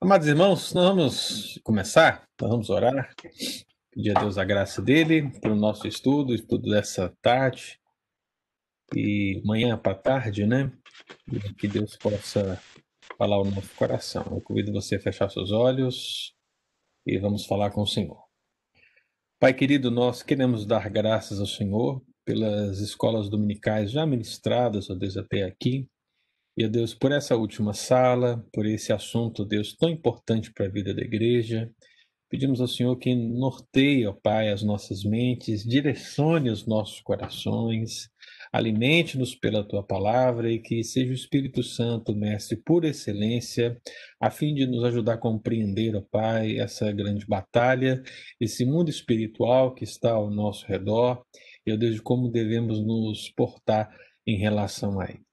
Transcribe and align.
Amados 0.00 0.28
irmãos, 0.28 0.72
nós 0.72 0.88
vamos 0.88 1.60
começar, 1.64 2.22
nós 2.40 2.48
vamos 2.48 2.70
orar, 2.70 3.12
pedir 3.90 4.16
a 4.16 4.20
Deus 4.20 4.38
a 4.38 4.44
graça 4.44 4.80
dele 4.80 5.28
pelo 5.40 5.56
nosso 5.56 5.88
estudo, 5.88 6.32
estudo 6.32 6.70
dessa 6.70 7.12
tarde 7.20 7.80
e 8.94 9.42
manhã 9.44 9.76
para 9.76 9.96
tarde, 9.96 10.46
né? 10.46 10.70
Que 11.58 11.66
Deus 11.66 11.96
possa 11.96 12.62
falar 13.18 13.40
o 13.40 13.50
nosso 13.50 13.74
coração. 13.74 14.24
Eu 14.30 14.40
convido 14.40 14.72
você 14.72 14.94
a 14.94 15.00
fechar 15.00 15.28
seus 15.30 15.50
olhos 15.50 16.32
e 17.04 17.18
vamos 17.18 17.44
falar 17.44 17.72
com 17.72 17.82
o 17.82 17.86
Senhor. 17.86 18.22
Pai 19.40 19.52
querido, 19.52 19.90
nós 19.90 20.22
queremos 20.22 20.64
dar 20.64 20.88
graças 20.88 21.40
ao 21.40 21.46
Senhor 21.46 22.00
pelas 22.24 22.78
escolas 22.78 23.28
dominicais 23.28 23.90
já 23.90 24.06
ministradas, 24.06 24.90
ó 24.90 24.94
Deus, 24.94 25.16
até 25.16 25.42
aqui 25.42 25.88
e, 26.58 26.68
Deus, 26.68 26.92
por 26.92 27.12
essa 27.12 27.36
última 27.36 27.72
sala, 27.72 28.44
por 28.52 28.66
esse 28.66 28.92
assunto, 28.92 29.44
Deus, 29.44 29.76
tão 29.76 29.88
importante 29.88 30.52
para 30.52 30.66
a 30.66 30.68
vida 30.68 30.92
da 30.92 31.02
igreja, 31.02 31.70
pedimos 32.28 32.60
ao 32.60 32.66
Senhor 32.66 32.96
que 32.96 33.14
norteie, 33.14 34.04
ó 34.08 34.12
Pai, 34.12 34.48
as 34.50 34.60
nossas 34.64 35.04
mentes, 35.04 35.62
direcione 35.62 36.50
os 36.50 36.66
nossos 36.66 37.00
corações, 37.00 38.10
alimente-nos 38.52 39.36
pela 39.36 39.62
tua 39.62 39.84
palavra 39.84 40.50
e 40.50 40.58
que 40.58 40.82
seja 40.82 41.12
o 41.12 41.14
Espírito 41.14 41.62
Santo, 41.62 42.12
mestre, 42.12 42.56
por 42.56 42.84
excelência, 42.84 43.80
a 44.20 44.28
fim 44.28 44.52
de 44.52 44.66
nos 44.66 44.82
ajudar 44.82 45.12
a 45.14 45.18
compreender, 45.18 45.94
ó 45.94 46.02
Pai, 46.10 46.58
essa 46.58 46.90
grande 46.90 47.24
batalha, 47.24 48.02
esse 48.40 48.64
mundo 48.64 48.90
espiritual 48.90 49.76
que 49.76 49.84
está 49.84 50.10
ao 50.10 50.28
nosso 50.28 50.66
redor, 50.66 51.24
e, 51.64 51.72
ó 51.72 51.76
Deus, 51.76 51.94
de 51.94 52.02
como 52.02 52.28
devemos 52.28 52.84
nos 52.84 53.30
portar 53.30 53.96
em 54.26 54.36
relação 54.36 55.00
a 55.00 55.04
ele. 55.04 55.27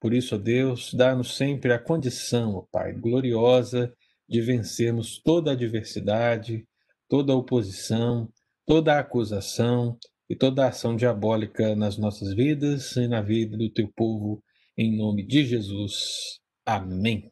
Por 0.00 0.14
isso, 0.14 0.34
ó 0.34 0.38
Deus, 0.38 0.94
dá-nos 0.94 1.36
sempre 1.36 1.72
a 1.72 1.78
condição, 1.78 2.54
ó 2.54 2.62
Pai, 2.72 2.92
gloriosa 2.94 3.94
de 4.26 4.40
vencermos 4.40 5.20
toda 5.22 5.52
adversidade, 5.52 6.66
toda 7.08 7.36
oposição, 7.36 8.32
toda 8.64 8.98
acusação 8.98 9.98
e 10.28 10.36
toda 10.36 10.66
ação 10.66 10.96
diabólica 10.96 11.74
nas 11.74 11.98
nossas 11.98 12.32
vidas 12.32 12.96
e 12.96 13.08
na 13.08 13.20
vida 13.20 13.56
do 13.56 13.68
teu 13.68 13.92
povo, 13.94 14.42
em 14.78 14.96
nome 14.96 15.26
de 15.26 15.44
Jesus. 15.44 16.40
Amém. 16.64 17.30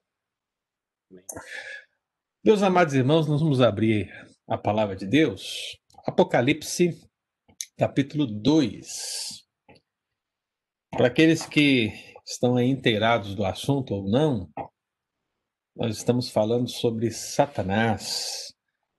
Meus 2.44 2.62
amados 2.62 2.92
irmãos, 2.92 3.26
nós 3.26 3.40
vamos 3.40 3.60
abrir 3.60 4.10
a 4.46 4.58
palavra 4.58 4.96
de 4.96 5.06
Deus, 5.06 5.78
Apocalipse, 6.04 6.90
capítulo 7.76 8.26
2. 8.26 9.46
Para 10.90 11.06
aqueles 11.06 11.46
que 11.46 12.07
estão 12.28 12.56
aí 12.56 12.68
inteirados 12.68 13.34
do 13.34 13.44
assunto 13.44 13.94
ou 13.94 14.08
não, 14.08 14.50
nós 15.74 15.96
estamos 15.96 16.28
falando 16.28 16.68
sobre 16.68 17.10
Satanás, 17.10 18.52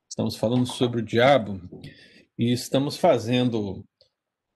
estamos 0.09 0.35
falando 0.35 0.65
sobre 0.65 1.01
o 1.01 1.05
diabo 1.05 1.61
e 2.37 2.51
estamos 2.51 2.97
fazendo 2.97 3.85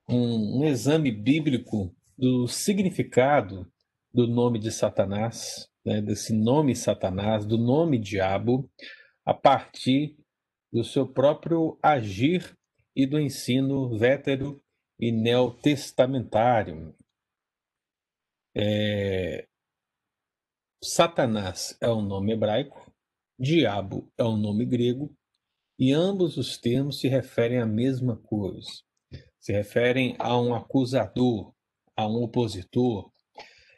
um, 0.10 0.62
um 0.62 0.66
exame 0.66 1.12
bíblico 1.12 1.96
do 2.18 2.48
significado 2.48 3.72
do 4.12 4.28
nome 4.28 4.58
de 4.58 4.72
Satanás, 4.72 5.70
né, 5.86 6.02
desse 6.02 6.34
nome 6.34 6.76
Satanás, 6.76 7.46
do 7.46 7.58
nome 7.58 8.00
diabo, 8.00 8.70
a 9.26 9.34
partir 9.34 10.18
do 10.72 10.84
seu 10.84 11.08
próprio 11.08 11.78
agir 11.82 12.58
e 12.96 13.06
do 13.06 13.20
ensino 13.20 13.98
vétero 13.98 14.62
e 15.00 15.12
neotestamentário. 15.12 16.96
É... 18.56 19.48
Satanás 20.84 21.78
é 21.82 21.90
um 21.90 22.02
nome 22.02 22.34
hebraico, 22.34 22.94
diabo 23.40 24.12
é 24.18 24.24
um 24.24 24.38
nome 24.38 24.66
grego, 24.66 25.16
e 25.80 25.92
ambos 25.92 26.38
os 26.38 26.58
termos 26.58 27.00
se 27.00 27.08
referem 27.08 27.60
à 27.60 27.66
mesma 27.66 28.18
coisa. 28.18 28.70
Se 29.40 29.52
referem 29.52 30.16
a 30.20 30.40
um 30.40 30.54
acusador, 30.54 31.54
a 31.96 32.08
um 32.08 32.24
opositor, 32.24 33.12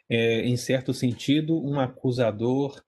é, 0.08 0.42
em 0.42 0.56
certo 0.56 0.94
sentido, 0.94 1.60
um 1.60 1.80
acusador 1.80 2.80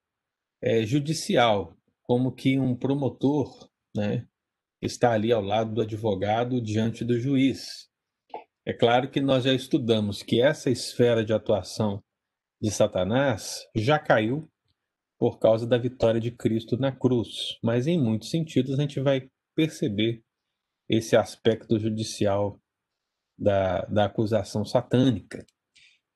é, 0.61 0.85
judicial, 0.85 1.75
como 2.03 2.31
que 2.31 2.59
um 2.59 2.75
promotor 2.75 3.69
né, 3.95 4.27
está 4.81 5.11
ali 5.11 5.31
ao 5.31 5.41
lado 5.41 5.73
do 5.73 5.81
advogado 5.81 6.61
diante 6.61 7.03
do 7.03 7.19
juiz. 7.19 7.88
É 8.69 8.73
claro 8.73 9.09
que 9.09 9.19
nós 9.19 9.45
já 9.45 9.51
estudamos 9.51 10.21
que 10.21 10.39
essa 10.39 10.69
esfera 10.69 11.25
de 11.25 11.33
atuação 11.33 12.03
de 12.61 12.69
Satanás 12.69 13.67
já 13.75 13.97
caiu 13.97 14.47
por 15.17 15.39
causa 15.39 15.65
da 15.65 15.75
vitória 15.75 16.21
de 16.21 16.29
Cristo 16.29 16.77
na 16.77 16.91
cruz, 16.91 17.57
mas 17.63 17.87
em 17.87 17.99
muitos 17.99 18.29
sentidos 18.29 18.77
a 18.77 18.81
gente 18.83 18.99
vai 18.99 19.27
perceber 19.55 20.21
esse 20.87 21.15
aspecto 21.15 21.79
judicial 21.79 22.61
da, 23.35 23.85
da 23.85 24.05
acusação 24.05 24.63
satânica. 24.63 25.43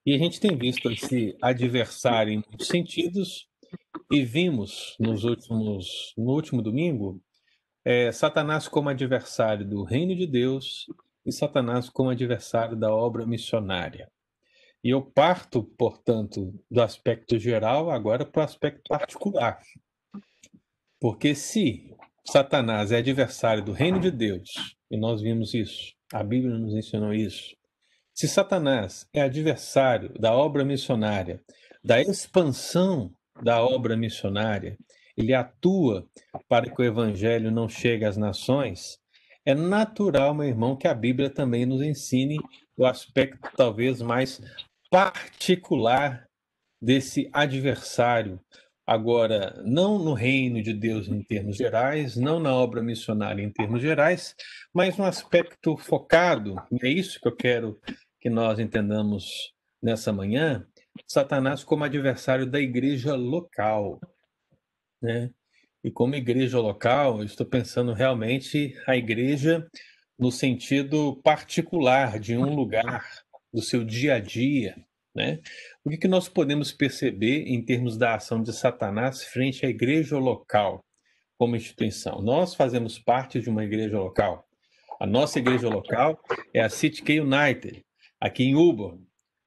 E 0.06 0.14
a 0.14 0.18
gente 0.20 0.40
tem 0.40 0.56
visto 0.56 0.92
esse 0.92 1.36
adversário 1.42 2.34
em 2.34 2.44
muitos 2.48 2.68
sentidos, 2.68 3.50
e 4.12 4.24
vimos 4.24 4.96
nos 5.00 5.24
últimos, 5.24 6.14
no 6.16 6.32
último 6.32 6.62
domingo 6.62 7.20
é, 7.84 8.12
Satanás 8.12 8.68
como 8.68 8.90
adversário 8.90 9.68
do 9.68 9.84
reino 9.84 10.16
de 10.16 10.28
Deus 10.28 10.86
e 11.26 11.32
Satanás 11.32 11.90
como 11.90 12.10
adversário 12.10 12.76
da 12.76 12.94
obra 12.94 13.26
missionária. 13.26 14.10
E 14.84 14.90
eu 14.90 15.02
parto, 15.02 15.64
portanto, 15.64 16.54
do 16.70 16.82
aspecto 16.82 17.40
geral 17.40 17.90
agora 17.90 18.26
para 18.26 18.42
o 18.42 18.44
aspecto 18.44 18.82
particular. 18.90 19.60
Porque 21.00 21.34
se 21.34 21.96
Satanás 22.26 22.92
é 22.92 22.98
adversário 22.98 23.64
do 23.64 23.72
reino 23.72 24.00
de 24.00 24.12
Deus, 24.12 24.50
e 24.92 24.98
nós 24.98 25.22
vimos 25.22 25.54
isso, 25.54 25.94
a 26.12 26.24
Bíblia 26.24 26.58
nos 26.58 26.74
ensinou 26.74 27.14
isso. 27.14 27.56
Se 28.14 28.28
Satanás 28.28 29.08
é 29.14 29.22
adversário 29.22 30.14
da 30.20 30.34
obra 30.34 30.64
missionária, 30.64 31.42
da 31.84 32.02
expansão 32.02 33.12
da 33.42 33.64
obra 33.64 33.98
missionária, 33.98 34.78
ele 35.18 35.34
atua 35.34 36.08
para 36.48 36.70
que 36.70 36.82
o 36.82 36.86
evangelho 36.86 37.52
não 37.52 37.68
chegue 37.68 38.06
às 38.06 38.18
nações, 38.18 39.00
é 39.46 39.54
natural, 39.54 40.34
meu 40.34 40.48
irmão, 40.48 40.76
que 40.76 40.88
a 40.88 40.94
Bíblia 40.94 41.30
também 41.30 41.66
nos 41.66 41.82
ensine 41.82 42.40
o 42.78 42.86
aspecto 42.86 43.50
talvez 43.56 44.02
mais 44.02 44.42
particular 44.90 46.28
desse 46.82 47.30
adversário. 47.34 48.40
Agora, 48.86 49.62
não 49.66 49.98
no 49.98 50.14
reino 50.14 50.62
de 50.62 50.74
Deus 50.74 51.08
em 51.08 51.24
termos 51.24 51.56
gerais, 51.56 52.18
não 52.18 52.40
na 52.40 52.54
obra 52.54 52.84
missionária 52.84 53.42
em 53.42 53.52
termos 53.52 53.82
gerais, 53.82 54.36
mas 54.74 55.00
um 55.00 55.04
aspecto 55.04 55.78
focado, 55.78 56.56
e 56.72 56.86
é 56.86 56.90
isso 56.90 57.20
que 57.20 57.28
eu 57.28 57.36
quero 57.36 57.80
que 58.20 58.30
nós 58.30 58.60
entendamos 58.60 59.54
nessa 59.82 60.12
manhã, 60.12 60.66
Satanás 61.08 61.64
como 61.64 61.84
adversário 61.84 62.46
da 62.46 62.60
igreja 62.60 63.16
local, 63.16 64.00
né? 65.02 65.32
E 65.84 65.92
como 65.92 66.16
igreja 66.16 66.60
local, 66.60 67.24
estou 67.24 67.46
pensando 67.46 67.94
realmente 67.94 68.74
a 68.88 68.96
igreja 68.96 69.68
no 70.18 70.32
sentido 70.32 71.20
particular 71.24 72.20
de 72.20 72.38
um 72.38 72.56
lugar, 72.56 73.06
do 73.52 73.62
seu 73.62 73.84
dia 73.84 74.16
a 74.16 74.20
dia, 74.20 74.76
né? 75.14 75.40
O 75.84 75.90
que, 75.90 75.98
que 75.98 76.08
nós 76.08 76.28
podemos 76.28 76.72
perceber 76.72 77.44
em 77.48 77.64
termos 77.64 77.98
da 77.98 78.16
ação 78.16 78.42
de 78.42 78.52
Satanás 78.52 79.24
frente 79.24 79.66
à 79.66 79.70
igreja 79.70 80.18
local 80.18 80.84
como 81.38 81.56
instituição? 81.56 82.22
Nós 82.22 82.56
fazemos 82.56 82.98
parte 82.98 83.40
de 83.40 83.50
uma 83.50 83.64
igreja 83.64 84.00
local. 84.00 84.48
A 85.00 85.06
nossa 85.06 85.38
igreja 85.38 85.70
local 85.70 86.20
é 86.54 86.62
a 86.62 86.70
City 86.70 87.04
K 87.04 87.20
United, 87.20 87.84
aqui 88.20 88.44
em 88.44 88.56
Uber. 88.56 88.98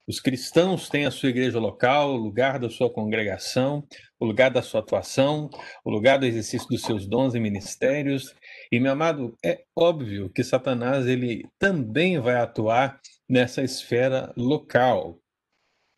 Os 0.07 0.21
cristãos 0.21 0.89
têm 0.89 1.07
a 1.07 1.11
sua 1.11 1.31
igreja 1.31 1.59
local, 1.59 2.13
o 2.13 2.17
lugar 2.17 2.61
da 2.61 2.71
sua 2.71 2.93
congregação, 2.93 3.85
o 4.19 4.25
lugar 4.25 4.51
da 4.51 4.63
sua 4.63 4.81
atuação, 4.81 5.51
o 5.85 5.91
lugar 5.91 6.19
do 6.19 6.27
exercício 6.27 6.69
dos 6.69 6.83
seus 6.83 7.07
dons 7.07 7.35
e 7.35 7.41
ministérios. 7.41 8.35
E, 8.71 8.81
meu 8.81 8.93
amado, 8.93 9.37
é 9.45 9.65
óbvio 9.77 10.31
que 10.31 10.43
Satanás 10.43 11.07
ele 11.07 11.47
também 11.59 12.19
vai 12.19 12.37
atuar 12.37 13.01
nessa 13.29 13.63
esfera 13.63 14.33
local. 14.37 15.21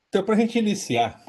Então, 0.09 0.25
para 0.25 0.35
a 0.35 0.39
gente 0.39 0.59
iniciar 0.59 1.23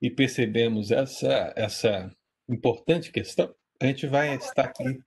e 0.00 0.10
percebemos 0.10 0.90
essa, 0.90 1.52
essa 1.56 2.10
importante 2.48 3.12
questão, 3.12 3.54
a 3.80 3.86
gente 3.86 4.06
vai 4.06 4.34
estar 4.34 4.64
aqui 4.64 4.98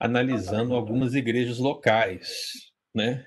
analisando 0.00 0.74
algumas 0.74 1.14
igrejas 1.14 1.58
locais, 1.58 2.72
né? 2.94 3.26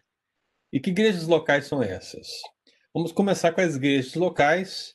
E 0.74 0.80
que 0.80 0.90
igrejas 0.90 1.28
locais 1.28 1.68
são 1.68 1.82
essas? 1.82 2.28
Vamos 2.94 3.12
começar 3.12 3.52
com 3.52 3.62
as 3.62 3.76
igrejas 3.76 4.16
locais, 4.16 4.94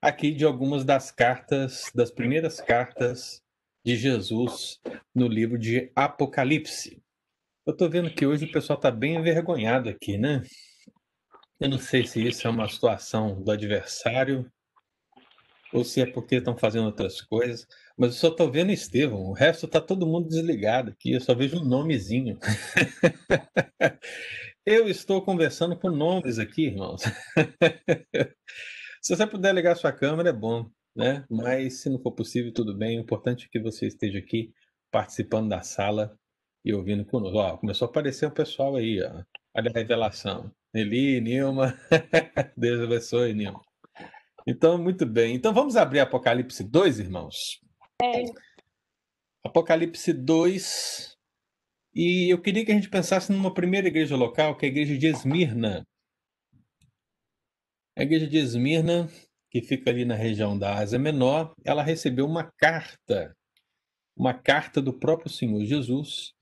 aqui 0.00 0.32
de 0.32 0.44
algumas 0.44 0.84
das 0.84 1.10
cartas, 1.10 1.90
das 1.94 2.10
primeiras 2.10 2.60
cartas 2.60 3.42
de 3.84 3.96
Jesus 3.96 4.80
no 5.14 5.26
livro 5.26 5.58
de 5.58 5.90
Apocalipse. 5.94 7.02
Eu 7.66 7.72
estou 7.72 7.88
vendo 7.88 8.10
que 8.10 8.26
hoje 8.26 8.46
o 8.46 8.52
pessoal 8.52 8.78
está 8.78 8.90
bem 8.90 9.16
envergonhado 9.16 9.88
aqui, 9.88 10.16
né? 10.16 10.42
Eu 11.60 11.68
não 11.68 11.78
sei 11.78 12.06
se 12.06 12.26
isso 12.26 12.46
é 12.46 12.50
uma 12.50 12.68
situação 12.68 13.42
do 13.42 13.50
adversário 13.50 14.50
ou 15.72 15.84
se 15.84 16.00
é 16.00 16.06
porque 16.06 16.36
estão 16.36 16.56
fazendo 16.56 16.86
outras 16.86 17.20
coisas. 17.20 17.66
Mas 17.96 18.14
eu 18.14 18.16
só 18.16 18.28
estou 18.28 18.50
vendo 18.50 18.70
Estevão, 18.70 19.22
o 19.22 19.32
resto 19.32 19.66
está 19.66 19.80
todo 19.80 20.06
mundo 20.06 20.28
desligado 20.28 20.90
aqui, 20.90 21.12
eu 21.12 21.20
só 21.20 21.34
vejo 21.34 21.58
um 21.58 21.64
nomezinho. 21.64 22.38
eu 24.64 24.88
estou 24.88 25.20
conversando 25.20 25.76
com 25.76 25.90
nomes 25.90 26.38
aqui, 26.38 26.66
irmãos. 26.66 27.02
se 29.02 29.16
você 29.16 29.26
puder 29.26 29.54
ligar 29.54 29.76
sua 29.76 29.92
câmera, 29.92 30.30
é 30.30 30.32
bom, 30.32 30.70
né? 30.94 31.24
Mas 31.30 31.82
se 31.82 31.90
não 31.90 32.00
for 32.00 32.12
possível, 32.12 32.52
tudo 32.52 32.76
bem. 32.76 32.98
O 32.98 33.02
importante 33.02 33.46
é 33.46 33.48
que 33.50 33.60
você 33.60 33.86
esteja 33.86 34.18
aqui 34.18 34.52
participando 34.90 35.48
da 35.48 35.62
sala 35.62 36.16
e 36.64 36.72
ouvindo 36.72 37.04
conosco. 37.04 37.38
Ó, 37.38 37.56
começou 37.56 37.86
a 37.86 37.90
aparecer 37.90 38.26
o 38.26 38.30
pessoal 38.30 38.76
aí, 38.76 39.02
ó. 39.02 39.22
Olha 39.56 39.70
a 39.70 39.78
revelação. 39.78 40.52
Eli, 40.74 41.20
Nilma. 41.20 41.78
Deus 42.56 42.80
abençoe, 42.82 43.34
Nilma. 43.34 43.60
Então, 44.46 44.78
muito 44.78 45.04
bem. 45.04 45.34
Então, 45.34 45.52
vamos 45.52 45.76
abrir 45.76 46.00
Apocalipse 46.00 46.64
2, 46.64 47.00
irmãos? 47.00 47.60
É. 48.02 48.24
Apocalipse 49.44 50.12
2. 50.12 51.16
E 51.94 52.32
eu 52.32 52.40
queria 52.40 52.64
que 52.64 52.72
a 52.72 52.74
gente 52.74 52.88
pensasse 52.88 53.32
numa 53.32 53.52
primeira 53.52 53.88
igreja 53.88 54.16
local, 54.16 54.56
que 54.56 54.64
é 54.64 54.68
a 54.68 54.72
igreja 54.72 54.96
de 54.96 55.06
Esmirna. 55.06 55.84
A 57.98 58.02
igreja 58.02 58.28
de 58.28 58.38
Esmirna, 58.38 59.08
que 59.50 59.60
fica 59.60 59.90
ali 59.90 60.04
na 60.04 60.14
região 60.14 60.56
da 60.56 60.76
Ásia 60.76 61.00
Menor, 61.00 61.52
ela 61.64 61.82
recebeu 61.82 62.26
uma 62.26 62.44
carta, 62.56 63.36
uma 64.16 64.32
carta 64.32 64.80
do 64.80 64.96
próprio 64.96 65.28
Senhor 65.28 65.64
Jesus. 65.64 66.32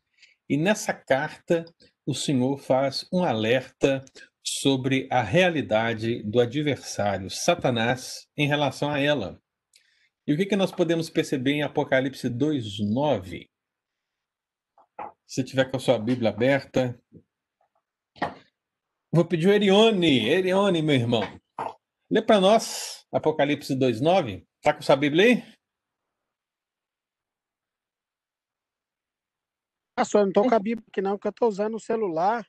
E 0.51 0.59
nessa 0.59 0.93
carta, 0.93 1.65
o 2.05 2.13
Senhor 2.13 2.59
faz 2.59 3.07
um 3.11 3.25
alerta 3.25 4.05
sobre 4.47 5.09
a 5.11 5.23
realidade 5.23 6.23
do 6.25 6.41
adversário, 6.41 7.31
Satanás, 7.31 8.27
em 8.37 8.47
relação 8.47 8.91
a 8.91 9.01
ela. 9.01 9.41
E 10.27 10.35
o 10.35 10.37
que, 10.37 10.45
que 10.45 10.57
nós 10.57 10.71
podemos 10.71 11.09
perceber 11.09 11.53
em 11.53 11.63
Apocalipse 11.63 12.29
2,9? 12.29 13.49
Se 15.27 15.43
tiver 15.43 15.71
com 15.71 15.79
a 15.79 15.81
sua 15.81 15.99
Bíblia 15.99 16.29
aberta. 16.29 17.01
Vou 19.11 19.25
pedir 19.25 19.49
o 19.49 19.53
Erione. 19.53 20.29
Erione, 20.29 20.83
meu 20.83 20.95
irmão. 20.95 21.46
Lê 22.11 22.23
para 22.23 22.41
nós 22.41 23.07
Apocalipse 23.13 23.75
2,9. 23.75 24.45
Está 24.57 24.75
com 24.75 24.83
sua 24.83 24.97
Bíblia 24.97 25.25
aí? 25.25 25.57
Ah, 29.99 30.05
só 30.05 30.21
não 30.21 30.29
estou 30.29 30.49
com 30.49 30.55
a 30.55 30.59
Bíblia 30.59 30.85
aqui 30.89 31.01
não, 31.01 31.13
porque 31.13 31.29
eu 31.29 31.31
estou 31.31 31.49
usando 31.49 31.77
o 31.77 31.81
celular. 31.81 32.47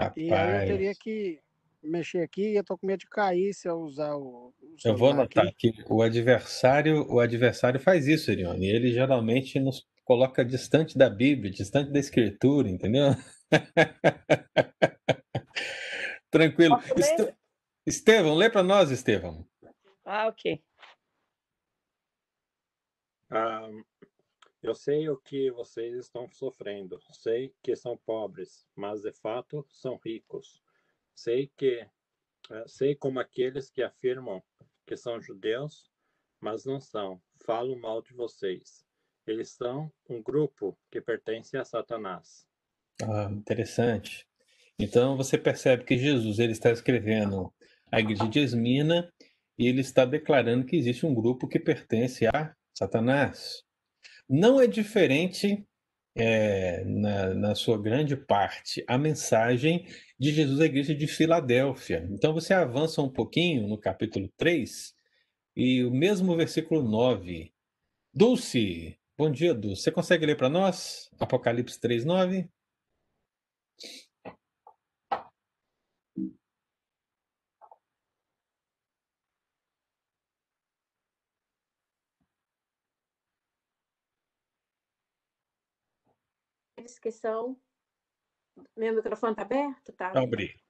Rapaz. 0.00 0.16
E 0.16 0.32
aí 0.32 0.62
eu 0.62 0.66
teria 0.66 0.94
que 0.94 1.40
mexer 1.82 2.22
aqui 2.22 2.52
e 2.52 2.56
eu 2.56 2.64
tô 2.64 2.78
com 2.78 2.86
medo 2.86 3.00
de 3.00 3.08
cair 3.08 3.52
se 3.52 3.68
eu 3.68 3.78
usar 3.80 4.14
o. 4.14 4.54
o 4.60 4.76
eu 4.84 4.96
vou 4.96 5.10
anotar 5.10 5.46
aqui. 5.46 5.68
aqui. 5.68 5.84
O 5.88 6.00
adversário, 6.00 7.06
o 7.12 7.20
adversário 7.20 7.78
faz 7.78 8.06
isso, 8.06 8.30
Irione. 8.30 8.66
Ele 8.66 8.92
geralmente 8.92 9.60
nos 9.60 9.86
coloca 10.04 10.44
distante 10.44 10.96
da 10.96 11.10
Bíblia, 11.10 11.52
distante 11.52 11.92
da 11.92 11.98
Escritura, 11.98 12.68
entendeu? 12.68 13.14
Tranquilo. 16.30 16.78
Est... 16.96 17.34
Estevão, 17.84 18.34
lê 18.34 18.48
para 18.48 18.62
nós, 18.62 18.90
Estevão. 18.90 19.44
Ah, 20.04 20.28
ok. 20.28 20.62
Um, 23.30 23.84
eu 24.62 24.74
sei 24.74 25.08
o 25.08 25.16
que 25.16 25.50
vocês 25.50 25.96
estão 25.96 26.30
sofrendo. 26.30 27.00
Sei 27.12 27.52
que 27.62 27.74
são 27.74 27.96
pobres, 27.96 28.66
mas 28.76 29.02
de 29.02 29.12
fato 29.12 29.66
são 29.68 29.96
ricos. 29.96 30.62
Sei 31.14 31.50
que 31.56 31.82
uh, 32.50 32.68
sei 32.68 32.94
como 32.94 33.18
aqueles 33.18 33.68
que 33.68 33.82
afirmam 33.82 34.42
que 34.86 34.96
são 34.96 35.20
judeus, 35.20 35.90
mas 36.40 36.64
não 36.64 36.80
são. 36.80 37.20
Falam 37.44 37.76
mal 37.78 38.00
de 38.00 38.14
vocês. 38.14 38.84
Eles 39.26 39.50
são 39.50 39.92
um 40.08 40.22
grupo 40.22 40.78
que 40.90 41.00
pertence 41.00 41.56
a 41.56 41.64
Satanás. 41.64 42.46
Ah, 43.02 43.28
interessante. 43.32 44.28
Então 44.78 45.16
você 45.16 45.36
percebe 45.36 45.84
que 45.84 45.96
Jesus 45.96 46.38
ele 46.38 46.52
está 46.52 46.70
escrevendo 46.70 47.52
a 47.92 48.00
igreja 48.00 48.26
de 48.26 48.40
Esmina 48.40 49.12
e 49.58 49.66
ele 49.68 49.82
está 49.82 50.04
declarando 50.04 50.64
que 50.64 50.76
existe 50.76 51.04
um 51.04 51.14
grupo 51.14 51.46
que 51.46 51.60
pertence 51.60 52.26
a 52.26 52.54
Satanás 52.76 53.62
não 54.28 54.58
é 54.60 54.66
diferente 54.66 55.66
é, 56.14 56.84
na, 56.84 57.34
na, 57.34 57.54
sua 57.54 57.80
grande 57.80 58.16
parte 58.16 58.84
a 58.86 58.96
mensagem 58.96 59.86
de 60.18 60.32
Jesus 60.32 60.60
à 60.60 60.66
igreja 60.66 60.94
de 60.94 61.06
Filadélfia. 61.06 62.06
Então 62.10 62.32
você 62.32 62.54
avança 62.54 63.02
um 63.02 63.10
pouquinho 63.10 63.66
no 63.68 63.78
capítulo 63.78 64.30
3 64.36 64.94
e 65.56 65.84
o 65.84 65.90
mesmo 65.90 66.36
versículo 66.36 66.82
9. 66.82 67.52
Dulce, 68.14 68.98
bom 69.18 69.30
dia, 69.30 69.54
Dulce. 69.54 69.82
Você 69.82 69.92
consegue 69.92 70.26
ler 70.26 70.36
para 70.36 70.48
nós? 70.48 71.10
Apocalipse 71.18 71.80
3, 71.80 72.04
9? 72.04 72.48
Aqueles 86.82 86.98
que 86.98 87.10
são. 87.10 87.56
Meu 88.76 88.94
microfone 88.94 89.32
está 89.32 89.42
aberto? 89.42 89.92
Tá. 89.92 90.12
Abri. 90.14 90.60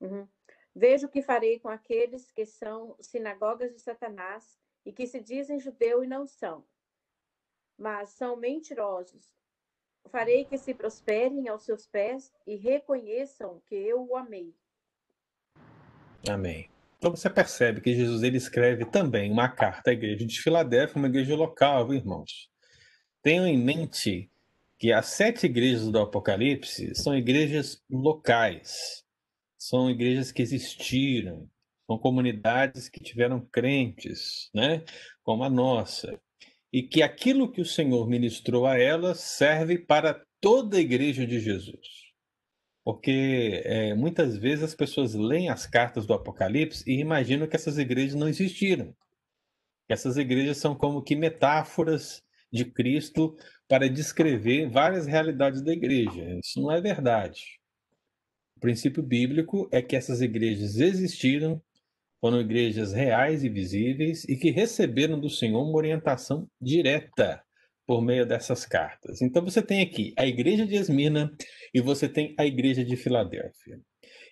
Uhum. 0.00 0.28
Vejo 0.74 1.06
o 1.06 1.10
que 1.10 1.22
farei 1.22 1.58
com 1.58 1.68
aqueles 1.68 2.30
que 2.30 2.46
são 2.46 2.96
sinagogas 3.00 3.72
de 3.74 3.80
Satanás 3.80 4.58
e 4.84 4.92
que 4.92 5.06
se 5.06 5.20
dizem 5.20 5.58
judeu 5.58 6.02
e 6.02 6.06
não 6.06 6.26
são, 6.26 6.64
mas 7.78 8.10
são 8.10 8.36
mentirosos. 8.36 9.34
Farei 10.10 10.44
que 10.44 10.58
se 10.58 10.74
prosperem 10.74 11.48
aos 11.48 11.64
seus 11.64 11.86
pés 11.86 12.32
e 12.46 12.56
reconheçam 12.56 13.60
que 13.66 13.74
eu 13.74 14.04
o 14.04 14.16
amei. 14.16 14.54
Amém. 16.28 16.70
Então 16.98 17.10
você 17.10 17.28
percebe 17.28 17.80
que 17.80 17.94
Jesus 17.94 18.22
ele 18.22 18.36
escreve 18.36 18.84
também 18.84 19.30
uma 19.30 19.48
carta 19.48 19.90
à 19.90 19.92
igreja 19.92 20.24
de 20.24 20.40
Filadélfia, 20.40 20.96
uma 20.96 21.08
igreja 21.08 21.36
local, 21.36 21.92
irmãos. 21.92 22.48
Tenham 23.22 23.46
em 23.46 23.58
mente 23.58 24.31
que 24.82 24.92
as 24.92 25.06
sete 25.06 25.46
igrejas 25.46 25.88
do 25.92 26.00
Apocalipse 26.00 26.92
são 26.96 27.16
igrejas 27.16 27.80
locais, 27.88 29.04
são 29.56 29.88
igrejas 29.88 30.32
que 30.32 30.42
existiram, 30.42 31.48
são 31.86 31.96
comunidades 31.96 32.88
que 32.88 32.98
tiveram 32.98 33.40
crentes, 33.40 34.50
né, 34.52 34.82
como 35.22 35.44
a 35.44 35.48
nossa, 35.48 36.20
e 36.72 36.82
que 36.82 37.00
aquilo 37.00 37.52
que 37.52 37.60
o 37.60 37.64
Senhor 37.64 38.08
ministrou 38.08 38.66
a 38.66 38.76
elas 38.76 39.20
serve 39.20 39.78
para 39.78 40.20
toda 40.40 40.78
a 40.78 40.80
igreja 40.80 41.24
de 41.24 41.38
Jesus. 41.38 41.86
Porque 42.84 43.62
é, 43.64 43.94
muitas 43.94 44.36
vezes 44.36 44.64
as 44.64 44.74
pessoas 44.74 45.14
leem 45.14 45.48
as 45.48 45.64
cartas 45.64 46.06
do 46.06 46.12
Apocalipse 46.12 46.82
e 46.90 46.98
imaginam 46.98 47.46
que 47.46 47.54
essas 47.54 47.78
igrejas 47.78 48.16
não 48.16 48.28
existiram. 48.28 48.92
Essas 49.88 50.16
igrejas 50.16 50.56
são 50.56 50.74
como 50.74 51.04
que 51.04 51.14
metáforas 51.14 52.20
de 52.52 52.64
Cristo 52.64 53.36
para 53.66 53.88
descrever 53.88 54.68
várias 54.68 55.06
realidades 55.06 55.62
da 55.62 55.72
igreja. 55.72 56.38
Isso 56.44 56.60
não 56.60 56.70
é 56.70 56.80
verdade. 56.80 57.58
O 58.56 58.60
princípio 58.60 59.02
bíblico 59.02 59.68
é 59.72 59.80
que 59.80 59.96
essas 59.96 60.20
igrejas 60.20 60.76
existiram, 60.76 61.60
foram 62.20 62.40
igrejas 62.40 62.92
reais 62.92 63.42
e 63.42 63.48
visíveis 63.48 64.24
e 64.28 64.36
que 64.36 64.50
receberam 64.50 65.18
do 65.18 65.30
Senhor 65.30 65.62
uma 65.62 65.76
orientação 65.76 66.46
direta 66.60 67.42
por 67.86 68.00
meio 68.00 68.24
dessas 68.24 68.64
cartas. 68.64 69.20
Então 69.20 69.44
você 69.44 69.60
tem 69.60 69.80
aqui 69.80 70.14
a 70.16 70.26
igreja 70.26 70.66
de 70.66 70.76
Esmina 70.76 71.34
e 71.74 71.80
você 71.80 72.08
tem 72.08 72.34
a 72.38 72.46
igreja 72.46 72.84
de 72.84 72.96
Filadélfia. 72.96 73.80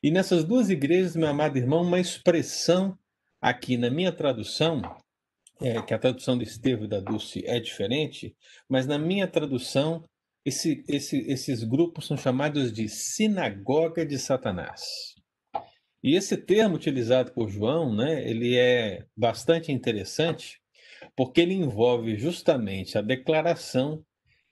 E 0.03 0.11
nessas 0.11 0.45
duas 0.45 0.71
igrejas, 0.71 1.17
meu 1.17 1.29
amado 1.29 1.59
irmão, 1.59 1.83
uma 1.83 2.00
expressão 2.00 2.97
aqui 3.41 3.77
na 3.77 3.91
minha 3.91 4.12
tradução 4.12 4.81
é, 5.61 5.83
que 5.83 5.93
a 5.93 5.99
tradução 5.99 6.37
do 6.37 6.43
Estevão 6.43 6.87
e 6.87 6.88
da 6.88 7.00
Dulce 7.00 7.45
é 7.47 7.61
diferente, 7.61 8.35
mas 8.69 8.87
na 8.87 8.99
minha 8.99 9.26
tradução, 9.26 10.02
esse, 10.45 10.83
esse, 10.88 11.19
esses 11.31 11.62
grupos 11.62 12.07
são 12.07 12.17
chamados 12.17 12.73
de 12.73 12.88
sinagoga 12.88 14.07
de 14.07 14.19
Satanás. 14.19 15.14
E 16.02 16.17
esse 16.17 16.37
termo 16.37 16.76
utilizado 16.76 17.33
por 17.33 17.50
João, 17.50 17.95
né, 17.95 18.29
ele 18.29 18.57
é 18.57 19.05
bastante 19.14 19.71
interessante, 19.71 20.59
porque 21.14 21.43
ele 21.43 21.55
envolve 21.55 22.17
justamente 22.17 22.97
a 22.97 23.02
declaração 23.02 24.02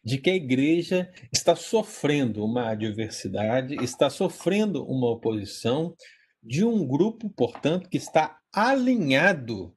de 0.05 0.19
que 0.19 0.31
a 0.31 0.35
igreja 0.35 1.11
está 1.33 1.57
sofrendo 1.57 2.45
uma 2.45 2.69
adversidade, 2.71 3.75
está 3.83 4.11
sofrendo 4.11 4.85
uma 4.85 5.11
oposição 5.11 5.95
de 6.43 6.65
um 6.65 6.87
grupo, 6.87 7.31
portanto, 7.31 7.89
que 7.89 7.97
está 7.97 8.39
alinhado 8.53 9.75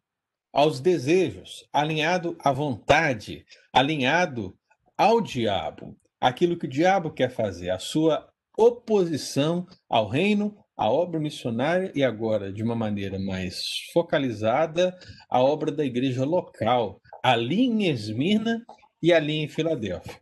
aos 0.52 0.80
desejos, 0.80 1.68
alinhado 1.72 2.36
à 2.40 2.52
vontade, 2.52 3.46
alinhado 3.72 4.56
ao 4.98 5.22
diabo, 5.22 5.96
aquilo 6.20 6.58
que 6.58 6.66
o 6.66 6.70
diabo 6.70 7.12
quer 7.12 7.30
fazer, 7.30 7.70
a 7.70 7.80
sua 7.80 8.28
oposição 8.58 9.66
ao 9.90 10.08
reino, 10.08 10.56
a 10.76 10.90
obra 10.90 11.20
missionária 11.20 11.92
e 11.96 12.04
agora, 12.04 12.52
de 12.52 12.64
uma 12.64 12.76
maneira 12.76 13.20
mais 13.20 13.62
focalizada, 13.94 14.98
a 15.30 15.42
obra 15.42 15.72
da 15.72 15.86
igreja 15.86 16.26
local, 16.26 17.00
ali 17.24 17.62
em 17.62 17.88
Esmirna 17.88 18.64
e 19.02 19.14
ali 19.14 19.38
em 19.38 19.48
Filadélfia. 19.48 20.20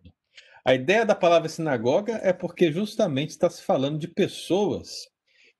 A 0.66 0.76
ideia 0.76 1.06
da 1.06 1.16
palavra 1.16 1.50
sinagoga 1.50 2.20
é 2.22 2.32
porque 2.32 2.72
justamente 2.72 3.32
está 3.32 3.50
se 3.50 3.64
falando 3.64 3.98
de 3.98 4.08
pessoas 4.08 5.08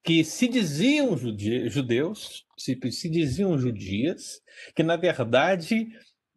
que 0.04 0.24
se 0.24 0.48
diziam 0.48 1.16
judeus, 1.18 2.46
se, 2.58 2.78
se 2.92 3.10
diziam 3.10 3.58
judias, 3.58 4.42
que 4.76 4.84
na 4.84 4.96
verdade 4.96 5.88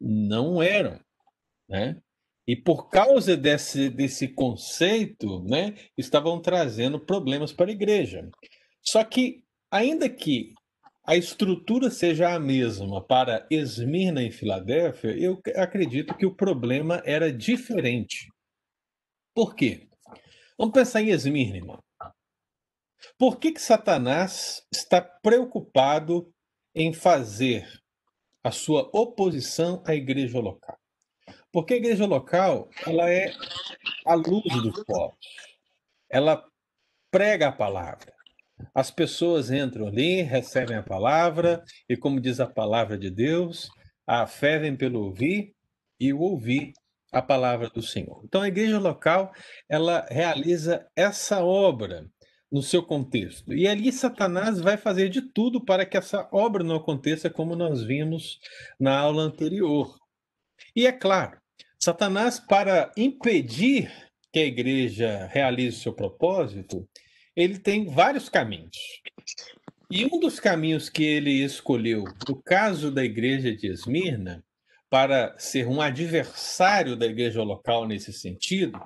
não 0.01 0.63
eram, 0.63 1.01
né? 1.69 2.01
E 2.47 2.57
por 2.57 2.91
causa 2.91 3.37
desse, 3.37 3.89
desse 3.89 4.27
conceito, 4.27 5.45
né, 5.45 5.77
estavam 5.97 6.41
trazendo 6.43 6.99
problemas 6.99 7.53
para 7.53 7.71
a 7.71 7.75
igreja. 7.75 8.29
Só 8.83 9.05
que, 9.05 9.45
ainda 9.71 10.09
que 10.09 10.53
a 11.07 11.17
estrutura 11.17 11.89
seja 11.89 12.35
a 12.35 12.41
mesma 12.41 13.01
para 13.01 13.47
Esmirna 13.49 14.25
e 14.25 14.33
Filadélfia, 14.33 15.17
eu 15.17 15.41
acredito 15.55 16.15
que 16.15 16.27
o 16.27 16.35
problema 16.35 17.01
era 17.05 17.33
diferente. 17.33 18.27
Por 19.35 19.55
quê? 19.55 19.89
Vamos 20.59 20.75
pensar 20.75 21.01
em 21.01 21.11
Esmirna, 21.11 21.57
irmão. 21.57 21.79
Por 23.19 23.39
que, 23.39 23.53
que 23.53 23.61
Satanás 23.61 24.63
está 24.73 25.01
preocupado 25.01 26.33
em 26.75 26.93
fazer 26.93 27.69
a 28.43 28.51
sua 28.51 28.89
oposição 28.93 29.83
à 29.87 29.95
igreja 29.95 30.39
local? 30.39 30.79
Porque 31.53 31.75
a 31.75 31.77
igreja 31.77 32.07
local, 32.07 32.69
ela 32.87 33.11
é 33.11 33.33
a 34.07 34.15
luz 34.15 34.45
dos 34.63 34.85
povos. 34.85 35.19
Ela 36.09 36.45
prega 37.11 37.49
a 37.49 37.53
palavra. 37.53 38.13
As 38.75 38.91
pessoas 38.91 39.51
entram 39.51 39.87
ali, 39.87 40.23
recebem 40.23 40.77
a 40.77 40.83
palavra, 40.83 41.63
e 41.89 41.97
como 41.97 42.21
diz 42.21 42.41
a 42.41 42.47
palavra 42.47 42.97
de 42.97 43.11
Deus, 43.11 43.69
a 44.07 44.27
fé 44.27 44.59
vem 44.59 44.77
pelo 44.77 45.05
ouvir 45.05 45.55
e 46.01 46.13
o 46.13 46.21
ouvir 46.21 46.73
a 47.13 47.21
palavra 47.21 47.69
do 47.69 47.83
Senhor. 47.83 48.23
Então 48.25 48.41
a 48.41 48.49
igreja 48.49 48.79
local, 48.79 49.33
ela 49.69 50.07
realiza 50.11 50.87
essa 50.97 51.45
obra 51.45 52.09
no 52.53 52.63
seu 52.63 52.83
contexto. 52.83 53.55
E 53.55 53.67
ali 53.67 53.91
Satanás 53.91 54.61
vai 54.61 54.77
fazer 54.77 55.09
de 55.09 55.23
tudo 55.23 55.65
para 55.65 55.87
que 55.87 55.97
essa 55.97 56.29
obra 56.31 56.63
não 56.63 56.77
aconteça 56.77 57.31
como 57.31 57.57
nós 57.57 57.83
vimos 57.83 58.39
na 58.79 58.99
aula 58.99 59.23
anterior. 59.23 59.97
E 60.77 60.87
é 60.87 60.93
claro, 60.93 61.39
Satanás 61.79 62.39
para 62.39 62.93
impedir 62.97 63.91
que 64.31 64.39
a 64.39 64.45
igreja 64.45 65.29
realize 65.33 65.81
seu 65.81 65.95
propósito, 65.95 66.87
ele 67.35 67.59
tem 67.59 67.87
vários 67.87 68.29
caminhos. 68.29 68.77
E 69.91 70.05
um 70.07 70.21
dos 70.21 70.39
caminhos 70.39 70.89
que 70.89 71.05
ele 71.05 71.43
escolheu, 71.43 72.05
no 72.29 72.43
caso 72.43 72.91
da 72.91 73.05
igreja 73.05 73.55
de 73.55 73.67
Esmirna, 73.69 74.45
para 74.91 75.35
ser 75.39 75.67
um 75.67 75.81
adversário 75.81 76.97
da 76.97 77.07
igreja 77.07 77.43
local 77.43 77.87
nesse 77.87 78.13
sentido, 78.13 78.79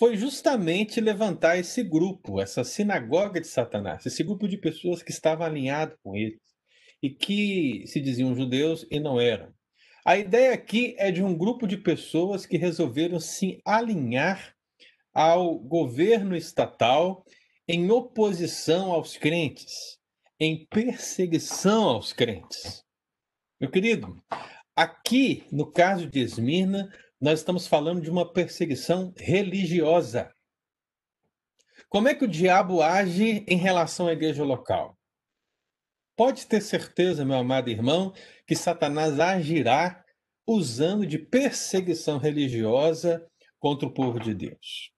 foi 0.00 0.16
justamente 0.16 0.98
levantar 0.98 1.58
esse 1.58 1.82
grupo, 1.82 2.40
essa 2.40 2.64
sinagoga 2.64 3.38
de 3.38 3.46
Satanás, 3.46 4.06
esse 4.06 4.24
grupo 4.24 4.48
de 4.48 4.56
pessoas 4.56 5.02
que 5.02 5.10
estavam 5.10 5.44
alinhado 5.44 5.94
com 6.02 6.16
ele 6.16 6.40
e 7.02 7.10
que 7.10 7.84
se 7.86 8.00
diziam 8.00 8.34
judeus 8.34 8.86
e 8.90 8.98
não 8.98 9.20
eram. 9.20 9.52
A 10.02 10.16
ideia 10.16 10.54
aqui 10.54 10.94
é 10.96 11.10
de 11.10 11.22
um 11.22 11.36
grupo 11.36 11.66
de 11.66 11.76
pessoas 11.76 12.46
que 12.46 12.56
resolveram 12.56 13.20
se 13.20 13.60
alinhar 13.62 14.56
ao 15.12 15.58
governo 15.58 16.34
estatal 16.34 17.22
em 17.68 17.90
oposição 17.90 18.92
aos 18.92 19.18
crentes, 19.18 19.98
em 20.40 20.64
perseguição 20.64 21.84
aos 21.84 22.14
crentes. 22.14 22.82
Meu 23.60 23.70
querido, 23.70 24.16
Aqui, 24.80 25.44
no 25.52 25.70
caso 25.70 26.06
de 26.06 26.20
Esmirna, 26.20 26.90
nós 27.20 27.40
estamos 27.40 27.66
falando 27.66 28.00
de 28.00 28.10
uma 28.10 28.30
perseguição 28.30 29.12
religiosa. 29.16 30.34
Como 31.88 32.08
é 32.08 32.14
que 32.14 32.24
o 32.24 32.28
diabo 32.28 32.80
age 32.80 33.44
em 33.46 33.56
relação 33.56 34.06
à 34.06 34.12
igreja 34.12 34.42
local? 34.42 34.96
Pode 36.16 36.46
ter 36.46 36.60
certeza, 36.60 37.24
meu 37.24 37.36
amado 37.36 37.68
irmão, 37.68 38.12
que 38.46 38.56
Satanás 38.56 39.18
agirá 39.20 40.04
usando 40.46 41.06
de 41.06 41.18
perseguição 41.18 42.18
religiosa 42.18 43.26
contra 43.58 43.86
o 43.86 43.92
povo 43.92 44.18
de 44.18 44.34
Deus. 44.34 44.90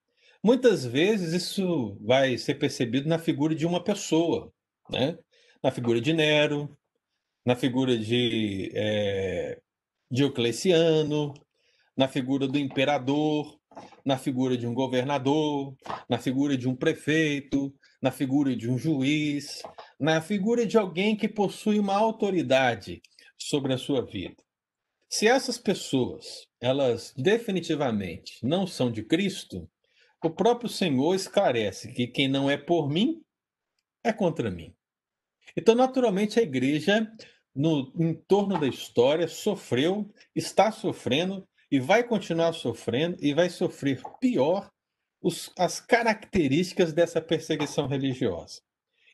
Muitas 0.43 0.85
vezes 0.85 1.33
isso 1.33 1.97
vai 2.01 2.37
ser 2.39 2.55
percebido 2.55 3.09
na 3.09 3.19
figura 3.19 3.55
de 3.55 3.67
uma 3.67 3.83
pessoa, 3.83 4.53
né? 4.91 5.19
na 5.63 5.71
figura 5.71 6.01
de 6.01 6.13
Nero, 6.13 6.77
na 7.45 7.55
figura 7.55 7.97
de 7.97 8.71
é, 8.75 9.61
Diocleciano, 10.11 11.33
na 11.97 12.09
figura 12.09 12.47
do 12.47 12.59
imperador, 12.59 13.59
na 14.05 14.19
figura 14.19 14.57
de 14.57 14.67
um 14.67 14.75
governador, 14.75 15.75
na 16.09 16.19
figura 16.19 16.57
de 16.57 16.69
um 16.69 16.75
prefeito, 16.75 17.75
na 18.01 18.11
figura 18.11 18.55
de 18.57 18.71
um 18.71 18.77
juiz, 18.79 19.63
na 19.99 20.21
figura 20.21 20.67
de 20.67 20.77
alguém 20.77 21.17
que 21.17 21.29
possui 21.29 21.79
uma 21.79 21.95
autoridade 21.95 23.01
sobre 23.39 23.73
a 23.73 23.79
sua 23.79 24.05
vida. 24.05 24.37
Se 25.09 25.29
essas 25.29 25.59
pessoas, 25.59 26.47
elas 26.61 27.13
definitivamente 27.17 28.39
não 28.43 28.67
são 28.67 28.91
de 28.91 29.03
Cristo, 29.03 29.69
o 30.25 30.31
próprio 30.31 30.69
Senhor 30.69 31.15
esclarece 31.15 31.93
que 31.93 32.07
quem 32.07 32.29
não 32.29 32.51
é 32.51 32.57
por 32.57 32.89
mim 32.89 33.23
é 34.03 34.13
contra 34.13 34.51
mim. 34.51 34.75
Então, 35.57 35.75
naturalmente, 35.75 36.39
a 36.39 36.43
igreja 36.43 37.07
no 37.55 37.93
entorno 37.99 38.59
da 38.59 38.67
história 38.67 39.29
sofreu, 39.29 40.11
está 40.35 40.73
sofrendo 40.73 41.47
e 41.73 41.81
vai 41.81 42.05
continuar 42.05 42.53
sofrendo 42.53 43.17
e 43.19 43.33
vai 43.33 43.49
sofrer 43.49 44.03
pior 44.21 44.71
os, 45.23 45.51
as 45.59 45.81
características 45.81 46.93
dessa 46.93 47.19
perseguição 47.19 47.87
religiosa. 47.87 48.61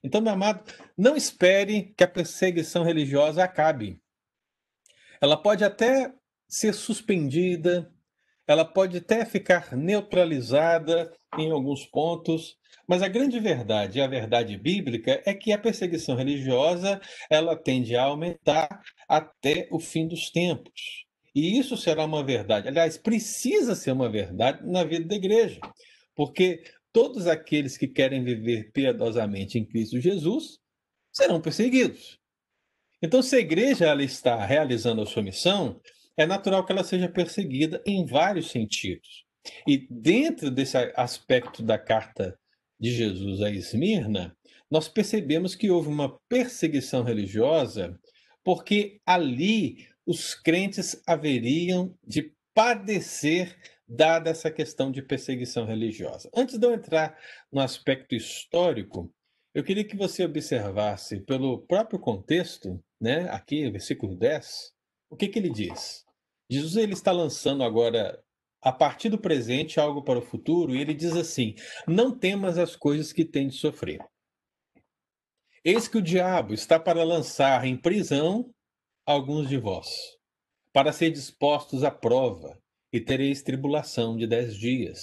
Então, 0.02 0.20
meu 0.20 0.32
amado, 0.32 0.64
não 0.96 1.16
espere 1.16 1.94
que 1.96 2.02
a 2.02 2.08
perseguição 2.08 2.82
religiosa 2.82 3.44
acabe. 3.44 4.00
Ela 5.20 5.36
pode 5.36 5.62
até 5.62 6.12
ser 6.48 6.72
suspendida, 6.72 7.94
ela 8.44 8.64
pode 8.64 8.96
até 8.96 9.24
ficar 9.24 9.76
neutralizada 9.76 11.12
em 11.38 11.52
alguns 11.52 11.86
pontos, 11.86 12.56
mas 12.88 13.02
a 13.02 13.08
grande 13.08 13.38
verdade, 13.38 14.00
a 14.00 14.08
verdade 14.08 14.56
bíblica, 14.56 15.22
é 15.24 15.32
que 15.32 15.52
a 15.52 15.58
perseguição 15.58 16.16
religiosa 16.16 17.00
ela 17.30 17.54
tende 17.54 17.94
a 17.94 18.02
aumentar 18.02 18.82
até 19.08 19.68
o 19.70 19.78
fim 19.78 20.08
dos 20.08 20.30
tempos. 20.30 21.07
E 21.38 21.56
isso 21.56 21.76
será 21.76 22.04
uma 22.04 22.24
verdade. 22.24 22.66
Aliás, 22.66 22.98
precisa 22.98 23.76
ser 23.76 23.92
uma 23.92 24.08
verdade 24.08 24.66
na 24.66 24.82
vida 24.82 25.06
da 25.06 25.14
igreja, 25.14 25.60
porque 26.12 26.64
todos 26.92 27.28
aqueles 27.28 27.76
que 27.76 27.86
querem 27.86 28.24
viver 28.24 28.72
piedosamente 28.72 29.56
em 29.56 29.64
Cristo 29.64 30.00
Jesus 30.00 30.58
serão 31.12 31.40
perseguidos. 31.40 32.18
Então, 33.00 33.22
se 33.22 33.36
a 33.36 33.38
igreja 33.38 33.86
ela 33.86 34.02
está 34.02 34.44
realizando 34.44 35.00
a 35.00 35.06
sua 35.06 35.22
missão, 35.22 35.80
é 36.16 36.26
natural 36.26 36.66
que 36.66 36.72
ela 36.72 36.82
seja 36.82 37.08
perseguida 37.08 37.80
em 37.86 38.04
vários 38.04 38.50
sentidos. 38.50 39.24
E 39.64 39.86
dentro 39.88 40.50
desse 40.50 40.76
aspecto 40.96 41.62
da 41.62 41.78
carta 41.78 42.36
de 42.80 42.90
Jesus 42.90 43.42
a 43.42 43.48
Esmirna, 43.48 44.36
nós 44.68 44.88
percebemos 44.88 45.54
que 45.54 45.70
houve 45.70 45.88
uma 45.88 46.18
perseguição 46.28 47.04
religiosa, 47.04 47.96
porque 48.42 49.00
ali 49.06 49.86
os 50.08 50.34
crentes 50.34 51.02
haveriam 51.06 51.94
de 52.02 52.34
padecer 52.54 53.54
dada 53.86 54.30
essa 54.30 54.50
questão 54.50 54.90
de 54.90 55.02
perseguição 55.02 55.66
religiosa. 55.66 56.30
Antes 56.34 56.58
de 56.58 56.66
eu 56.66 56.72
entrar 56.72 57.14
no 57.52 57.60
aspecto 57.60 58.14
histórico, 58.14 59.12
eu 59.54 59.62
queria 59.62 59.84
que 59.84 59.96
você 59.96 60.24
observasse 60.24 61.20
pelo 61.20 61.60
próprio 61.66 61.98
contexto, 61.98 62.82
né, 62.98 63.28
aqui, 63.28 63.70
versículo 63.70 64.16
10, 64.16 64.72
o 65.10 65.16
que, 65.16 65.28
que 65.28 65.38
ele 65.38 65.50
diz? 65.50 66.06
Jesus 66.50 66.76
ele 66.76 66.94
está 66.94 67.12
lançando 67.12 67.62
agora 67.62 68.18
a 68.62 68.72
partir 68.72 69.10
do 69.10 69.18
presente 69.18 69.78
algo 69.78 70.02
para 70.02 70.18
o 70.18 70.22
futuro, 70.22 70.74
e 70.74 70.80
ele 70.80 70.94
diz 70.94 71.14
assim: 71.14 71.54
Não 71.86 72.18
temas 72.18 72.56
as 72.56 72.74
coisas 72.74 73.12
que 73.12 73.26
tem 73.26 73.48
de 73.48 73.56
sofrer. 73.56 74.00
Eis 75.62 75.86
que 75.86 75.98
o 75.98 76.02
diabo 76.02 76.54
está 76.54 76.80
para 76.80 77.04
lançar 77.04 77.66
em 77.66 77.76
prisão 77.76 78.50
alguns 79.08 79.48
de 79.48 79.56
vós, 79.56 80.18
para 80.70 80.92
ser 80.92 81.10
dispostos 81.10 81.82
à 81.82 81.90
prova, 81.90 82.60
e 82.92 83.00
tereis 83.00 83.40
tribulação 83.40 84.14
de 84.18 84.26
dez 84.26 84.54
dias. 84.54 85.00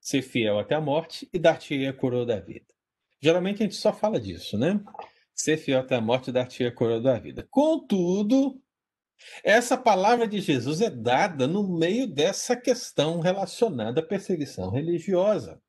Ser 0.00 0.22
fiel 0.22 0.60
até 0.60 0.76
a 0.76 0.80
morte 0.80 1.28
e 1.32 1.40
dar-te 1.40 1.84
a 1.84 1.92
coroa 1.92 2.24
da 2.24 2.38
vida. 2.38 2.66
Geralmente 3.20 3.60
a 3.60 3.64
gente 3.64 3.74
só 3.74 3.92
fala 3.92 4.20
disso, 4.20 4.56
né? 4.56 4.80
Ser 5.34 5.56
fiel 5.56 5.80
até 5.80 5.96
a 5.96 6.00
morte 6.00 6.30
e 6.30 6.32
dar-te 6.32 6.64
a 6.64 6.70
coroa 6.70 7.00
da 7.00 7.18
vida. 7.18 7.44
Contudo, 7.50 8.60
essa 9.42 9.76
palavra 9.76 10.28
de 10.28 10.40
Jesus 10.40 10.80
é 10.80 10.90
dada 10.90 11.48
no 11.48 11.66
meio 11.66 12.06
dessa 12.06 12.54
questão 12.54 13.18
relacionada 13.18 14.00
à 14.00 14.04
perseguição 14.04 14.70
religiosa. 14.70 15.60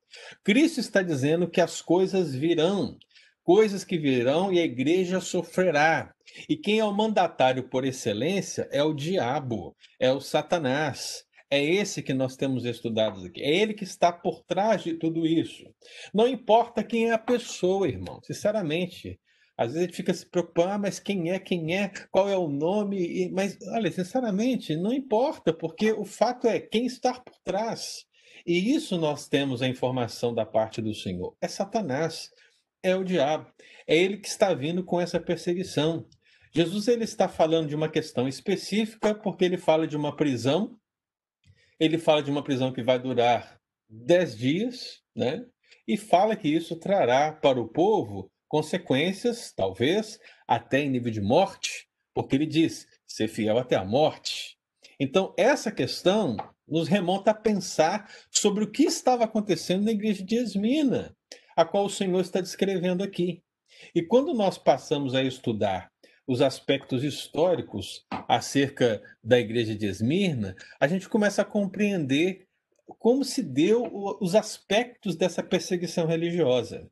Cristo 0.43 0.79
está 0.79 1.01
dizendo 1.01 1.49
que 1.49 1.59
as 1.59 1.81
coisas 1.81 2.35
virão 2.35 2.99
coisas 3.43 3.83
que 3.83 3.97
virão 3.97 4.51
e 4.51 4.59
a 4.59 4.63
igreja 4.63 5.19
sofrerá. 5.19 6.13
E 6.49 6.55
quem 6.55 6.79
é 6.79 6.85
o 6.85 6.93
mandatário 6.93 7.69
por 7.69 7.85
excelência 7.85 8.67
é 8.71 8.83
o 8.83 8.93
diabo, 8.93 9.75
é 9.99 10.11
o 10.11 10.19
Satanás. 10.19 11.23
É 11.51 11.63
esse 11.63 12.01
que 12.01 12.15
nós 12.15 12.35
temos 12.35 12.65
estudado 12.65 13.23
aqui. 13.25 13.39
É 13.41 13.55
ele 13.55 13.75
que 13.75 13.83
está 13.83 14.11
por 14.11 14.43
trás 14.43 14.83
de 14.83 14.95
tudo 14.95 15.23
isso. 15.27 15.63
Não 16.11 16.27
importa 16.27 16.83
quem 16.83 17.09
é 17.09 17.13
a 17.13 17.19
pessoa, 17.19 17.87
irmão. 17.87 18.19
Sinceramente, 18.23 19.19
às 19.55 19.67
vezes 19.67 19.83
a 19.83 19.85
gente 19.85 19.95
fica 19.95 20.13
se 20.13 20.27
preocupando, 20.27 20.69
ah, 20.71 20.77
mas 20.79 20.99
quem 20.99 21.29
é, 21.29 21.37
quem 21.37 21.77
é, 21.77 21.91
qual 22.09 22.27
é 22.27 22.35
o 22.35 22.47
nome? 22.47 23.29
Mas, 23.31 23.55
olha, 23.67 23.91
sinceramente, 23.91 24.75
não 24.75 24.91
importa, 24.91 25.53
porque 25.53 25.91
o 25.91 26.05
fato 26.05 26.47
é 26.47 26.59
quem 26.59 26.87
está 26.87 27.13
por 27.19 27.35
trás. 27.43 28.03
E 28.45 28.73
isso 28.73 28.97
nós 28.97 29.27
temos 29.27 29.61
a 29.61 29.67
informação 29.67 30.33
da 30.33 30.45
parte 30.45 30.81
do 30.81 30.93
Senhor. 30.93 31.35
É 31.39 31.47
Satanás, 31.47 32.31
é 32.83 32.95
o 32.95 33.03
diabo. 33.03 33.51
É 33.87 33.95
ele 33.95 34.17
que 34.17 34.27
está 34.27 34.53
vindo 34.53 34.83
com 34.83 34.99
essa 34.99 35.19
perseguição. 35.19 36.05
Jesus 36.53 36.87
ele 36.87 37.03
está 37.03 37.27
falando 37.27 37.69
de 37.69 37.75
uma 37.75 37.89
questão 37.89 38.27
específica 38.27 39.15
porque 39.15 39.45
ele 39.45 39.57
fala 39.57 39.87
de 39.87 39.97
uma 39.97 40.15
prisão. 40.15 40.77
Ele 41.79 41.97
fala 41.97 42.21
de 42.21 42.29
uma 42.29 42.43
prisão 42.43 42.71
que 42.71 42.83
vai 42.83 42.99
durar 42.99 43.59
dez 43.89 44.37
dias, 44.37 45.01
né? 45.15 45.45
E 45.87 45.97
fala 45.97 46.35
que 46.35 46.47
isso 46.47 46.75
trará 46.75 47.31
para 47.31 47.59
o 47.59 47.67
povo 47.67 48.31
consequências, 48.47 49.51
talvez, 49.51 50.19
até 50.47 50.81
em 50.81 50.89
nível 50.89 51.11
de 51.11 51.19
morte, 51.19 51.87
porque 52.13 52.35
ele 52.35 52.45
diz: 52.45 52.85
ser 53.07 53.27
fiel 53.27 53.57
até 53.57 53.75
a 53.75 53.83
morte. 53.83 54.57
Então, 54.99 55.33
essa 55.37 55.71
questão 55.71 56.37
nos 56.67 56.87
remonta 56.87 57.31
a 57.31 57.35
pensar 57.35 58.09
sobre 58.31 58.63
o 58.63 58.71
que 58.71 58.83
estava 58.83 59.23
acontecendo 59.23 59.85
na 59.85 59.91
igreja 59.91 60.23
de 60.23 60.35
Esmina, 60.35 61.15
a 61.55 61.65
qual 61.65 61.85
o 61.85 61.89
Senhor 61.89 62.19
está 62.21 62.41
descrevendo 62.41 63.03
aqui. 63.03 63.43
E 63.93 64.01
quando 64.01 64.33
nós 64.33 64.57
passamos 64.57 65.15
a 65.15 65.23
estudar 65.23 65.91
os 66.25 66.41
aspectos 66.41 67.03
históricos 67.03 68.05
acerca 68.27 69.01
da 69.23 69.39
igreja 69.39 69.75
de 69.75 69.85
Esmirna, 69.85 70.55
a 70.79 70.87
gente 70.87 71.09
começa 71.09 71.41
a 71.41 71.45
compreender 71.45 72.47
como 72.99 73.23
se 73.23 73.41
deu 73.41 73.89
os 74.21 74.35
aspectos 74.35 75.15
dessa 75.15 75.43
perseguição 75.43 76.05
religiosa. 76.05 76.89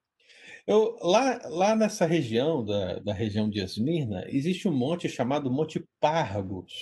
Eu, 0.67 0.97
lá, 1.01 1.39
lá 1.45 1.75
nessa 1.75 2.05
região, 2.05 2.63
da, 2.63 2.99
da 2.99 3.13
região 3.13 3.49
de 3.49 3.59
Esmirna, 3.61 4.25
existe 4.27 4.67
um 4.67 4.73
monte 4.73 5.09
chamado 5.09 5.51
Monte 5.51 5.83
Pargos. 5.99 6.73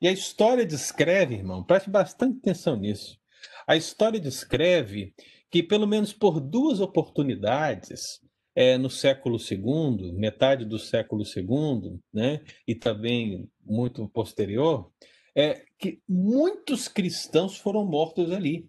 E 0.00 0.06
a 0.06 0.12
história 0.12 0.64
descreve, 0.64 1.34
irmão, 1.34 1.64
preste 1.64 1.90
bastante 1.90 2.38
atenção 2.38 2.76
nisso. 2.76 3.18
A 3.66 3.76
história 3.76 4.20
descreve 4.20 5.14
que, 5.50 5.62
pelo 5.62 5.86
menos 5.86 6.12
por 6.12 6.40
duas 6.40 6.80
oportunidades, 6.80 8.20
é, 8.54 8.78
no 8.78 8.88
século 8.88 9.36
II, 9.38 10.12
metade 10.12 10.64
do 10.64 10.78
século 10.78 11.22
II, 11.24 12.00
né, 12.12 12.42
e 12.66 12.74
também 12.74 13.50
muito 13.62 14.08
posterior, 14.08 14.90
é 15.34 15.66
que 15.78 16.00
muitos 16.08 16.88
cristãos 16.88 17.58
foram 17.58 17.84
mortos 17.84 18.32
ali. 18.32 18.66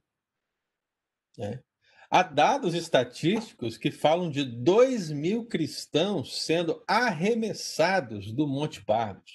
Né? 1.38 1.64
Há 2.10 2.24
dados 2.24 2.74
estatísticos 2.74 3.78
que 3.78 3.90
falam 3.90 4.30
de 4.30 4.44
2 4.44 5.12
mil 5.12 5.46
cristãos 5.46 6.44
sendo 6.44 6.84
arremessados 6.86 8.34
do 8.34 8.46
Monte 8.46 8.84
Pardos. 8.84 9.32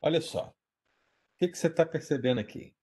Olha 0.00 0.22
só, 0.22 0.48
o 0.48 0.54
que, 1.38 1.48
que 1.48 1.58
você 1.58 1.66
está 1.66 1.84
percebendo 1.84 2.40
aqui? 2.40 2.74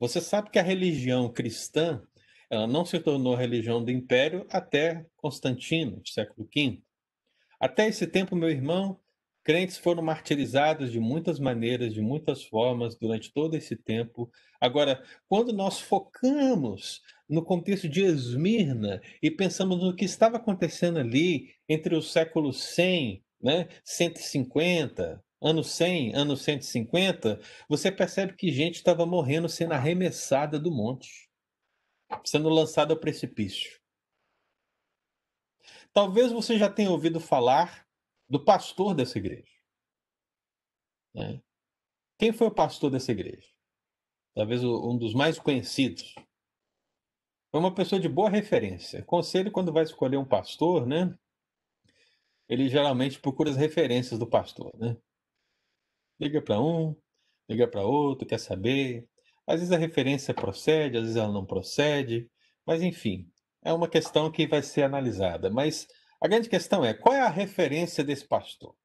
Você 0.00 0.20
sabe 0.20 0.50
que 0.50 0.58
a 0.58 0.62
religião 0.62 1.30
cristã 1.30 2.02
ela 2.50 2.66
não 2.66 2.84
se 2.84 2.98
tornou 2.98 3.36
religião 3.36 3.84
do 3.84 3.90
império 3.90 4.46
até 4.50 5.06
Constantino, 5.16 6.02
século 6.04 6.48
V. 6.52 6.82
Até 7.60 7.86
esse 7.86 8.06
tempo, 8.06 8.34
meu 8.34 8.50
irmão, 8.50 8.98
Crentes 9.42 9.78
foram 9.78 10.02
martirizados 10.02 10.92
de 10.92 11.00
muitas 11.00 11.38
maneiras, 11.38 11.94
de 11.94 12.00
muitas 12.00 12.44
formas, 12.44 12.94
durante 12.94 13.32
todo 13.32 13.54
esse 13.56 13.74
tempo. 13.74 14.30
Agora, 14.60 15.02
quando 15.28 15.52
nós 15.52 15.80
focamos 15.80 17.00
no 17.28 17.42
contexto 17.42 17.88
de 17.88 18.02
Esmirna 18.02 19.00
e 19.22 19.30
pensamos 19.30 19.82
no 19.82 19.94
que 19.94 20.04
estava 20.04 20.36
acontecendo 20.36 20.98
ali 20.98 21.54
entre 21.68 21.94
o 21.94 22.02
século 22.02 22.52
100, 22.52 23.24
né, 23.40 23.68
150, 23.82 25.22
ano 25.40 25.64
100, 25.64 26.14
ano 26.14 26.36
150, 26.36 27.40
você 27.68 27.90
percebe 27.90 28.34
que 28.34 28.52
gente 28.52 28.76
estava 28.76 29.06
morrendo 29.06 29.48
sendo 29.48 29.72
arremessada 29.72 30.58
do 30.58 30.70
monte, 30.70 31.30
sendo 32.24 32.48
lançada 32.48 32.92
ao 32.92 33.00
precipício. 33.00 33.80
Talvez 35.92 36.30
você 36.30 36.58
já 36.58 36.70
tenha 36.70 36.90
ouvido 36.90 37.18
falar 37.18 37.86
do 38.28 38.44
pastor 38.44 38.94
dessa 38.94 39.18
igreja. 39.18 39.50
Né? 41.14 41.42
Quem 42.18 42.32
foi 42.32 42.46
o 42.46 42.54
pastor 42.54 42.90
dessa 42.90 43.10
igreja? 43.10 43.48
Talvez 44.34 44.62
um 44.62 44.96
dos 44.96 45.14
mais 45.14 45.38
conhecidos. 45.38 46.14
Foi 47.50 47.58
uma 47.58 47.74
pessoa 47.74 48.00
de 48.00 48.08
boa 48.08 48.30
referência. 48.30 49.02
Conselho, 49.02 49.50
quando 49.50 49.72
vai 49.72 49.82
escolher 49.82 50.16
um 50.16 50.24
pastor, 50.24 50.86
né? 50.86 51.18
Ele 52.48 52.68
geralmente 52.68 53.18
procura 53.18 53.50
as 53.50 53.56
referências 53.56 54.18
do 54.18 54.26
pastor, 54.26 54.72
né? 54.78 54.96
Liga 56.20 56.42
para 56.42 56.60
um, 56.60 56.94
liga 57.48 57.66
para 57.66 57.82
outro, 57.82 58.26
quer 58.26 58.38
saber. 58.38 59.08
Às 59.46 59.60
vezes 59.60 59.72
a 59.72 59.78
referência 59.78 60.34
procede, 60.34 60.96
às 60.96 61.02
vezes 61.02 61.16
ela 61.16 61.32
não 61.32 61.46
procede. 61.46 62.30
Mas, 62.66 62.82
enfim, 62.82 63.28
é 63.64 63.72
uma 63.72 63.88
questão 63.88 64.30
que 64.30 64.46
vai 64.46 64.62
ser 64.62 64.82
analisada. 64.82 65.50
Mas 65.50 65.86
a 66.22 66.28
grande 66.28 66.48
questão 66.48 66.84
é: 66.84 66.94
qual 66.94 67.14
é 67.14 67.20
a 67.20 67.28
referência 67.28 68.04
desse 68.04 68.26
pastor? 68.26 68.76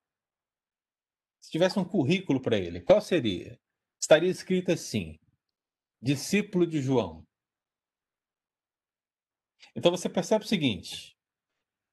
Se 1.42 1.52
tivesse 1.52 1.78
um 1.78 1.86
currículo 1.86 2.42
para 2.42 2.58
ele, 2.58 2.82
qual 2.82 3.02
seria? 3.02 3.60
Estaria 4.02 4.30
escrito 4.30 4.72
assim: 4.72 5.20
discípulo 6.02 6.66
de 6.66 6.82
João. 6.82 7.26
Então 9.76 9.92
você 9.92 10.08
percebe 10.10 10.46
o 10.46 10.48
seguinte: 10.48 11.16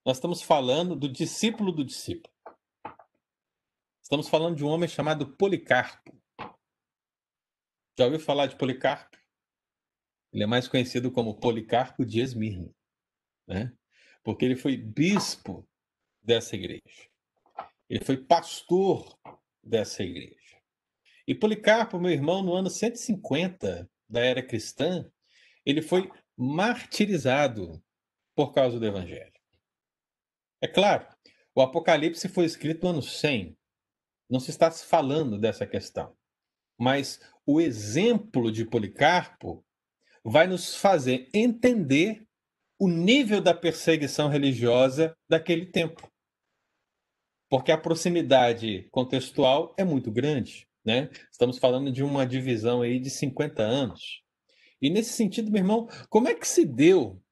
nós 0.07 0.17
estamos 0.17 0.41
falando 0.41 0.97
do 0.97 1.09
discípulo 1.09 1.73
do 1.73 1.85
discípulo. 1.85 2.32
Estamos 4.13 4.29
falando 4.29 4.57
de 4.57 4.63
um 4.63 4.69
homem 4.69 4.87
chamado 4.87 5.27
Policarpo. 5.39 6.15
Já 7.99 8.05
ouviu 8.05 8.21
falar 8.21 8.45
de 8.45 8.57
Policarpo? 8.57 9.17
Ele 10.31 10.43
é 10.43 10.47
mais 10.47 10.69
conhecido 10.69 11.11
como 11.11 11.41
Policarpo 11.41 12.05
de 12.05 12.21
Esmirna. 12.21 12.71
Né? 13.49 13.75
porque 14.23 14.45
ele 14.45 14.55
foi 14.55 14.77
bispo 14.77 15.67
dessa 16.21 16.55
igreja. 16.57 17.09
Ele 17.89 18.05
foi 18.05 18.19
pastor 18.19 19.19
dessa 19.63 20.03
igreja. 20.03 20.61
E 21.27 21.35
Policarpo, 21.35 21.99
meu 21.99 22.11
irmão, 22.11 22.43
no 22.43 22.53
ano 22.53 22.69
150 22.69 23.91
da 24.07 24.21
era 24.21 24.47
cristã, 24.47 25.11
ele 25.65 25.81
foi 25.81 26.13
martirizado 26.37 27.83
por 28.35 28.53
causa 28.53 28.79
do 28.79 28.85
evangelho. 28.85 29.33
É 30.61 30.69
claro, 30.69 31.09
o 31.55 31.63
Apocalipse 31.63 32.29
foi 32.29 32.45
escrito 32.45 32.83
no 32.83 32.91
ano 32.91 33.03
100. 33.03 33.57
Não 34.33 34.41
se 34.41 34.49
está 34.49 34.71
falando 34.71 35.39
dessa 35.39 35.67
questão. 35.67 36.17
Mas 36.81 37.21
o 37.45 37.61
exemplo 37.61 38.51
de 38.51 38.65
Policarpo 38.65 39.63
vai 40.25 40.47
nos 40.47 40.75
fazer 40.75 41.29
entender 41.35 42.27
o 42.79 42.89
nível 42.89 43.43
da 43.43 43.53
perseguição 43.53 44.31
religiosa 44.31 45.15
daquele 45.29 45.67
tempo. 45.67 46.11
Porque 47.51 47.71
a 47.71 47.77
proximidade 47.77 48.89
contextual 48.91 49.75
é 49.77 49.85
muito 49.85 50.11
grande. 50.11 50.67
Né? 50.83 51.11
Estamos 51.31 51.59
falando 51.59 51.93
de 51.93 52.03
uma 52.03 52.27
divisão 52.27 52.81
aí 52.81 52.99
de 52.99 53.11
50 53.11 53.63
anos. 53.63 54.23
E 54.81 54.89
nesse 54.89 55.13
sentido, 55.13 55.53
meu 55.53 55.61
irmão, 55.61 55.87
como 56.09 56.31
é 56.31 56.35
que 56.35 56.49
se 56.49 56.65
deu 56.65 57.23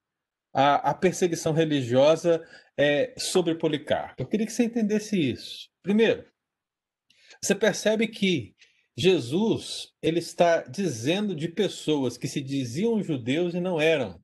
a, 0.53 0.91
a 0.91 0.93
perseguição 0.93 1.51
religiosa 1.51 2.47
é, 2.77 3.15
sobre 3.17 3.55
Policarpo? 3.55 4.21
Eu 4.21 4.27
queria 4.27 4.45
que 4.45 4.53
você 4.53 4.65
entendesse 4.65 5.19
isso. 5.19 5.67
Primeiro, 5.81 6.30
você 7.43 7.55
percebe 7.55 8.07
que 8.07 8.55
Jesus 8.95 9.93
ele 10.01 10.19
está 10.19 10.61
dizendo 10.61 11.35
de 11.35 11.47
pessoas 11.47 12.17
que 12.17 12.27
se 12.27 12.41
diziam 12.41 13.01
judeus 13.01 13.53
e 13.53 13.59
não 13.59 13.81
eram 13.81 14.21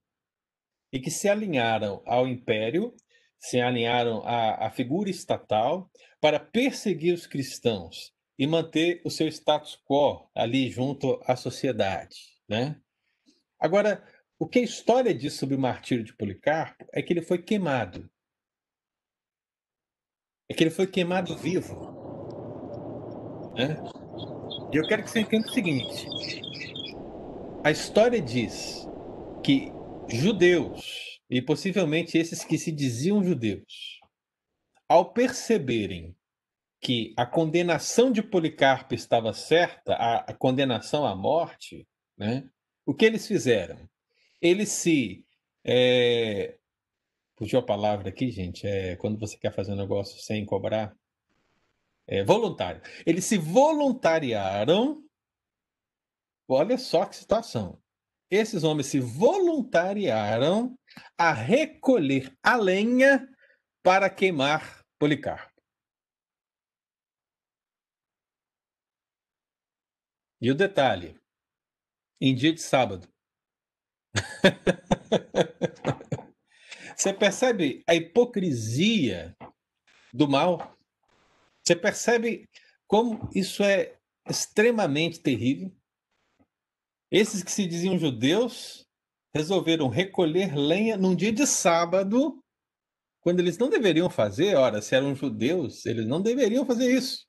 e 0.92 1.00
que 1.00 1.10
se 1.10 1.28
alinharam 1.28 2.02
ao 2.06 2.28
império, 2.28 2.96
se 3.40 3.60
alinharam 3.60 4.22
à, 4.26 4.68
à 4.68 4.72
figura 4.72 5.10
estatal 5.10 5.90
para 6.22 6.40
perseguir 6.40 7.14
os 7.14 7.26
cristãos 7.26 8.14
e 8.38 8.46
manter 8.46 9.02
o 9.04 9.10
seu 9.10 9.28
status 9.28 9.82
quo 9.84 10.30
ali 10.36 10.70
junto 10.70 11.20
à 11.26 11.36
sociedade, 11.36 12.18
né? 12.48 12.80
Agora, 13.60 14.04
o 14.40 14.48
que 14.48 14.60
a 14.60 14.64
história 14.64 15.14
diz 15.14 15.34
sobre 15.34 15.56
o 15.56 15.60
martírio 15.60 16.04
de 16.04 16.16
Policarpo 16.16 16.86
é 16.94 17.02
que 17.02 17.12
ele 17.12 17.24
foi 17.24 17.42
queimado. 17.42 18.08
É 20.50 20.54
que 20.54 20.64
ele 20.64 20.70
foi 20.70 20.86
queimado 20.86 21.36
vivo. 21.36 21.97
Né? 23.58 23.76
E 24.72 24.78
eu 24.78 24.88
quero 24.88 25.04
que 25.04 25.10
você 25.10 25.22
entenda 25.22 25.48
o 25.48 25.52
seguinte: 25.52 26.08
a 27.64 27.72
história 27.72 28.22
diz 28.22 28.88
que 29.44 29.72
judeus 30.08 31.20
e 31.30 31.42
possivelmente 31.42 32.18
esses 32.18 32.44
que 32.44 32.58
se 32.58 32.72
diziam 32.72 33.24
judeus, 33.24 34.00
ao 34.88 35.12
perceberem 35.12 36.16
que 36.80 37.14
a 37.18 37.26
condenação 37.26 38.12
de 38.12 38.22
Policarpo 38.22 38.94
estava 38.94 39.34
certa, 39.34 39.94
a, 39.96 40.18
a 40.18 40.34
condenação 40.34 41.06
à 41.06 41.16
morte, 41.16 41.88
né? 42.18 42.48
o 42.86 42.94
que 42.94 43.06
eles 43.06 43.28
fizeram? 43.28 43.78
Eles 44.42 44.70
se. 44.70 45.26
É... 45.66 46.56
Fugiu 47.38 47.60
a 47.60 47.64
palavra 47.64 48.10
aqui, 48.10 48.32
gente. 48.32 48.66
É 48.66 48.96
quando 48.96 49.20
você 49.20 49.38
quer 49.38 49.54
fazer 49.54 49.74
um 49.74 49.78
negócio 49.78 50.20
sem 50.22 50.46
cobrar. 50.46 50.96
É 52.08 52.24
voluntário. 52.24 52.82
Eles 53.06 53.26
se 53.26 53.38
voluntariaram. 53.38 55.04
Olha 56.48 56.78
só 56.78 57.06
que 57.06 57.16
situação. 57.16 57.82
Esses 58.32 58.64
homens 58.64 58.88
se 58.88 59.00
voluntariaram 59.00 60.78
a 61.18 61.34
recolher 61.34 62.36
a 62.42 62.56
lenha 62.56 63.28
para 63.84 64.10
queimar 64.10 64.86
Policarpo. 65.00 65.62
E 70.42 70.52
o 70.52 70.56
detalhe: 70.56 71.18
em 72.22 72.36
dia 72.36 72.54
de 72.54 72.62
sábado. 72.62 73.08
Você 76.96 77.14
percebe 77.14 77.84
a 77.88 77.94
hipocrisia 77.94 79.36
do 80.14 80.28
mal? 80.28 80.77
Você 81.68 81.76
percebe 81.76 82.50
como 82.88 83.30
isso 83.36 83.62
é 83.62 84.00
extremamente 84.30 85.20
terrível? 85.20 85.70
Esses 87.12 87.44
que 87.44 87.52
se 87.52 87.68
diziam 87.68 88.00
judeus 88.00 88.88
resolveram 89.36 89.90
recolher 89.90 90.56
lenha 90.56 90.96
num 90.96 91.14
dia 91.14 91.34
de 91.34 91.46
sábado, 91.46 92.42
quando 93.20 93.42
eles 93.42 93.58
não 93.58 93.70
deveriam 93.70 94.10
fazer, 94.10 94.56
ora, 94.56 94.82
se 94.82 94.96
eram 94.96 95.14
judeus, 95.14 95.86
eles 95.86 96.08
não 96.08 96.22
deveriam 96.22 96.66
fazer 96.66 96.90
isso, 96.90 97.28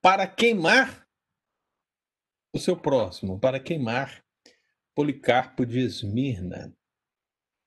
para 0.00 0.28
queimar 0.28 1.04
o 2.54 2.58
seu 2.60 2.76
próximo, 2.76 3.40
para 3.40 3.58
queimar 3.58 4.24
Policarpo 4.94 5.66
de 5.66 5.80
Esmirna. 5.80 6.72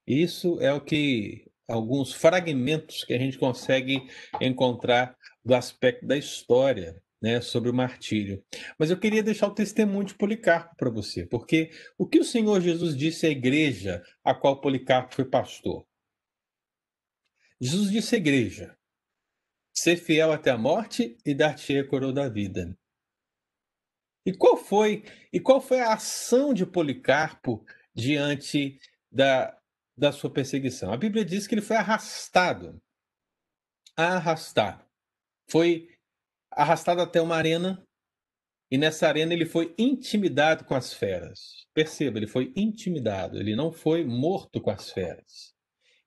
Isso 0.08 0.62
é 0.62 0.72
o 0.72 0.80
que 0.80 1.52
alguns 1.68 2.14
fragmentos 2.14 3.04
que 3.04 3.14
a 3.14 3.20
gente 3.20 3.38
consegue 3.38 4.08
encontrar 4.40 5.18
do 5.44 5.54
aspecto 5.54 6.06
da 6.06 6.18
história 6.18 7.02
né, 7.22 7.40
sobre 7.40 7.70
o 7.70 7.74
martírio. 7.74 8.44
Mas 8.78 8.90
eu 8.90 9.00
queria 9.00 9.24
deixar 9.24 9.48
o 9.48 9.56
testemunho 9.56 10.06
de 10.06 10.16
Policarpo 10.16 10.76
para 10.76 10.90
você, 10.90 11.26
porque 11.26 11.72
o 11.98 12.06
que 12.06 12.20
o 12.20 12.24
Senhor 12.24 12.60
Jesus 12.60 12.98
disse 12.98 13.26
à 13.26 13.30
igreja 13.30 14.04
a 14.24 14.36
qual 14.36 14.60
Policarpo 14.60 15.16
foi 15.16 15.26
pastor? 15.26 15.88
Jesus 17.62 17.90
disse 17.90 18.16
à 18.16 18.18
igreja: 18.18 18.78
ser 19.74 19.96
fiel 19.96 20.34
até 20.34 20.52
a 20.52 20.58
morte 20.58 21.18
e 21.26 21.34
dar-te 21.34 21.78
a 21.78 21.88
coroa 21.88 22.12
da 22.12 22.28
vida. 22.28 22.78
E 24.26 24.34
qual 24.34 24.58
foi 24.58 25.04
e 25.32 25.40
qual 25.40 25.62
foi 25.62 25.80
a 25.80 25.94
ação 25.94 26.54
de 26.54 26.66
Policarpo 26.66 27.66
diante 27.94 28.80
da, 29.10 29.58
da 29.98 30.12
sua 30.12 30.30
perseguição? 30.30 30.92
A 30.92 30.98
Bíblia 30.98 31.24
diz 31.24 31.48
que 31.48 31.56
ele 31.56 31.62
foi 31.62 31.78
arrastado. 31.78 32.82
Arrastado. 33.96 34.84
Foi 35.50 35.88
arrastado 36.52 37.02
até 37.02 37.22
uma 37.22 37.36
arena 37.36 37.86
e 38.74 38.78
nessa 38.78 39.08
arena 39.08 39.34
ele 39.34 39.46
foi 39.46 39.74
intimidado 39.78 40.66
com 40.66 40.74
as 40.74 40.94
feras. 40.94 41.68
Perceba, 41.74 42.18
ele 42.18 42.28
foi 42.28 42.52
intimidado, 42.56 43.40
ele 43.40 43.56
não 43.56 43.72
foi 43.72 44.04
morto 44.04 44.60
com 44.60 44.72
as 44.72 44.90
feras. 44.90 45.54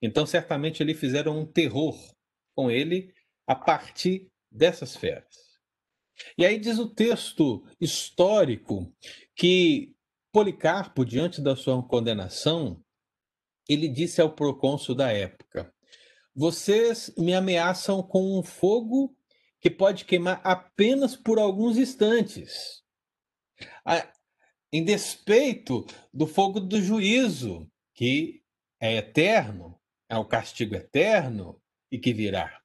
Então, 0.03 0.27
certamente, 0.27 0.83
eles 0.83 0.99
fizeram 0.99 1.38
um 1.38 1.46
terror 1.46 1.96
com 2.57 2.70
ele 2.70 3.14
a 3.46 3.55
partir 3.55 4.29
dessas 4.51 4.96
feras. 4.96 5.46
E 6.37 6.44
aí 6.44 6.59
diz 6.59 6.79
o 6.79 6.92
texto 6.92 7.64
histórico 7.81 8.92
que 9.35 9.94
Policarpo, 10.33 11.05
diante 11.05 11.40
da 11.40 11.57
sua 11.57 11.83
condenação, 11.83 12.83
ele 13.68 13.88
disse 13.88 14.20
ao 14.20 14.35
procônsul 14.35 14.94
da 14.94 15.11
época: 15.12 15.72
Vocês 16.35 17.14
me 17.16 17.33
ameaçam 17.33 18.03
com 18.03 18.38
um 18.38 18.42
fogo 18.42 19.16
que 19.61 19.71
pode 19.71 20.05
queimar 20.05 20.40
apenas 20.45 21.16
por 21.16 21.38
alguns 21.38 21.77
instantes, 21.77 22.83
em 24.73 24.85
despeito 24.85 25.87
do 26.12 26.27
fogo 26.27 26.61
do 26.61 26.81
juízo, 26.81 27.71
que 27.95 28.42
é 28.81 28.97
eterno, 28.97 29.81
é 30.09 30.16
o 30.16 30.25
castigo 30.25 30.75
eterno 30.75 31.61
e 31.90 31.99
que 31.99 32.12
virá. 32.12 32.61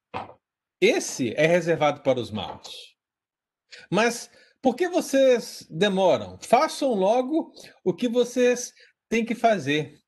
Esse 0.80 1.32
é 1.34 1.46
reservado 1.46 2.02
para 2.02 2.20
os 2.20 2.30
maus. 2.30 2.96
Mas 3.90 4.30
por 4.60 4.76
que 4.76 4.88
vocês 4.88 5.66
demoram? 5.70 6.38
Façam 6.40 6.92
logo 6.94 7.52
o 7.82 7.94
que 7.94 8.08
vocês 8.08 8.72
têm 9.08 9.24
que 9.24 9.34
fazer. 9.34 9.98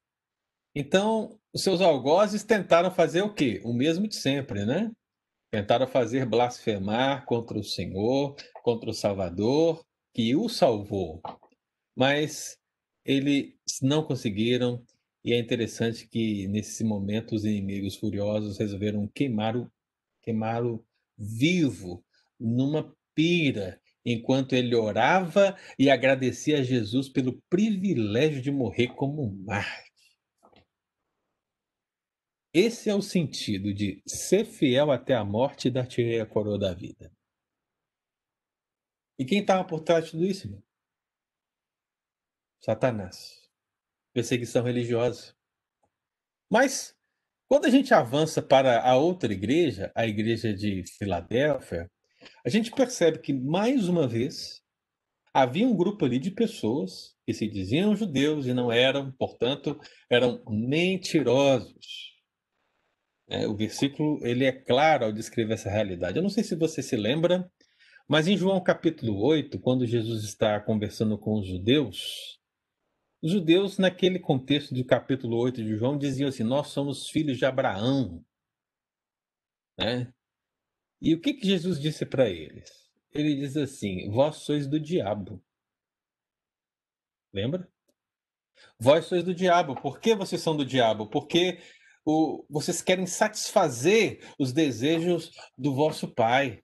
Então, 0.75 1.41
os 1.53 1.63
seus 1.63 1.81
algozes 1.81 2.45
tentaram 2.45 2.91
fazer 2.91 3.23
o 3.23 3.33
quê? 3.33 3.61
O 3.65 3.73
mesmo 3.73 4.07
de 4.07 4.17
sempre, 4.17 4.67
né? 4.67 4.91
Tentaram 5.55 5.87
fazer 5.87 6.27
blasfemar 6.27 7.25
contra 7.27 7.57
o 7.57 7.63
Senhor, 7.63 8.35
contra 8.65 8.91
o 8.91 8.93
Salvador, 8.93 9.87
que 10.13 10.35
o 10.35 10.49
salvou. 10.49 11.23
Mas 11.95 12.59
eles 13.05 13.55
não 13.81 14.03
conseguiram, 14.03 14.85
e 15.25 15.33
é 15.33 15.39
interessante 15.39 16.09
que 16.09 16.49
nesse 16.49 16.83
momento 16.83 17.37
os 17.37 17.45
inimigos 17.45 17.95
furiosos 17.95 18.59
resolveram 18.59 19.09
queimar-o 19.15 19.71
queimar 20.25 20.61
vivo 21.17 22.05
numa 22.37 22.93
pira, 23.15 23.81
enquanto 24.05 24.55
ele 24.55 24.75
orava 24.75 25.57
e 25.79 25.89
agradecia 25.89 26.59
a 26.59 26.63
Jesus 26.65 27.09
pelo 27.09 27.41
privilégio 27.49 28.43
de 28.43 28.51
morrer 28.51 28.89
como 28.89 29.33
mártir. 29.47 29.94
Esse 32.55 32.89
é 32.89 32.95
o 32.95 33.03
sentido 33.03 33.75
de 33.75 34.01
ser 34.07 34.45
fiel 34.45 34.93
até 34.93 35.13
a 35.13 35.25
morte 35.25 35.67
e 35.67 35.71
dar-te 35.73 36.21
a 36.21 36.25
coroa 36.25 36.57
da 36.57 36.73
vida. 36.73 37.13
E 39.19 39.25
quem 39.25 39.41
estava 39.41 39.65
por 39.65 39.81
trás 39.81 40.05
de 40.05 40.13
tudo 40.13 40.25
isso? 40.25 40.63
Satanás. 42.61 43.51
Perseguição 44.13 44.63
religiosa. 44.63 45.35
Mas, 46.49 46.97
quando 47.49 47.65
a 47.65 47.71
gente 47.71 47.93
avança 47.93 48.41
para 48.41 48.89
a 48.89 48.97
outra 48.97 49.33
igreja, 49.33 49.91
a 49.93 50.07
igreja 50.07 50.55
de 50.55 50.85
Filadélfia, 50.97 51.91
a 52.47 52.49
gente 52.49 52.71
percebe 52.71 53.19
que, 53.19 53.33
mais 53.33 53.89
uma 53.89 54.07
vez, 54.07 54.63
havia 55.33 55.67
um 55.67 55.77
grupo 55.77 56.05
ali 56.05 56.21
de 56.21 56.31
pessoas 56.31 57.17
que 57.27 57.35
se 57.35 57.49
diziam 57.49 57.97
judeus 57.97 58.47
e 58.47 58.55
não 58.55 58.71
eram, 58.71 59.11
portanto, 59.11 59.77
eram 60.09 60.41
mentirosos. 60.49 62.14
É, 63.29 63.47
o 63.49 63.57
versículo 63.57 64.19
ele 64.27 64.45
é 64.45 64.53
claro 64.53 65.07
ao 65.07 65.13
descrever 65.13 65.55
essa 65.55 65.71
realidade. 65.71 66.17
Eu 66.17 66.23
não 66.23 66.31
sei 66.31 66.45
se 66.45 66.55
você 66.55 66.83
se 66.83 66.97
lembra, 66.97 67.51
mas 68.09 68.29
em 68.29 68.37
João 68.37 68.63
capítulo 68.63 69.19
8, 69.23 69.59
quando 69.61 69.87
Jesus 69.87 70.25
está 70.25 70.61
conversando 70.61 71.19
com 71.19 71.39
os 71.39 71.47
judeus, 71.47 72.39
os 73.25 73.33
judeus, 73.33 73.79
naquele 73.79 74.19
contexto 74.19 74.75
do 74.75 74.85
capítulo 74.85 75.39
8 75.39 75.65
de 75.65 75.79
João, 75.79 75.97
diziam 75.97 76.29
assim: 76.29 76.43
Nós 76.43 76.67
somos 76.67 77.09
filhos 77.09 77.39
de 77.39 77.47
Abraão. 77.47 78.23
Né? 79.79 80.13
E 81.01 81.15
o 81.15 81.21
que, 81.21 81.33
que 81.33 81.47
Jesus 81.47 81.81
disse 81.81 82.05
para 82.05 82.29
eles? 82.29 82.71
Ele 83.11 83.35
diz 83.35 83.57
assim: 83.57 84.11
Vós 84.11 84.37
sois 84.37 84.67
do 84.67 84.79
diabo. 84.79 85.43
Lembra? 87.33 87.67
Vós 88.79 89.07
sois 89.07 89.25
do 89.25 89.35
diabo. 89.35 89.75
Por 89.81 89.99
que 90.01 90.15
vocês 90.15 90.43
são 90.43 90.55
do 90.55 90.65
diabo? 90.65 91.09
Porque 91.09 91.59
o, 92.05 92.45
vocês 92.49 92.83
querem 92.83 93.07
satisfazer 93.07 94.21
os 94.39 94.53
desejos 94.53 95.31
do 95.57 95.75
vosso 95.75 96.09
pai. 96.09 96.63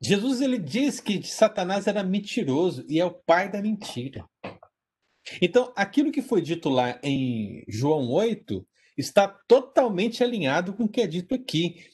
Jesus 0.00 0.40
ele 0.40 0.58
diz 0.58 1.00
que 1.00 1.22
Satanás 1.22 1.86
era 1.86 2.02
mentiroso 2.02 2.84
e 2.88 3.00
é 3.00 3.04
o 3.04 3.14
pai 3.14 3.50
da 3.50 3.60
mentira. 3.60 4.24
Então, 5.42 5.72
aquilo 5.76 6.12
que 6.12 6.22
foi 6.22 6.40
dito 6.40 6.68
lá 6.68 6.98
em 7.02 7.64
João 7.68 8.10
8 8.10 8.66
está 8.96 9.28
totalmente 9.28 10.24
alinhado 10.24 10.72
com 10.72 10.84
o 10.84 10.88
que 10.88 11.00
é 11.00 11.06
dito 11.06 11.34
aqui. 11.34 11.84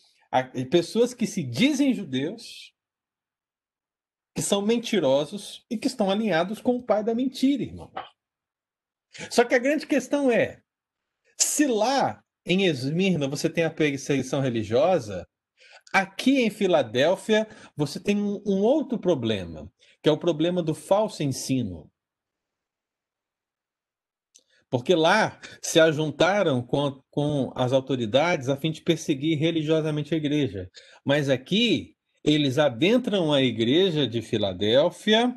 Pessoas 0.70 1.14
que 1.14 1.26
se 1.26 1.42
dizem 1.42 1.94
judeus, 1.94 2.72
que 4.34 4.42
são 4.42 4.62
mentirosos 4.62 5.64
e 5.70 5.76
que 5.76 5.86
estão 5.86 6.10
alinhados 6.10 6.60
com 6.60 6.76
o 6.76 6.82
pai 6.82 7.04
da 7.04 7.14
mentira, 7.14 7.62
irmãos. 7.62 7.92
Só 9.30 9.44
que 9.44 9.54
a 9.54 9.60
grande 9.60 9.86
questão 9.86 10.30
é: 10.30 10.63
se 11.38 11.66
lá 11.66 12.22
em 12.46 12.66
Esmirna 12.66 13.28
você 13.28 13.48
tem 13.48 13.64
a 13.64 13.70
perseguição 13.70 14.40
religiosa, 14.40 15.26
aqui 15.92 16.42
em 16.42 16.50
Filadélfia 16.50 17.48
você 17.76 18.00
tem 18.00 18.16
um, 18.16 18.42
um 18.46 18.60
outro 18.60 18.98
problema, 18.98 19.70
que 20.02 20.08
é 20.08 20.12
o 20.12 20.18
problema 20.18 20.62
do 20.62 20.74
falso 20.74 21.22
ensino. 21.22 21.90
Porque 24.70 24.94
lá 24.94 25.40
se 25.62 25.78
ajuntaram 25.78 26.60
com, 26.60 27.00
com 27.08 27.52
as 27.54 27.72
autoridades 27.72 28.48
a 28.48 28.56
fim 28.56 28.72
de 28.72 28.82
perseguir 28.82 29.38
religiosamente 29.38 30.12
a 30.12 30.16
igreja. 30.16 30.68
Mas 31.04 31.28
aqui 31.28 31.94
eles 32.24 32.58
adentram 32.58 33.32
a 33.32 33.40
igreja 33.40 34.06
de 34.06 34.20
Filadélfia 34.20 35.32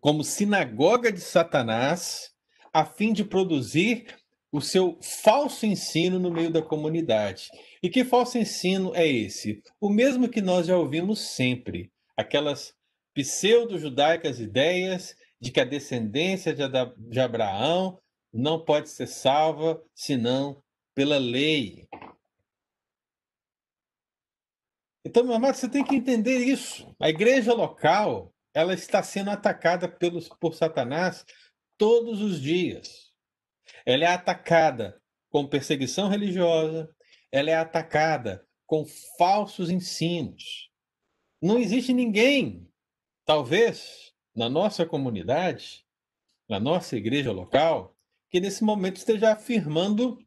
como 0.00 0.22
sinagoga 0.22 1.10
de 1.10 1.20
Satanás, 1.20 2.30
a 2.72 2.84
fim 2.84 3.12
de 3.12 3.24
produzir 3.24 4.06
o 4.52 4.60
seu 4.60 4.98
falso 5.00 5.64
ensino 5.64 6.18
no 6.18 6.30
meio 6.30 6.50
da 6.50 6.60
comunidade. 6.60 7.48
E 7.82 7.88
que 7.88 8.04
falso 8.04 8.36
ensino 8.36 8.94
é 8.94 9.06
esse? 9.06 9.62
O 9.80 9.88
mesmo 9.88 10.28
que 10.28 10.40
nós 10.40 10.66
já 10.66 10.76
ouvimos 10.76 11.20
sempre, 11.20 11.92
aquelas 12.16 12.74
pseudo-judaicas 13.14 14.40
ideias 14.40 15.14
de 15.40 15.50
que 15.50 15.60
a 15.60 15.64
descendência 15.64 16.54
de 16.54 17.20
Abraão 17.20 18.00
não 18.32 18.64
pode 18.64 18.88
ser 18.88 19.06
salva 19.06 19.82
senão 19.94 20.62
pela 20.94 21.18
lei. 21.18 21.88
Então, 25.04 25.24
meu 25.24 25.34
amado, 25.34 25.56
você 25.56 25.68
tem 25.68 25.82
que 25.82 25.94
entender 25.94 26.38
isso. 26.38 26.94
A 27.00 27.08
igreja 27.08 27.54
local, 27.54 28.34
ela 28.52 28.74
está 28.74 29.02
sendo 29.02 29.30
atacada 29.30 29.88
pelos, 29.88 30.28
por 30.28 30.54
Satanás 30.54 31.24
todos 31.78 32.20
os 32.20 32.40
dias. 32.40 33.09
Ela 33.84 34.04
é 34.04 34.08
atacada 34.08 35.00
com 35.30 35.46
perseguição 35.46 36.08
religiosa, 36.08 36.88
ela 37.30 37.50
é 37.50 37.54
atacada 37.54 38.46
com 38.66 38.84
falsos 39.16 39.70
ensinos. 39.70 40.70
Não 41.40 41.58
existe 41.58 41.92
ninguém, 41.92 42.68
talvez, 43.24 44.12
na 44.34 44.48
nossa 44.48 44.84
comunidade, 44.84 45.84
na 46.48 46.60
nossa 46.60 46.96
igreja 46.96 47.32
local, 47.32 47.96
que 48.30 48.40
nesse 48.40 48.62
momento 48.62 48.96
esteja 48.96 49.32
afirmando 49.32 50.18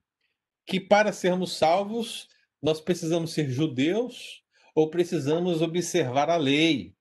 que 0.66 0.80
para 0.80 1.12
sermos 1.12 1.58
salvos 1.58 2.28
nós 2.62 2.80
precisamos 2.80 3.34
ser 3.34 3.50
judeus 3.50 4.42
ou 4.74 4.90
precisamos 4.90 5.62
observar 5.62 6.30
a 6.30 6.38
lei 6.38 6.96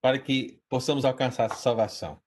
para 0.00 0.18
que 0.18 0.60
possamos 0.68 1.04
alcançar 1.04 1.50
a 1.50 1.54
salvação. 1.54 2.20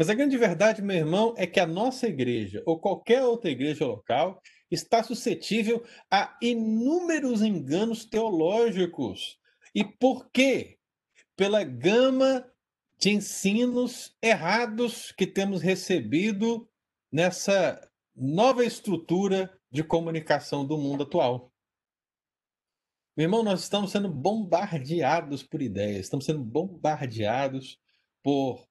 Mas 0.00 0.08
a 0.08 0.14
grande 0.14 0.38
verdade, 0.38 0.80
meu 0.80 0.96
irmão, 0.96 1.34
é 1.36 1.46
que 1.46 1.60
a 1.60 1.66
nossa 1.66 2.08
igreja 2.08 2.62
ou 2.64 2.80
qualquer 2.80 3.22
outra 3.22 3.50
igreja 3.50 3.84
local 3.84 4.40
está 4.70 5.02
suscetível 5.02 5.84
a 6.10 6.38
inúmeros 6.40 7.42
enganos 7.42 8.06
teológicos. 8.06 9.38
E 9.74 9.84
por 9.84 10.30
quê? 10.30 10.78
Pela 11.36 11.62
gama 11.62 12.50
de 12.98 13.10
ensinos 13.10 14.16
errados 14.22 15.12
que 15.12 15.26
temos 15.26 15.60
recebido 15.60 16.66
nessa 17.12 17.86
nova 18.16 18.64
estrutura 18.64 19.54
de 19.70 19.84
comunicação 19.84 20.64
do 20.64 20.78
mundo 20.78 21.02
atual. 21.02 21.52
Meu 23.14 23.24
irmão, 23.24 23.42
nós 23.42 23.64
estamos 23.64 23.90
sendo 23.90 24.08
bombardeados 24.08 25.42
por 25.42 25.60
ideias, 25.60 26.06
estamos 26.06 26.24
sendo 26.24 26.42
bombardeados 26.42 27.78
por 28.22 28.69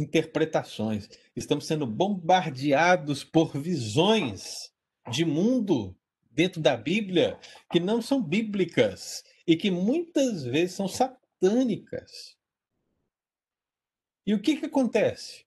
interpretações, 0.00 1.08
estamos 1.36 1.66
sendo 1.66 1.86
bombardeados 1.86 3.22
por 3.22 3.56
visões 3.56 4.72
de 5.10 5.24
mundo 5.24 5.96
dentro 6.30 6.60
da 6.60 6.76
Bíblia 6.76 7.38
que 7.70 7.78
não 7.78 8.00
são 8.00 8.22
bíblicas 8.22 9.22
e 9.46 9.56
que 9.56 9.70
muitas 9.70 10.44
vezes 10.44 10.74
são 10.74 10.88
satânicas. 10.88 12.36
E 14.26 14.34
o 14.34 14.40
que, 14.40 14.56
que 14.56 14.66
acontece? 14.66 15.44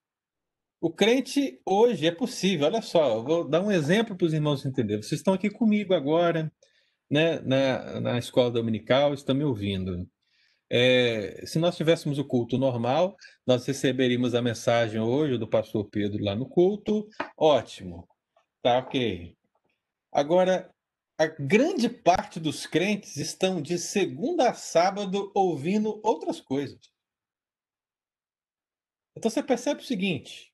O 0.80 0.90
crente 0.90 1.60
hoje 1.64 2.06
é 2.06 2.12
possível, 2.12 2.66
olha 2.66 2.82
só, 2.82 3.16
eu 3.16 3.24
vou 3.24 3.48
dar 3.48 3.62
um 3.62 3.72
exemplo 3.72 4.14
para 4.14 4.26
os 4.26 4.34
irmãos 4.34 4.66
entenderem. 4.66 5.02
Vocês 5.02 5.20
estão 5.20 5.32
aqui 5.32 5.48
comigo 5.48 5.94
agora, 5.94 6.52
né, 7.10 7.40
na, 7.40 8.00
na 8.00 8.18
escola 8.18 8.50
dominical, 8.50 9.14
estão 9.14 9.34
me 9.34 9.44
ouvindo. 9.44 10.06
É, 10.70 11.44
se 11.46 11.58
nós 11.58 11.76
tivéssemos 11.76 12.18
o 12.18 12.24
culto 12.24 12.58
normal, 12.58 13.16
nós 13.46 13.66
receberíamos 13.66 14.34
a 14.34 14.42
mensagem 14.42 15.00
hoje 15.00 15.38
do 15.38 15.48
pastor 15.48 15.88
Pedro 15.90 16.22
lá 16.24 16.34
no 16.34 16.48
culto. 16.48 17.08
Ótimo, 17.36 18.08
tá 18.62 18.78
ok. 18.78 19.36
Agora, 20.10 20.74
a 21.18 21.26
grande 21.26 21.88
parte 21.88 22.40
dos 22.40 22.66
crentes 22.66 23.16
estão 23.16 23.60
de 23.60 23.78
segunda 23.78 24.50
a 24.50 24.54
sábado 24.54 25.30
ouvindo 25.34 26.00
outras 26.02 26.40
coisas. 26.40 26.80
Então 29.16 29.30
você 29.30 29.42
percebe 29.42 29.80
o 29.80 29.84
seguinte: 29.84 30.52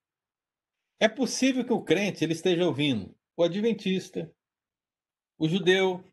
é 0.98 1.08
possível 1.08 1.64
que 1.64 1.72
o 1.72 1.82
crente 1.82 2.22
ele 2.22 2.34
esteja 2.34 2.66
ouvindo 2.66 3.14
o 3.36 3.42
adventista, 3.42 4.30
o 5.38 5.48
judeu, 5.48 6.04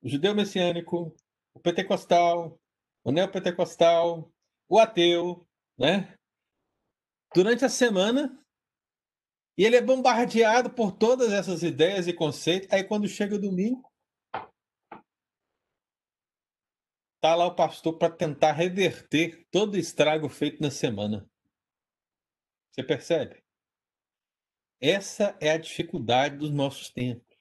o 0.00 0.08
judeu 0.08 0.32
messiânico, 0.32 1.12
o 1.52 1.58
pentecostal, 1.58 2.60
o 3.04 3.10
neopentecostal, 3.10 4.32
o 4.68 4.78
ateu, 4.78 5.46
né? 5.78 6.16
Durante 7.34 7.64
a 7.64 7.68
semana, 7.68 8.42
e 9.56 9.64
ele 9.64 9.76
é 9.76 9.82
bombardeado 9.82 10.70
por 10.70 10.92
todas 10.92 11.32
essas 11.32 11.62
ideias 11.62 12.06
e 12.06 12.12
conceitos. 12.12 12.72
Aí 12.72 12.84
quando 12.84 13.08
chega 13.08 13.34
o 13.34 13.40
domingo, 13.40 13.90
tá 17.20 17.34
lá 17.34 17.46
o 17.46 17.54
pastor 17.54 17.98
para 17.98 18.12
tentar 18.12 18.52
reverter 18.52 19.46
todo 19.50 19.74
o 19.74 19.78
estrago 19.78 20.28
feito 20.28 20.60
na 20.60 20.70
semana. 20.70 21.28
Você 22.70 22.82
percebe? 22.82 23.42
Essa 24.80 25.36
é 25.40 25.50
a 25.50 25.58
dificuldade 25.58 26.38
dos 26.38 26.50
nossos 26.50 26.90
tempos. 26.90 27.32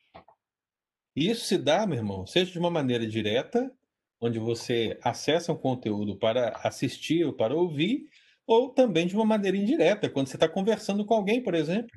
E 1.16 1.30
isso 1.30 1.46
se 1.46 1.58
dá, 1.58 1.88
meu 1.88 1.98
irmão, 1.98 2.26
seja 2.26 2.52
de 2.52 2.60
uma 2.60 2.70
maneira 2.70 3.08
direta, 3.08 3.76
onde 4.22 4.38
você 4.38 5.00
acessa 5.02 5.52
um 5.52 5.58
conteúdo 5.58 6.16
para 6.16 6.50
assistir 6.64 7.26
ou 7.26 7.34
para 7.34 7.56
ouvir, 7.56 8.08
ou 8.46 8.70
também 8.70 9.08
de 9.08 9.16
uma 9.16 9.26
maneira 9.26 9.58
indireta, 9.58 10.10
quando 10.10 10.28
você 10.28 10.36
está 10.36 10.48
conversando 10.48 11.06
com 11.06 11.16
alguém, 11.16 11.42
por 11.42 11.56
exemplo. 11.56 11.90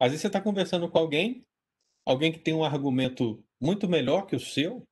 Às 0.00 0.10
vezes 0.10 0.22
você 0.22 0.26
está 0.28 0.40
conversando 0.40 0.88
com 0.88 0.98
alguém, 0.98 1.44
alguém 2.04 2.32
que 2.32 2.38
tem 2.38 2.54
um 2.54 2.64
argumento 2.64 3.44
muito 3.60 3.88
melhor 3.88 4.26
que 4.26 4.36
o 4.36 4.40
seu, 4.40 4.82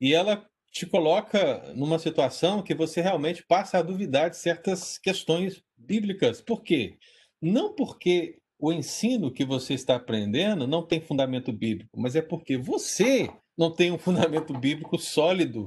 e 0.00 0.12
ela 0.12 0.44
te 0.72 0.86
coloca 0.86 1.72
numa 1.74 1.98
situação 2.00 2.62
que 2.62 2.74
você 2.74 3.00
realmente 3.00 3.44
passa 3.46 3.78
a 3.78 3.82
duvidar 3.82 4.30
de 4.30 4.36
certas 4.36 4.98
questões 4.98 5.62
bíblicas. 5.76 6.40
Por 6.40 6.62
quê? 6.62 6.98
Não 7.40 7.74
porque 7.74 8.38
o 8.58 8.72
ensino 8.72 9.32
que 9.32 9.44
você 9.44 9.74
está 9.74 9.96
aprendendo 9.96 10.66
não 10.66 10.84
tem 10.84 11.00
fundamento 11.00 11.52
bíblico, 11.52 12.00
mas 12.00 12.16
é 12.16 12.22
porque 12.22 12.56
você 12.56 13.30
não 13.56 13.72
tem 13.72 13.92
um 13.92 13.98
fundamento 13.98 14.52
bíblico 14.58 14.98
sólido 14.98 15.66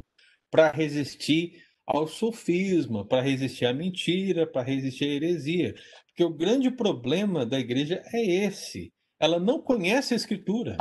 para 0.51 0.71
resistir 0.71 1.63
ao 1.85 2.07
sofisma, 2.07 3.07
para 3.07 3.21
resistir 3.21 3.65
à 3.65 3.73
mentira, 3.73 4.45
para 4.45 4.61
resistir 4.61 5.05
à 5.05 5.07
heresia. 5.07 5.73
Porque 6.07 6.23
o 6.23 6.33
grande 6.33 6.69
problema 6.69 7.45
da 7.45 7.59
igreja 7.59 8.03
é 8.13 8.21
esse. 8.21 8.91
Ela 9.19 9.39
não 9.39 9.61
conhece 9.61 10.13
a 10.13 10.17
escritura. 10.17 10.77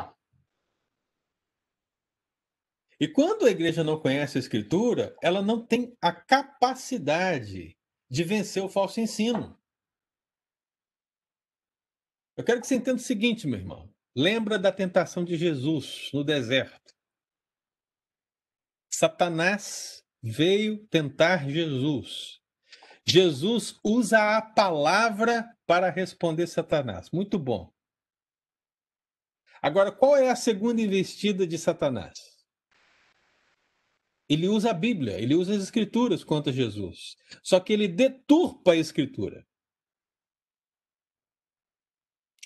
E 2.99 3.07
quando 3.07 3.47
a 3.47 3.51
igreja 3.51 3.85
não 3.85 4.01
conhece 4.01 4.39
a 4.39 4.41
escritura, 4.41 5.15
ela 5.23 5.43
não 5.43 5.65
tem 5.65 5.95
a 6.01 6.13
capacidade 6.13 7.77
de 8.11 8.25
vencer 8.25 8.63
o 8.63 8.69
falso 8.69 9.01
ensino. 9.01 9.57
Eu 12.37 12.45
quero 12.45 12.61
que 12.61 12.67
você 12.67 12.75
entenda 12.75 12.97
o 12.97 13.03
seguinte, 13.03 13.47
meu 13.47 13.59
irmão. 13.59 13.93
Lembra 14.15 14.59
da 14.59 14.73
tentação 14.73 15.25
de 15.25 15.37
Jesus 15.37 16.11
no 16.13 16.25
deserto. 16.25 16.96
Satanás 18.89 20.03
veio 20.23 20.87
tentar 20.89 21.49
Jesus. 21.49 22.41
Jesus 23.07 23.79
usa 23.85 24.37
a 24.37 24.43
palavra 24.43 25.47
para 25.67 25.91
responder 25.91 26.47
Satanás. 26.47 27.11
Muito 27.13 27.39
bom. 27.39 27.73
Agora, 29.63 29.93
qual 29.93 30.17
é 30.17 30.31
a 30.31 30.37
segunda 30.37 30.81
investida 30.81 31.47
de 31.47 31.59
Satanás? 31.59 32.19
Ele 34.29 34.49
usa 34.49 34.71
a 34.71 34.75
Bíblia, 34.75 35.21
ele 35.21 35.35
usa 35.35 35.55
as 35.55 35.63
Escrituras 35.63 36.25
contra 36.25 36.53
Jesus. 36.53 37.17
Só 37.43 37.61
que 37.61 37.73
ele 37.73 37.87
deturpa 37.87 38.73
a 38.73 38.77
Escritura. 38.77 39.47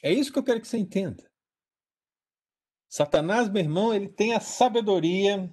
É 0.03 0.12
isso 0.12 0.33
que 0.33 0.38
eu 0.38 0.44
quero 0.44 0.61
que 0.61 0.68
você 0.68 0.79
entenda. 0.79 1.31
Satanás, 2.88 3.48
meu 3.48 3.62
irmão, 3.62 3.94
ele 3.94 4.09
tem 4.09 4.35
a 4.35 4.40
sabedoria, 4.40 5.48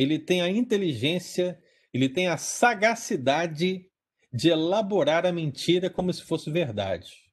ele 0.00 0.18
tem 0.18 0.40
a 0.40 0.48
inteligência, 0.48 1.62
ele 1.92 2.08
tem 2.08 2.26
a 2.26 2.38
sagacidade 2.38 3.86
de 4.32 4.48
elaborar 4.48 5.26
a 5.26 5.32
mentira 5.32 5.90
como 5.90 6.10
se 6.10 6.22
fosse 6.22 6.50
verdade. 6.50 7.30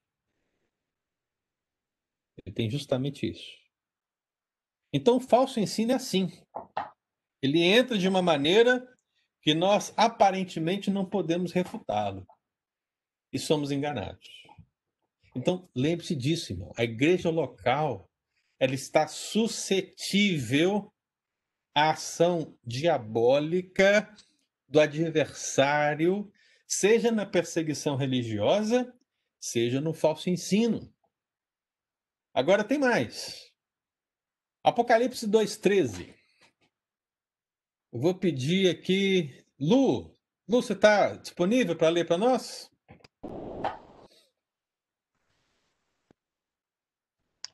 Ele 2.45 2.53
tem 2.53 2.69
justamente 2.69 3.25
isso. 3.25 3.49
Então, 4.91 5.15
o 5.15 5.21
falso 5.21 5.61
ensino 5.61 5.93
é 5.93 5.95
assim. 5.95 6.27
Ele 7.41 7.61
entra 7.63 7.97
de 7.97 8.05
uma 8.05 8.21
maneira 8.21 8.85
que 9.41 9.53
nós 9.53 9.93
aparentemente 9.95 10.91
não 10.91 11.05
podemos 11.05 11.53
refutá-lo. 11.53 12.27
E 13.31 13.39
somos 13.39 13.71
enganados. 13.71 14.27
Então, 15.33 15.69
lembre-se 15.73 16.13
disso, 16.13 16.51
irmão. 16.51 16.73
A 16.77 16.83
igreja 16.83 17.29
local, 17.29 18.09
ela 18.59 18.75
está 18.75 19.07
suscetível 19.07 20.91
à 21.77 21.91
ação 21.91 22.57
diabólica 22.65 24.11
do 24.67 24.79
adversário, 24.79 26.33
seja 26.65 27.11
na 27.11 27.23
perseguição 27.23 27.95
religiosa, 27.95 28.91
seja 29.39 29.79
no 29.79 29.93
falso 29.93 30.27
ensino. 30.27 30.91
Agora 32.33 32.63
tem 32.63 32.79
mais. 32.79 33.53
Apocalipse 34.63 35.27
2,13. 35.27 36.15
Eu 37.93 37.99
vou 37.99 38.15
pedir 38.15 38.71
aqui. 38.71 39.45
Lu, 39.59 40.11
Lu, 40.49 40.63
você 40.63 40.73
está 40.73 41.15
disponível 41.15 41.77
para 41.77 41.89
ler 41.89 42.07
para 42.07 42.17
nós? 42.17 42.71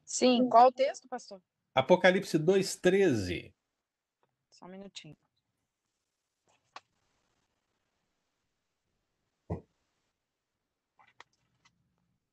Sim, 0.06 0.48
qual 0.48 0.70
o 0.70 0.72
texto, 0.72 1.10
pastor? 1.10 1.42
Apocalipse 1.76 2.40
2,13. 2.40 3.54
Só 4.64 4.68
um 4.68 4.70
minutinho. 4.70 5.18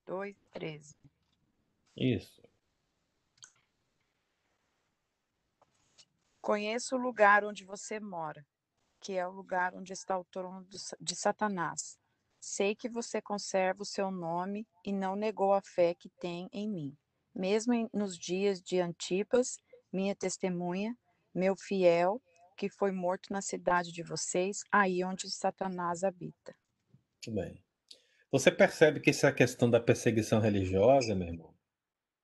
Dois, 0.06 0.36
treze. 0.52 0.94
Isso. 1.96 2.40
Conheço 6.40 6.94
o 6.94 6.98
lugar 6.98 7.44
onde 7.44 7.64
você 7.64 7.98
mora, 7.98 8.46
que 9.00 9.14
é 9.14 9.26
o 9.26 9.32
lugar 9.32 9.74
onde 9.74 9.92
está 9.92 10.16
o 10.16 10.24
trono 10.24 10.64
de 11.00 11.16
Satanás. 11.16 11.98
Sei 12.40 12.76
que 12.76 12.88
você 12.88 13.20
conserva 13.20 13.82
o 13.82 13.84
seu 13.86 14.10
nome 14.10 14.68
e 14.84 14.92
não 14.92 15.16
negou 15.16 15.52
a 15.52 15.60
fé 15.60 15.94
que 15.96 16.08
tem 16.08 16.48
em 16.52 16.68
mim. 16.68 16.96
Mesmo 17.34 17.90
nos 17.92 18.16
dias 18.16 18.62
de 18.62 18.80
Antipas, 18.80 19.58
minha 19.92 20.14
testemunha, 20.14 20.96
meu 21.34 21.56
fiel, 21.56 22.20
que 22.56 22.68
foi 22.68 22.92
morto 22.92 23.32
na 23.32 23.40
cidade 23.40 23.92
de 23.92 24.02
vocês, 24.02 24.60
aí 24.70 25.02
onde 25.04 25.30
Satanás 25.30 26.04
habita. 26.04 26.54
Muito 27.26 27.40
bem. 27.40 27.62
Você 28.30 28.50
percebe 28.50 29.00
que 29.00 29.10
essa 29.10 29.32
questão 29.32 29.68
da 29.68 29.80
perseguição 29.80 30.40
religiosa, 30.40 31.14
meu 31.14 31.28
irmão, 31.28 31.54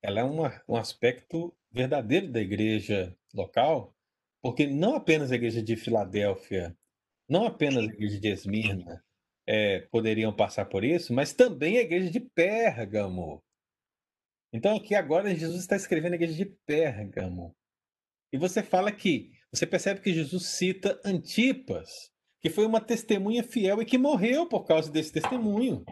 ela 0.03 0.21
é 0.21 0.25
uma, 0.25 0.63
um 0.69 0.77
aspecto 0.77 1.57
verdadeiro 1.71 2.31
da 2.31 2.41
igreja 2.41 3.17
local, 3.35 3.95
porque 4.41 4.67
não 4.67 4.95
apenas 4.95 5.33
a 5.33 5.35
igreja 5.35 5.63
de 5.63 5.77
Filadélfia, 5.77 6.77
não 7.29 7.45
apenas 7.45 7.83
a 7.83 7.93
igreja 7.93 8.21
de 8.21 8.29
Esmirna 8.29 9.05
é, 9.47 9.81
poderiam 9.91 10.35
passar 10.35 10.67
por 10.67 10.85
isso, 10.85 11.13
mas 11.13 11.33
também 11.33 11.79
a 11.79 11.83
igreja 11.83 12.11
de 12.11 12.21
Pérgamo. 12.21 13.43
Então 14.53 14.77
aqui 14.77 14.95
agora 14.95 15.35
Jesus 15.35 15.61
está 15.61 15.77
escrevendo 15.77 16.13
a 16.13 16.17
igreja 16.17 16.35
de 16.35 16.47
Pérgamo. 16.67 17.55
E 18.37 18.39
você 18.39 18.63
fala 18.63 18.93
que, 18.93 19.31
você 19.51 19.67
percebe 19.67 20.03
que 20.03 20.13
Jesus 20.13 20.45
cita 20.45 21.01
Antipas, 21.03 21.89
que 22.39 22.51
foi 22.51 22.67
uma 22.67 22.83
testemunha 22.83 23.43
fiel 23.43 23.81
e 23.81 23.87
que 23.87 23.97
morreu 23.97 24.47
por 24.47 24.65
causa 24.65 24.93
desse 24.93 25.11
testemunho. 25.11 25.83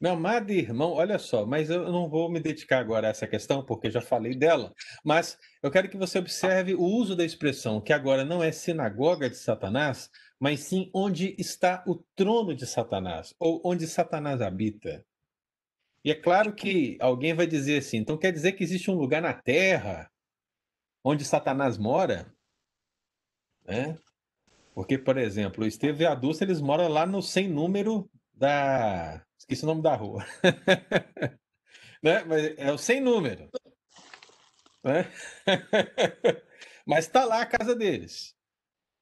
Meu 0.00 0.14
amado 0.14 0.50
irmão, 0.50 0.90
olha 0.90 1.20
só, 1.20 1.46
mas 1.46 1.70
eu 1.70 1.92
não 1.92 2.10
vou 2.10 2.28
me 2.28 2.40
dedicar 2.40 2.80
agora 2.80 3.06
a 3.06 3.10
essa 3.10 3.28
questão, 3.28 3.64
porque 3.64 3.92
já 3.92 4.00
falei 4.00 4.34
dela. 4.34 4.74
Mas 5.04 5.38
eu 5.62 5.70
quero 5.70 5.88
que 5.88 5.96
você 5.96 6.18
observe 6.18 6.74
o 6.74 6.82
uso 6.82 7.14
da 7.14 7.24
expressão, 7.24 7.80
que 7.80 7.92
agora 7.92 8.24
não 8.24 8.42
é 8.42 8.50
sinagoga 8.50 9.30
de 9.30 9.36
Satanás, 9.36 10.10
mas 10.40 10.60
sim 10.60 10.90
onde 10.92 11.36
está 11.38 11.84
o 11.86 11.94
trono 12.16 12.56
de 12.56 12.66
Satanás, 12.66 13.32
ou 13.38 13.62
onde 13.64 13.86
Satanás 13.86 14.42
habita. 14.42 15.06
E 16.04 16.10
é 16.10 16.14
claro 16.14 16.54
que 16.54 16.96
alguém 17.00 17.34
vai 17.34 17.46
dizer 17.46 17.78
assim: 17.78 17.98
então 17.98 18.16
quer 18.16 18.32
dizer 18.32 18.52
que 18.52 18.64
existe 18.64 18.90
um 18.90 18.94
lugar 18.94 19.22
na 19.22 19.34
terra 19.34 20.10
onde 21.04 21.24
Satanás 21.24 21.76
mora? 21.78 22.32
Né? 23.64 23.98
Porque, 24.74 24.96
por 24.96 25.18
exemplo, 25.18 25.64
o 25.64 25.66
Esteve 25.66 26.04
e 26.04 26.06
a 26.06 26.14
Dulce, 26.14 26.44
eles 26.44 26.60
moram 26.60 26.88
lá 26.88 27.04
no 27.04 27.20
sem 27.20 27.48
número 27.48 28.08
da 28.32 29.24
Esqueci 29.38 29.64
o 29.64 29.66
nome 29.66 29.80
da 29.80 29.94
rua. 29.94 30.26
né? 32.02 32.22
Mas 32.24 32.58
é 32.58 32.70
o 32.70 32.76
sem 32.76 33.00
número. 33.00 33.48
Né? 34.84 35.10
Mas 36.86 37.06
está 37.06 37.24
lá 37.24 37.40
a 37.40 37.46
casa 37.46 37.74
deles. 37.74 38.34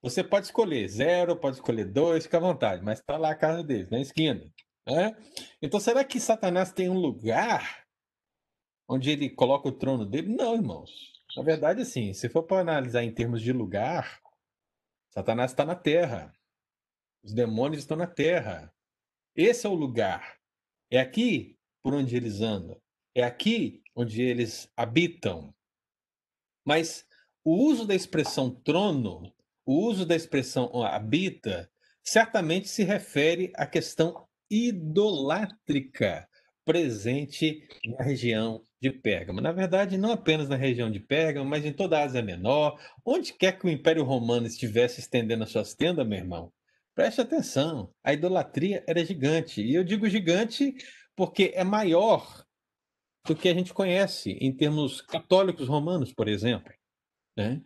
Você 0.03 0.23
pode 0.23 0.47
escolher 0.47 0.87
zero, 0.89 1.37
pode 1.37 1.57
escolher 1.57 1.85
dois, 1.85 2.25
fica 2.25 2.37
à 2.37 2.41
vontade, 2.41 2.85
mas 2.85 3.01
está 3.01 3.17
lá 3.17 3.31
a 3.31 3.35
casa 3.35 3.65
deles, 3.65 3.91
na 3.91 3.99
esquina. 3.99 4.41
Né? 4.87 5.17
Então, 5.61 5.81
será 5.81 6.05
que 6.05 6.21
Satanás 6.21 6.73
tem 6.73 6.89
um 6.89 6.99
lugar 6.99 7.85
onde 8.89 9.11
ele 9.11 9.29
coloca 9.29 9.69
o 9.69 9.73
trono 9.73 10.07
dele? 10.07 10.35
Não, 10.35 10.55
irmãos. 10.55 11.13
Na 11.37 11.43
verdade, 11.43 11.83
assim, 11.83 12.13
se 12.13 12.29
for 12.29 12.45
para 12.45 12.61
analisar 12.61 13.03
em 13.03 13.13
termos 13.13 13.43
de 13.43 13.53
lugar, 13.53 14.21
Satanás 15.11 15.51
está 15.51 15.65
na 15.65 15.75
terra. 15.75 16.33
Os 17.23 17.33
demônios 17.33 17.83
estão 17.83 17.97
na 17.97 18.07
terra. 18.07 18.73
Esse 19.35 19.67
é 19.67 19.69
o 19.69 19.75
lugar. 19.75 20.39
É 20.91 21.01
aqui 21.01 21.59
por 21.83 21.93
onde 21.93 22.17
eles 22.17 22.41
andam. 22.41 22.81
É 23.15 23.25
aqui 23.25 23.83
onde 23.95 24.23
eles 24.23 24.71
habitam. 24.77 25.55
Mas 26.65 27.07
o 27.45 27.55
uso 27.55 27.87
da 27.87 27.95
expressão 27.95 28.51
trono, 28.51 29.35
o 29.65 29.87
uso 29.87 30.07
da 30.07 30.15
expressão 30.15 30.71
habita, 30.85 31.71
certamente 32.03 32.69
se 32.69 32.85
refere 32.85 33.53
à 33.57 33.67
questão 33.67 34.29
idolátrica 34.51 36.29
presente 36.65 37.67
na 37.87 38.05
região 38.05 38.63
de 38.81 38.91
Pérgamo. 38.91 39.41
Na 39.41 39.53
verdade, 39.53 39.97
não 39.97 40.11
apenas 40.11 40.49
na 40.49 40.57
região 40.57 40.91
de 40.91 41.01
Pérgamo, 41.01 41.49
mas 41.49 41.65
em 41.65 41.73
toda 41.73 41.99
a 41.99 42.05
Ásia 42.05 42.23
Menor, 42.23 42.79
onde 43.05 43.33
quer 43.33 43.59
que 43.59 43.67
o 43.67 43.71
Império 43.71 44.03
Romano 44.05 44.47
estivesse 44.47 45.01
estendendo 45.01 45.45
as 45.45 45.51
suas 45.51 45.75
tendas, 45.75 46.07
meu 46.07 46.19
irmão, 46.19 46.53
Preste 46.97 47.21
atenção, 47.21 47.93
a 48.03 48.15
idolatria 48.15 48.83
era 48.87 49.05
gigante. 49.05 49.61
E 49.61 49.75
eu 49.75 49.85
digo 49.85 50.09
gigante 50.09 50.75
porque 51.15 51.53
é 51.55 51.63
maior 51.63 52.43
do 53.27 53.37
que 53.37 53.51
a 53.51 53.55
gente 53.55 53.75
conhece 53.75 54.31
em 54.41 54.51
termos 54.51 55.03
católicos 55.03 55.69
romanos, 55.69 56.15
por 56.15 56.27
exemplo. 56.27 56.73
Né? 57.37 57.63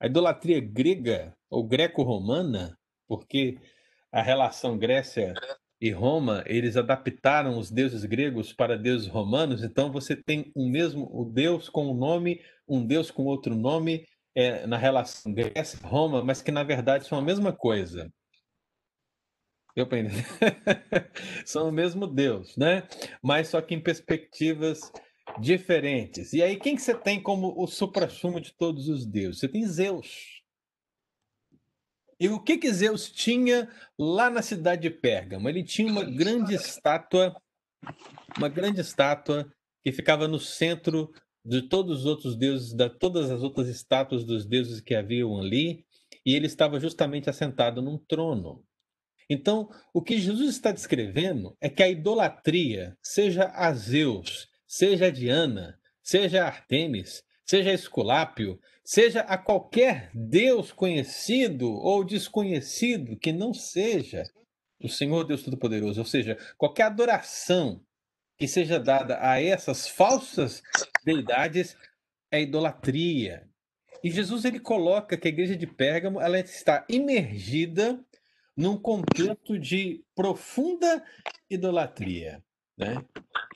A 0.00 0.06
idolatria 0.06 0.58
grega 0.60 1.36
ou 1.48 1.62
greco-romana, 1.62 2.76
porque 3.06 3.60
a 4.10 4.20
relação 4.20 4.76
Grécia 4.76 5.34
e 5.84 5.90
Roma, 5.90 6.42
eles 6.46 6.78
adaptaram 6.78 7.58
os 7.58 7.70
deuses 7.70 8.06
gregos 8.06 8.54
para 8.54 8.78
deuses 8.78 9.06
romanos, 9.06 9.62
então 9.62 9.92
você 9.92 10.16
tem 10.16 10.50
um 10.56 10.66
mesmo 10.66 11.06
o 11.12 11.26
Deus 11.26 11.68
com 11.68 11.90
um 11.90 11.94
nome, 11.94 12.40
um 12.66 12.86
Deus 12.86 13.10
com 13.10 13.26
outro 13.26 13.54
nome 13.54 14.06
é, 14.34 14.66
na 14.66 14.78
relação 14.78 15.30
Grécia-Roma, 15.34 16.24
mas 16.24 16.40
que 16.40 16.50
na 16.50 16.62
verdade 16.62 17.06
são 17.06 17.18
a 17.18 17.22
mesma 17.22 17.52
coisa. 17.52 18.10
Para 19.74 19.98
entender? 19.98 20.24
São 21.44 21.68
o 21.68 21.72
mesmo 21.72 22.06
Deus, 22.06 22.56
né? 22.56 22.84
Mas 23.20 23.48
só 23.48 23.60
que 23.60 23.74
em 23.74 23.80
perspectivas 23.80 24.90
diferentes. 25.38 26.32
E 26.32 26.42
aí, 26.42 26.56
quem 26.56 26.76
que 26.76 26.82
você 26.82 26.94
tem 26.94 27.20
como 27.20 27.52
o 27.60 27.66
supra-sumo 27.66 28.40
de 28.40 28.54
todos 28.54 28.88
os 28.88 29.04
deuses? 29.04 29.40
Você 29.40 29.48
tem 29.48 29.66
Zeus. 29.66 30.43
E 32.24 32.28
o 32.30 32.40
que 32.40 32.56
que 32.56 32.72
Zeus 32.72 33.10
tinha 33.10 33.68
lá 33.98 34.30
na 34.30 34.40
cidade 34.40 34.80
de 34.80 34.88
Pérgamo? 34.88 35.46
Ele 35.46 35.62
tinha 35.62 35.92
uma 35.92 36.02
grande 36.02 36.54
estátua, 36.54 37.36
uma 38.38 38.48
grande 38.48 38.80
estátua 38.80 39.46
que 39.82 39.92
ficava 39.92 40.26
no 40.26 40.40
centro 40.40 41.12
de 41.44 41.68
todos 41.68 42.00
os 42.00 42.06
outros 42.06 42.34
deuses, 42.34 42.72
de 42.72 42.88
todas 42.88 43.30
as 43.30 43.42
outras 43.42 43.68
estátuas 43.68 44.24
dos 44.24 44.46
deuses 44.46 44.80
que 44.80 44.94
haviam 44.94 45.38
ali, 45.38 45.84
e 46.24 46.34
ele 46.34 46.46
estava 46.46 46.80
justamente 46.80 47.28
assentado 47.28 47.82
num 47.82 47.98
trono. 47.98 48.64
Então, 49.28 49.68
o 49.92 50.00
que 50.00 50.18
Jesus 50.18 50.48
está 50.48 50.72
descrevendo 50.72 51.54
é 51.60 51.68
que 51.68 51.82
a 51.82 51.90
idolatria, 51.90 52.96
seja 53.02 53.52
a 53.54 53.70
Zeus, 53.74 54.48
seja 54.66 55.08
a 55.08 55.10
Diana, 55.10 55.78
seja 56.02 56.44
a 56.44 56.46
Artemis, 56.46 57.22
seja 57.44 57.68
a 57.68 57.74
Esculápio, 57.74 58.58
seja 58.84 59.20
a 59.20 59.38
qualquer 59.38 60.10
Deus 60.14 60.70
conhecido 60.70 61.72
ou 61.72 62.04
desconhecido 62.04 63.16
que 63.16 63.32
não 63.32 63.54
seja 63.54 64.24
o 64.80 64.88
Senhor 64.88 65.24
Deus 65.24 65.42
Todo-Poderoso, 65.42 66.00
ou 66.00 66.06
seja, 66.06 66.36
qualquer 66.58 66.84
adoração 66.84 67.82
que 68.36 68.46
seja 68.46 68.78
dada 68.78 69.18
a 69.20 69.40
essas 69.40 69.88
falsas 69.88 70.62
deidades 71.04 71.74
é 72.30 72.42
idolatria. 72.42 73.48
E 74.02 74.10
Jesus 74.10 74.44
ele 74.44 74.60
coloca 74.60 75.16
que 75.16 75.28
a 75.28 75.30
igreja 75.30 75.56
de 75.56 75.66
Pérgamo 75.66 76.20
ela 76.20 76.38
está 76.38 76.84
imergida 76.90 78.04
num 78.54 78.76
contexto 78.76 79.58
de 79.58 80.04
profunda 80.14 81.02
idolatria. 81.48 82.42
Né? 82.76 83.04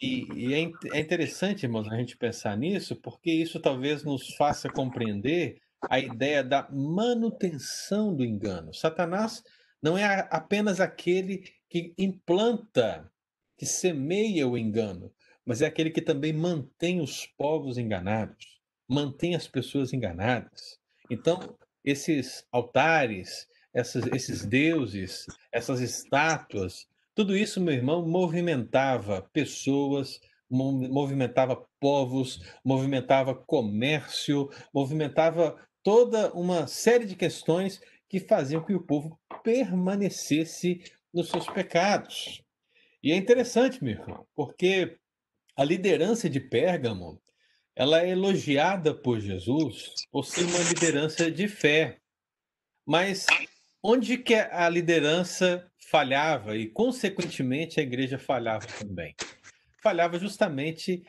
E, 0.01 0.27
e 0.33 0.55
é, 0.55 0.71
é, 0.93 1.01
interessante, 1.01 1.65
irmãos, 1.65 1.89
a 1.89 1.97
gente 1.97 2.17
pensar 2.17 2.57
nisso, 2.57 2.95
porque 2.97 3.31
isso 3.31 3.59
talvez 3.61 4.05
nos 4.05 4.35
faça 4.37 4.69
compreender 4.69 5.61
a 5.89 5.99
ideia 5.99 6.43
da 6.43 6.69
manutenção 6.71 8.15
do 8.15 8.25
engano. 8.25 8.73
Satanás 8.75 9.43
não 9.83 9.97
é 9.97 10.27
apenas 10.31 10.81
aquele 10.81 11.45
que 11.69 11.93
implanta 11.99 13.11
que 13.57 13.67
semeia 13.67 14.47
o 14.47 14.57
engano, 14.57 15.13
mas 15.45 15.63
é 15.63 15.67
aquele 15.67 15.91
que 15.91 16.03
também 16.03 16.33
mantém 16.33 17.01
os 17.01 17.27
povos 17.27 17.79
enganados, 17.79 18.61
mantém 18.89 19.35
as 19.35 19.49
pessoas 19.49 19.93
enganadas. 19.93 20.79
Então, 21.11 21.57
esses 21.85 22.47
altares, 22.53 23.49
essas, 23.73 24.07
esses 24.09 24.45
deuses, 24.45 25.27
essas 25.53 25.81
estátuas, 25.81 26.87
tudo 27.19 27.37
isso, 27.37 27.61
meu 27.61 27.75
irmão, 27.75 28.07
movimentava 28.07 29.29
pessoas, 29.33 30.21
movimentava 30.49 31.67
povos, 31.81 32.41
movimentava 32.65 33.35
comércio, 33.35 34.49
movimentava 34.73 35.61
toda 35.83 36.33
uma 36.33 36.69
série 36.69 37.05
de 37.05 37.17
questões 37.17 37.81
que 38.09 38.21
faziam 38.21 38.65
que 38.65 38.73
o 38.73 38.87
povo 38.87 39.19
permanecesse 39.43 40.81
nos 41.13 41.29
seus 41.29 41.49
pecados. 41.49 42.41
E 43.03 43.11
é 43.11 43.17
interessante, 43.17 43.83
meu 43.83 43.95
irmão, 43.95 44.25
porque 44.33 44.97
a 45.57 45.65
liderança 45.65 46.31
de 46.31 46.39
Pérgamo, 46.39 47.21
ela 47.75 48.01
é 48.01 48.11
elogiada 48.11 48.95
por 48.95 49.19
Jesus 49.19 49.93
por 50.13 50.25
ser 50.25 50.45
uma 50.45 50.61
liderança 50.61 51.29
de 51.29 51.49
fé. 51.49 51.99
Mas 52.87 53.27
onde 53.83 54.19
que 54.19 54.35
a 54.35 54.69
liderança 54.69 55.71
falhava 55.91 56.57
e, 56.57 56.69
consequentemente, 56.69 57.81
a 57.81 57.83
igreja 57.83 58.19
falhava 58.19 58.67
também? 58.67 59.15
Falhava 59.83 60.19
justamente 60.19 61.03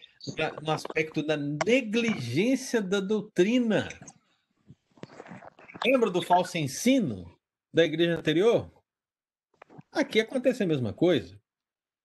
no 0.61 0.71
aspecto 0.71 1.25
da 1.25 1.37
negligência 1.37 2.81
da 2.81 2.99
doutrina. 2.99 3.89
Lembra 5.85 6.09
do 6.09 6.21
falso 6.21 6.57
ensino 6.57 7.25
da 7.73 7.85
igreja 7.85 8.17
anterior? 8.17 8.71
Aqui 9.91 10.19
acontece 10.19 10.63
a 10.63 10.67
mesma 10.67 10.93
coisa. 10.93 11.39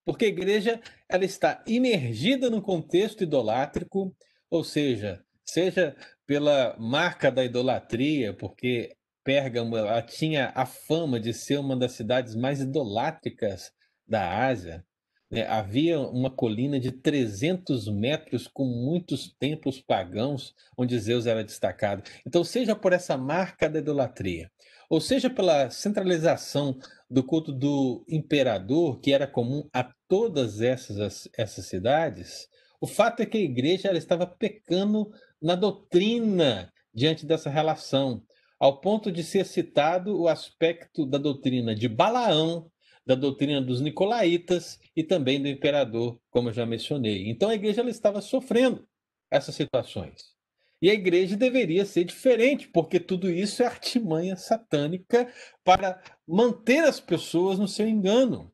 Porque 0.05 0.27
a 0.27 0.29
igreja 0.29 0.81
ela 1.09 1.25
está 1.25 1.63
imergida 1.67 2.51
no 2.51 2.63
contexto 2.63 3.25
idolátrico, 3.25 4.15
ou 4.51 4.63
seja, 4.63 5.25
seja 5.45 5.97
pela 6.27 6.77
marca 6.79 7.31
da 7.31 7.45
idolatria, 7.45 8.35
porque 8.35 8.97
Pérgamo 9.25 9.77
tinha 10.07 10.53
a 10.55 10.67
fama 10.67 11.19
de 11.19 11.33
ser 11.33 11.59
uma 11.59 11.75
das 11.75 11.93
cidades 11.93 12.35
mais 12.35 12.61
idolátricas 12.61 13.73
da 14.07 14.47
Ásia. 14.47 14.85
Né? 15.31 15.47
Havia 15.49 15.99
uma 15.99 16.31
colina 16.31 16.79
de 16.79 16.93
300 16.93 17.89
metros 17.89 18.47
com 18.47 18.65
muitos 18.65 19.35
templos 19.39 19.81
pagãos, 19.81 20.55
onde 20.77 20.99
Zeus 20.99 21.27
era 21.27 21.43
destacado. 21.43 22.03
Então, 22.27 22.45
seja 22.45 22.77
por 22.77 22.93
essa 22.93 23.17
marca 23.17 23.69
da 23.69 23.79
idolatria, 23.79 24.51
ou 24.89 25.01
seja 25.01 25.31
pela 25.31 25.71
centralização 25.71 26.79
do 27.11 27.25
culto 27.25 27.51
do 27.51 28.05
imperador, 28.09 29.01
que 29.01 29.13
era 29.13 29.27
comum 29.27 29.69
a 29.73 29.91
todas 30.07 30.61
essas, 30.61 31.29
essas 31.37 31.67
cidades, 31.67 32.47
o 32.81 32.87
fato 32.87 33.21
é 33.21 33.27
que 33.27 33.39
a 33.39 33.41
igreja 33.41 33.91
estava 33.97 34.27
pecando 34.27 35.11
na 35.41 35.55
doutrina 35.55 36.71
diante 36.93 37.27
dessa 37.27 37.49
relação, 37.49 38.23
ao 38.65 38.81
ponto 38.81 39.13
de 39.13 39.23
ser 39.23 39.45
citado 39.45 40.19
o 40.19 40.27
aspecto 40.27 41.05
da 41.05 41.19
doutrina 41.19 41.75
de 41.75 41.87
Balaão, 41.87 42.73
da 43.05 43.15
doutrina 43.15 43.61
dos 43.61 43.83
nicolaítas 43.83 44.81
e 44.97 45.05
também 45.05 45.39
do 45.39 45.47
imperador, 45.47 46.19
como 46.31 46.49
eu 46.49 46.53
já 46.55 46.65
mencionei. 46.65 47.29
Então 47.29 47.51
a 47.51 47.55
igreja 47.55 47.83
ela 47.83 47.91
estava 47.91 48.23
sofrendo 48.23 48.89
essas 49.31 49.55
situações. 49.55 50.35
E 50.81 50.89
a 50.89 50.95
igreja 50.95 51.37
deveria 51.37 51.85
ser 51.85 52.05
diferente, 52.05 52.67
porque 52.69 52.99
tudo 52.99 53.31
isso 53.31 53.63
é 53.63 53.67
artimanha 53.67 54.35
satânica 54.35 55.31
para 55.63 56.03
manter 56.27 56.85
as 56.85 56.99
pessoas 56.99 57.59
no 57.59 57.69
seu 57.69 57.87
engano. 57.87 58.51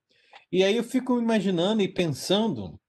E 0.50 0.64
aí 0.64 0.76
eu 0.76 0.82
fico 0.82 1.20
imaginando 1.20 1.82
e 1.82 1.88
pensando 1.88 2.80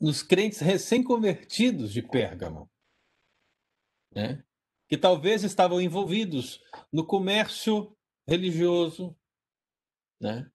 nos 0.00 0.22
crentes 0.22 0.60
recém-convertidos 0.60 1.92
de 1.92 2.00
Pérgamo, 2.00 2.70
né? 4.14 4.44
Que 4.88 4.96
talvez 4.96 5.42
estavam 5.42 5.80
envolvidos 5.80 6.60
no 6.92 7.06
comércio 7.06 7.96
religioso, 8.26 9.16
né? 10.20 10.50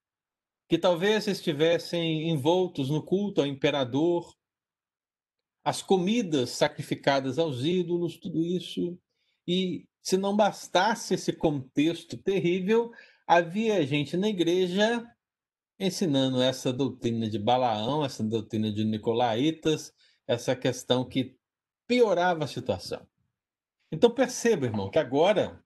que 0.67 0.77
talvez 0.77 1.27
estivessem 1.27 2.29
envoltos 2.29 2.89
no 2.89 3.03
culto 3.03 3.41
ao 3.41 3.47
imperador, 3.47 4.35
as 5.63 5.81
comidas 5.81 6.51
sacrificadas 6.51 7.39
aos 7.39 7.63
ídolos, 7.63 8.17
tudo 8.17 8.43
isso. 8.43 8.97
E 9.47 9.87
se 10.01 10.15
não 10.15 10.35
bastasse 10.35 11.15
esse 11.15 11.33
contexto 11.33 12.17
terrível, 12.17 12.91
havia 13.27 13.85
gente 13.85 14.15
na 14.15 14.29
igreja 14.29 15.05
ensinando 15.79 16.41
essa 16.41 16.71
doutrina 16.71 17.29
de 17.29 17.39
Balaão, 17.39 18.03
essa 18.03 18.23
doutrina 18.23 18.71
de 18.71 18.83
Nicolaitas, 18.83 19.93
essa 20.27 20.55
questão 20.55 21.07
que 21.07 21.35
piorava 21.87 22.43
a 22.43 22.47
situação. 22.47 23.07
Então 23.91 24.09
perceba, 24.09 24.65
irmão, 24.65 24.89
que 24.89 24.99
agora, 24.99 25.63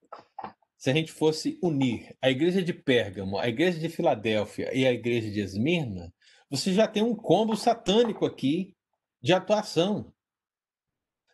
se 0.78 0.90
a 0.90 0.94
gente 0.94 1.12
fosse 1.12 1.60
unir 1.62 2.16
a 2.22 2.30
igreja 2.30 2.62
de 2.62 2.74
Pérgamo, 2.74 3.38
a 3.38 3.48
igreja 3.48 3.80
de 3.80 3.90
Filadélfia 3.90 4.76
e 4.76 4.86
a 4.88 4.92
igreja 4.94 5.30
de 5.30 5.40
Esmirna, 5.40 6.14
você 6.50 6.74
já 6.74 6.88
tem 6.88 7.04
um 7.04 7.16
combo 7.16 7.56
satânico 7.56 8.26
aqui 8.26 8.76
de 9.22 9.34
atuação. 9.34 10.14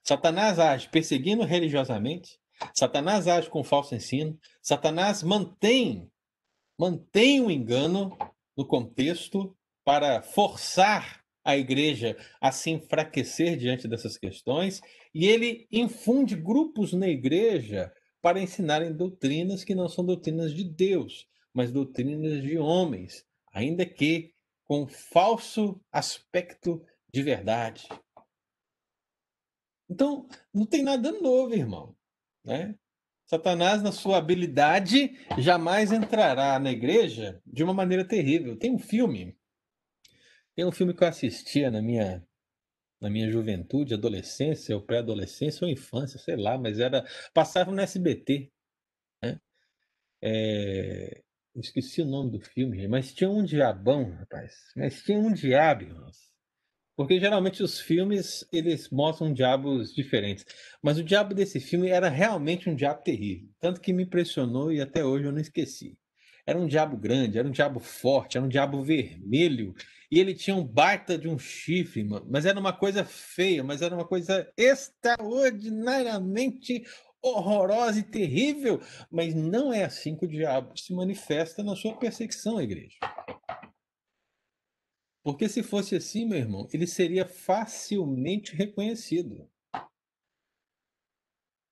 Satanás 0.04 0.58
age 0.58 0.90
perseguindo 0.90 1.44
religiosamente, 1.44 2.40
Satanás 2.74 3.28
age 3.28 3.50
com 3.50 3.64
falso 3.64 3.94
ensino, 3.96 4.38
Satanás 4.62 5.24
mantém 5.24 6.10
mantém 6.80 7.42
o 7.42 7.52
engano 7.52 8.18
no 8.56 8.66
contexto 8.66 9.54
para 9.84 10.22
forçar 10.22 11.19
a 11.50 11.58
igreja 11.58 12.18
a 12.40 12.52
se 12.52 12.70
enfraquecer 12.70 13.58
diante 13.58 13.88
dessas 13.88 14.18
questões, 14.18 14.82
e 15.14 15.26
ele 15.26 15.68
infunde 15.72 16.36
grupos 16.36 16.94
na 16.94 17.08
igreja 17.08 17.92
para 18.22 18.42
ensinarem 18.42 18.94
doutrinas 18.94 19.64
que 19.64 19.76
não 19.76 19.88
são 19.88 20.06
doutrinas 20.06 20.54
de 20.54 20.64
Deus, 20.64 21.28
mas 21.54 21.72
doutrinas 21.72 22.42
de 22.42 22.58
homens, 22.58 23.26
ainda 23.54 23.86
que 23.86 24.34
com 24.66 24.88
falso 24.88 25.82
aspecto 25.92 26.86
de 27.12 27.24
verdade. 27.24 27.88
Então, 29.90 30.28
não 30.54 30.66
tem 30.66 30.84
nada 30.84 31.12
novo, 31.12 31.56
irmão. 31.56 31.96
Né? 32.46 32.76
Satanás, 33.26 33.82
na 33.82 33.92
sua 33.92 34.18
habilidade, 34.18 35.18
jamais 35.38 35.92
entrará 35.92 36.60
na 36.60 36.72
igreja 36.72 37.42
de 37.46 37.64
uma 37.64 37.74
maneira 37.74 38.06
terrível. 38.06 38.58
Tem 38.58 38.72
um 38.72 38.78
filme, 38.78 39.36
tem 40.60 40.66
um 40.66 40.74
filme 40.74 40.94
que 40.94 41.02
eu 41.02 41.08
assistia 41.08 41.72
na 41.72 41.82
minha 41.82 42.22
na 43.00 43.10
minha 43.10 43.32
juventude, 43.32 43.94
adolescência, 43.94 44.76
ou 44.76 44.82
pré-adolescência, 44.82 45.64
ou 45.66 45.72
infância, 45.72 46.20
sei 46.20 46.36
lá, 46.36 46.58
mas 46.58 46.80
era 46.80 47.08
passava 47.34 47.72
no 47.72 47.80
SBT, 47.80 48.52
né? 49.24 49.40
É, 50.22 51.24
esqueci 51.56 52.02
o 52.02 52.06
nome 52.06 52.32
do 52.32 52.42
filme, 52.42 52.86
mas 52.90 53.14
tinha 53.14 53.30
um 53.30 53.42
diabão, 53.42 54.12
rapaz. 54.12 54.54
Mas 54.76 55.02
tinha 55.02 55.18
um 55.18 55.32
diabo, 55.32 55.84
irmãos. 55.84 56.30
Porque 56.94 57.22
geralmente 57.22 57.64
os 57.64 57.80
filmes, 57.80 58.46
eles 58.52 58.90
mostram 58.90 59.34
diabos 59.34 59.96
diferentes. 59.96 60.46
Mas 60.84 60.98
o 60.98 61.04
diabo 61.06 61.34
desse 61.34 61.62
filme 61.62 61.88
era 61.88 62.10
realmente 62.10 62.70
um 62.70 62.76
diabo 62.76 63.02
terrível. 63.02 63.48
Tanto 63.62 63.80
que 63.80 63.94
me 63.94 64.04
impressionou 64.04 64.74
e 64.74 64.82
até 64.82 65.06
hoje 65.06 65.24
eu 65.24 65.32
não 65.32 65.40
esqueci. 65.40 65.98
Era 66.46 66.60
um 66.60 66.68
diabo 66.68 66.98
grande, 66.98 67.38
era 67.38 67.48
um 67.48 67.52
diabo 67.52 67.80
forte, 67.80 68.36
era 68.36 68.46
um 68.46 68.50
diabo 68.50 68.84
vermelho. 68.84 69.74
E 70.12 70.20
ele 70.20 70.34
tinha 70.34 70.56
um 70.56 70.66
baita 70.66 71.16
de 71.18 71.28
um 71.28 71.38
chifre, 71.38 72.04
mas 72.04 72.46
era 72.46 72.58
uma 72.60 72.74
coisa 72.74 73.06
feia, 73.06 73.64
mas 73.64 73.82
era 73.82 73.94
uma 73.94 74.08
coisa 74.08 74.52
extraordinariamente 74.58 76.84
horrorosa 77.22 78.00
e 78.00 78.04
terrível, 78.04 78.80
mas 79.12 79.36
não 79.36 79.74
é 79.74 79.84
assim 79.84 80.16
que 80.16 80.26
o 80.26 80.30
diabo 80.30 80.78
se 80.78 80.94
manifesta 80.94 81.62
na 81.62 81.76
sua 81.76 81.98
perseguição 81.98 82.58
à 82.58 82.64
igreja. 82.64 82.98
Porque 85.24 85.50
se 85.50 85.62
fosse 85.62 85.96
assim, 85.96 86.26
meu 86.26 86.40
irmão, 86.40 86.68
ele 86.74 86.88
seria 86.88 87.28
facilmente 87.28 88.56
reconhecido. 88.56 89.48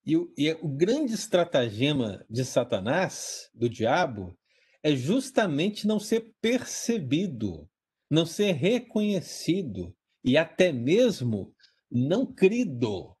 E 0.04 0.16
o, 0.16 0.32
e 0.38 0.52
o 0.62 0.68
grande 0.68 1.12
estratagema 1.12 2.24
de 2.30 2.44
Satanás, 2.44 3.50
do 3.52 3.68
diabo, 3.68 4.38
é 4.82 4.94
justamente 4.94 5.86
não 5.86 5.98
ser 5.98 6.34
percebido, 6.40 7.68
não 8.10 8.24
ser 8.24 8.52
reconhecido 8.52 9.94
e 10.24 10.36
até 10.36 10.72
mesmo 10.72 11.54
não 11.90 12.26
crido. 12.26 13.16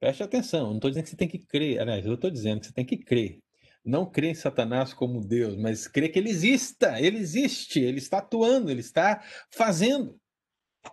Preste 0.00 0.22
atenção, 0.22 0.68
não 0.68 0.76
estou 0.76 0.90
dizendo 0.90 1.04
que 1.04 1.10
você 1.10 1.16
tem 1.16 1.28
que 1.28 1.38
crer, 1.38 1.80
aliás, 1.80 2.04
eu 2.04 2.14
estou 2.14 2.30
dizendo 2.30 2.60
que 2.60 2.66
você 2.66 2.72
tem 2.72 2.84
que 2.84 2.98
crer. 2.98 3.40
Não 3.84 4.10
crer 4.10 4.30
em 4.30 4.34
Satanás 4.34 4.94
como 4.94 5.26
Deus, 5.26 5.56
mas 5.56 5.86
crer 5.86 6.10
que 6.10 6.18
ele 6.18 6.30
exista, 6.30 7.00
ele 7.00 7.18
existe, 7.18 7.80
ele 7.80 7.98
está 7.98 8.18
atuando, 8.18 8.70
ele 8.70 8.80
está 8.80 9.22
fazendo. 9.50 10.18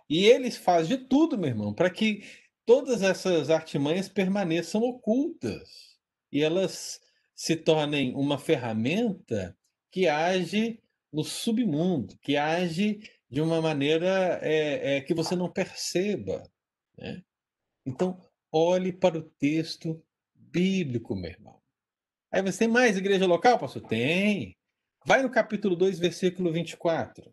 E 0.08 0.24
ele 0.24 0.50
faz 0.50 0.88
de 0.88 0.96
tudo, 0.96 1.38
meu 1.38 1.48
irmão, 1.48 1.74
para 1.74 1.90
que 1.90 2.22
todas 2.64 3.02
essas 3.02 3.50
artimanhas 3.50 4.08
permaneçam 4.08 4.82
ocultas 4.82 5.98
e 6.30 6.42
elas 6.42 7.00
se 7.34 7.56
tornem 7.56 8.14
uma 8.14 8.38
ferramenta 8.38 9.56
que 9.90 10.08
age 10.08 10.80
no 11.12 11.22
submundo, 11.22 12.16
que 12.18 12.36
age 12.36 13.00
de 13.28 13.40
uma 13.40 13.60
maneira 13.60 14.38
é, 14.42 14.96
é, 14.96 15.00
que 15.00 15.14
você 15.14 15.36
não 15.36 15.50
perceba. 15.50 16.42
Né? 16.96 17.22
Então, 17.84 18.18
olhe 18.50 18.92
para 18.92 19.18
o 19.18 19.22
texto 19.22 20.02
bíblico, 20.34 21.14
meu 21.14 21.30
irmão. 21.30 21.60
Aí 22.30 22.42
você 22.42 22.60
tem 22.60 22.68
mais 22.68 22.96
igreja 22.96 23.26
local, 23.26 23.58
pastor? 23.58 23.82
Tem. 23.82 24.56
Vai 25.04 25.22
no 25.22 25.30
capítulo 25.30 25.74
2, 25.74 25.98
versículo 25.98 26.52
24. 26.52 27.32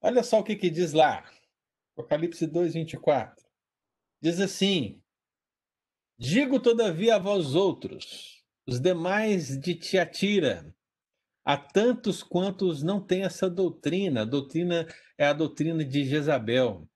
Olha 0.00 0.22
só 0.22 0.40
o 0.40 0.44
que, 0.44 0.56
que 0.56 0.70
diz 0.70 0.92
lá. 0.92 1.24
Apocalipse 1.92 2.46
2, 2.46 2.74
24. 2.74 3.44
Diz 4.20 4.40
assim: 4.40 5.02
Digo, 6.18 6.60
todavia, 6.60 7.16
a 7.16 7.18
vós 7.18 7.54
outros, 7.54 8.44
os 8.66 8.78
demais 8.78 9.58
de 9.58 9.74
Tiatira, 9.74 10.75
há 11.46 11.56
tantos 11.56 12.24
quantos 12.24 12.82
não 12.82 13.00
têm 13.00 13.22
essa 13.22 13.48
doutrina, 13.48 14.22
a 14.22 14.24
doutrina 14.24 14.84
é 15.16 15.28
a 15.28 15.32
doutrina 15.32 15.84
de 15.84 16.04
Jezabel, 16.04 16.88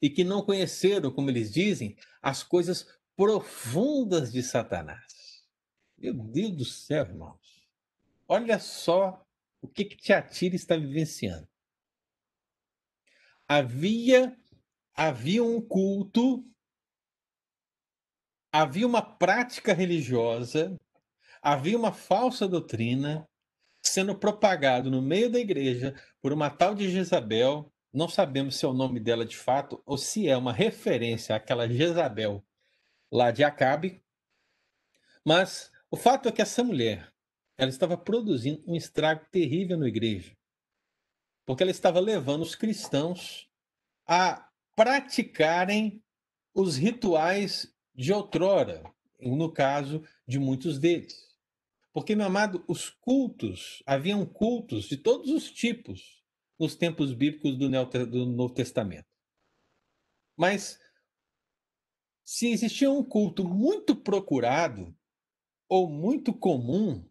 e 0.00 0.10
que 0.10 0.24
não 0.24 0.44
conheceram, 0.44 1.12
como 1.12 1.30
eles 1.30 1.52
dizem, 1.52 1.96
as 2.20 2.42
coisas 2.42 2.88
profundas 3.16 4.32
de 4.32 4.42
Satanás. 4.42 5.44
Meu 5.96 6.12
Deus 6.12 6.56
do 6.56 6.64
céu, 6.64 7.04
irmãos. 7.04 7.68
Olha 8.26 8.58
só 8.58 9.24
o 9.60 9.68
que, 9.68 9.84
que 9.84 9.96
Tiatira 9.96 10.56
está 10.56 10.76
vivenciando. 10.76 11.46
Havia, 13.46 14.36
havia 14.92 15.44
um 15.44 15.60
culto, 15.60 16.44
havia 18.50 18.88
uma 18.88 19.02
prática 19.02 19.72
religiosa, 19.72 20.76
havia 21.40 21.78
uma 21.78 21.92
falsa 21.92 22.48
doutrina 22.48 23.28
sendo 23.82 24.14
propagado 24.14 24.90
no 24.90 25.02
meio 25.02 25.30
da 25.30 25.40
igreja 25.40 25.94
por 26.20 26.32
uma 26.32 26.48
tal 26.48 26.74
de 26.74 26.90
Jezabel. 26.90 27.70
Não 27.92 28.08
sabemos 28.08 28.56
se 28.56 28.64
é 28.64 28.68
o 28.68 28.72
nome 28.72 29.00
dela 29.00 29.26
de 29.26 29.36
fato 29.36 29.82
ou 29.84 29.98
se 29.98 30.28
é 30.28 30.36
uma 30.36 30.52
referência 30.52 31.34
àquela 31.34 31.68
Jezabel 31.68 32.44
lá 33.10 33.30
de 33.30 33.44
Acabe. 33.44 34.02
Mas 35.24 35.70
o 35.90 35.96
fato 35.96 36.28
é 36.28 36.32
que 36.32 36.40
essa 36.40 36.64
mulher, 36.64 37.12
ela 37.58 37.68
estava 37.68 37.96
produzindo 37.96 38.62
um 38.66 38.74
estrago 38.74 39.26
terrível 39.30 39.76
na 39.76 39.86
igreja, 39.86 40.34
porque 41.44 41.62
ela 41.62 41.70
estava 41.70 42.00
levando 42.00 42.42
os 42.42 42.54
cristãos 42.54 43.48
a 44.06 44.48
praticarem 44.74 46.02
os 46.54 46.76
rituais 46.76 47.72
de 47.94 48.12
outrora, 48.12 48.82
no 49.20 49.52
caso 49.52 50.02
de 50.26 50.38
muitos 50.38 50.78
deles. 50.78 51.31
Porque, 51.92 52.16
meu 52.16 52.26
amado, 52.26 52.64
os 52.66 52.88
cultos, 52.88 53.82
haviam 53.86 54.24
cultos 54.24 54.86
de 54.86 54.96
todos 54.96 55.30
os 55.30 55.50
tipos 55.50 56.22
nos 56.58 56.74
tempos 56.74 57.12
bíblicos 57.12 57.58
do 57.58 57.68
Novo 57.68 58.54
Testamento. 58.54 59.08
Mas 60.36 60.78
se 62.24 62.48
existia 62.48 62.90
um 62.90 63.04
culto 63.04 63.44
muito 63.44 63.94
procurado, 63.94 64.96
ou 65.68 65.88
muito 65.88 66.32
comum, 66.32 67.06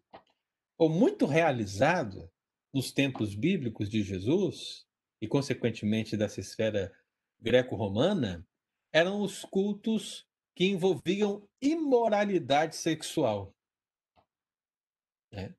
ou 0.76 0.88
muito 0.88 1.26
realizado 1.26 2.30
nos 2.74 2.90
tempos 2.90 3.34
bíblicos 3.34 3.88
de 3.88 4.02
Jesus, 4.02 4.86
e 5.20 5.28
consequentemente 5.28 6.16
dessa 6.16 6.40
esfera 6.40 6.92
greco-romana, 7.40 8.44
eram 8.92 9.20
os 9.20 9.44
cultos 9.44 10.26
que 10.56 10.64
envolviam 10.64 11.48
imoralidade 11.60 12.74
sexual. 12.74 13.54
Né? 15.32 15.54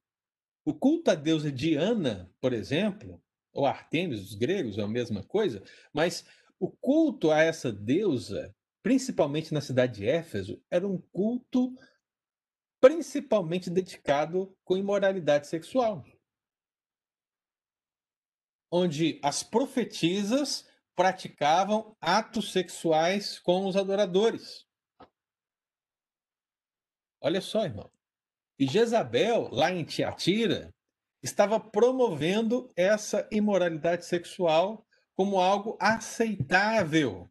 O 0.64 0.74
culto 0.74 1.12
à 1.12 1.16
deusa 1.16 1.52
Diana, 1.52 2.32
por 2.40 2.54
exemplo, 2.54 3.22
ou 3.52 3.66
Artemis 3.66 4.22
dos 4.22 4.36
gregos, 4.36 4.78
é 4.78 4.82
a 4.82 4.88
mesma 4.88 5.24
coisa, 5.24 5.64
mas 5.92 6.26
o 6.60 6.70
culto 6.70 7.32
a 7.32 7.42
essa 7.42 7.72
deusa, 7.72 8.56
principalmente 8.82 9.54
na 9.54 9.62
cidade 9.62 9.98
de 9.98 10.08
Éfeso, 10.08 10.64
era 10.72 10.88
um 10.88 10.98
culto 10.98 11.76
principalmente 12.80 13.70
dedicado 13.70 14.56
com 14.64 14.78
imoralidade 14.78 15.48
sexual. 15.48 16.06
Onde 18.72 19.20
as 19.24 19.44
profetisas 19.44 20.68
praticavam 20.96 21.96
atos 22.00 22.52
sexuais 22.52 23.40
com 23.40 23.68
os 23.68 23.76
adoradores. 23.76 24.68
Olha 27.22 27.42
só, 27.42 27.64
irmão. 27.64 27.90
E 28.58 28.68
Jezabel, 28.68 29.50
lá 29.52 29.72
em 29.72 29.84
Tiatira, 29.84 30.74
estava 31.22 31.60
promovendo 31.60 32.70
essa 32.76 33.28
imoralidade 33.32 34.06
sexual 34.06 34.86
como 35.16 35.40
algo 35.40 35.78
aceitável. 35.80 37.28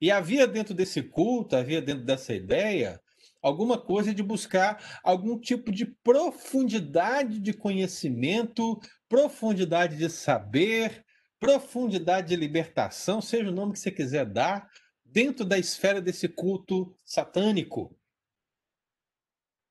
E 0.00 0.10
havia 0.10 0.46
dentro 0.46 0.74
desse 0.74 1.02
culto, 1.02 1.56
havia 1.56 1.80
dentro 1.80 2.04
dessa 2.04 2.34
ideia, 2.34 3.00
alguma 3.40 3.78
coisa 3.78 4.14
de 4.14 4.22
buscar 4.22 5.00
algum 5.02 5.38
tipo 5.38 5.72
de 5.72 5.86
profundidade 5.86 7.38
de 7.38 7.52
conhecimento, 7.52 8.78
profundidade 9.08 9.96
de 9.96 10.10
saber, 10.10 11.04
profundidade 11.38 12.28
de 12.28 12.36
libertação, 12.36 13.22
seja 13.22 13.48
o 13.48 13.54
nome 13.54 13.72
que 13.72 13.78
você 13.78 13.90
quiser 13.90 14.26
dar, 14.26 14.68
dentro 15.04 15.44
da 15.44 15.58
esfera 15.58 16.00
desse 16.00 16.28
culto 16.28 16.94
satânico. 17.04 17.96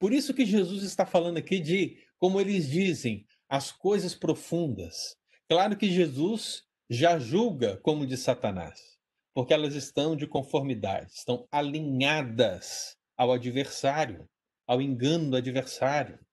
Por 0.06 0.14
isso 0.14 0.36
que 0.36 0.46
Jesus 0.46 0.84
está 0.84 1.04
falando 1.04 1.38
aqui 1.38 1.58
de, 1.58 1.98
como 2.20 2.40
eles 2.40 2.70
dizem, 2.70 3.26
as 3.50 3.72
coisas 3.72 4.14
profundas. 4.14 5.18
Claro 5.50 5.76
que 5.76 5.90
Jesus 5.90 6.64
já 6.88 7.18
julga 7.18 7.78
como 7.78 8.06
de 8.06 8.16
Satanás, 8.16 9.00
porque 9.34 9.52
elas 9.52 9.74
estão 9.74 10.16
de 10.16 10.28
conformidade, 10.28 11.12
estão 11.12 11.48
alinhadas 11.52 12.96
ao 13.18 13.32
adversário, 13.32 14.30
ao 14.68 14.80
engano 14.80 15.32
do 15.32 15.38
adversário. 15.38 16.24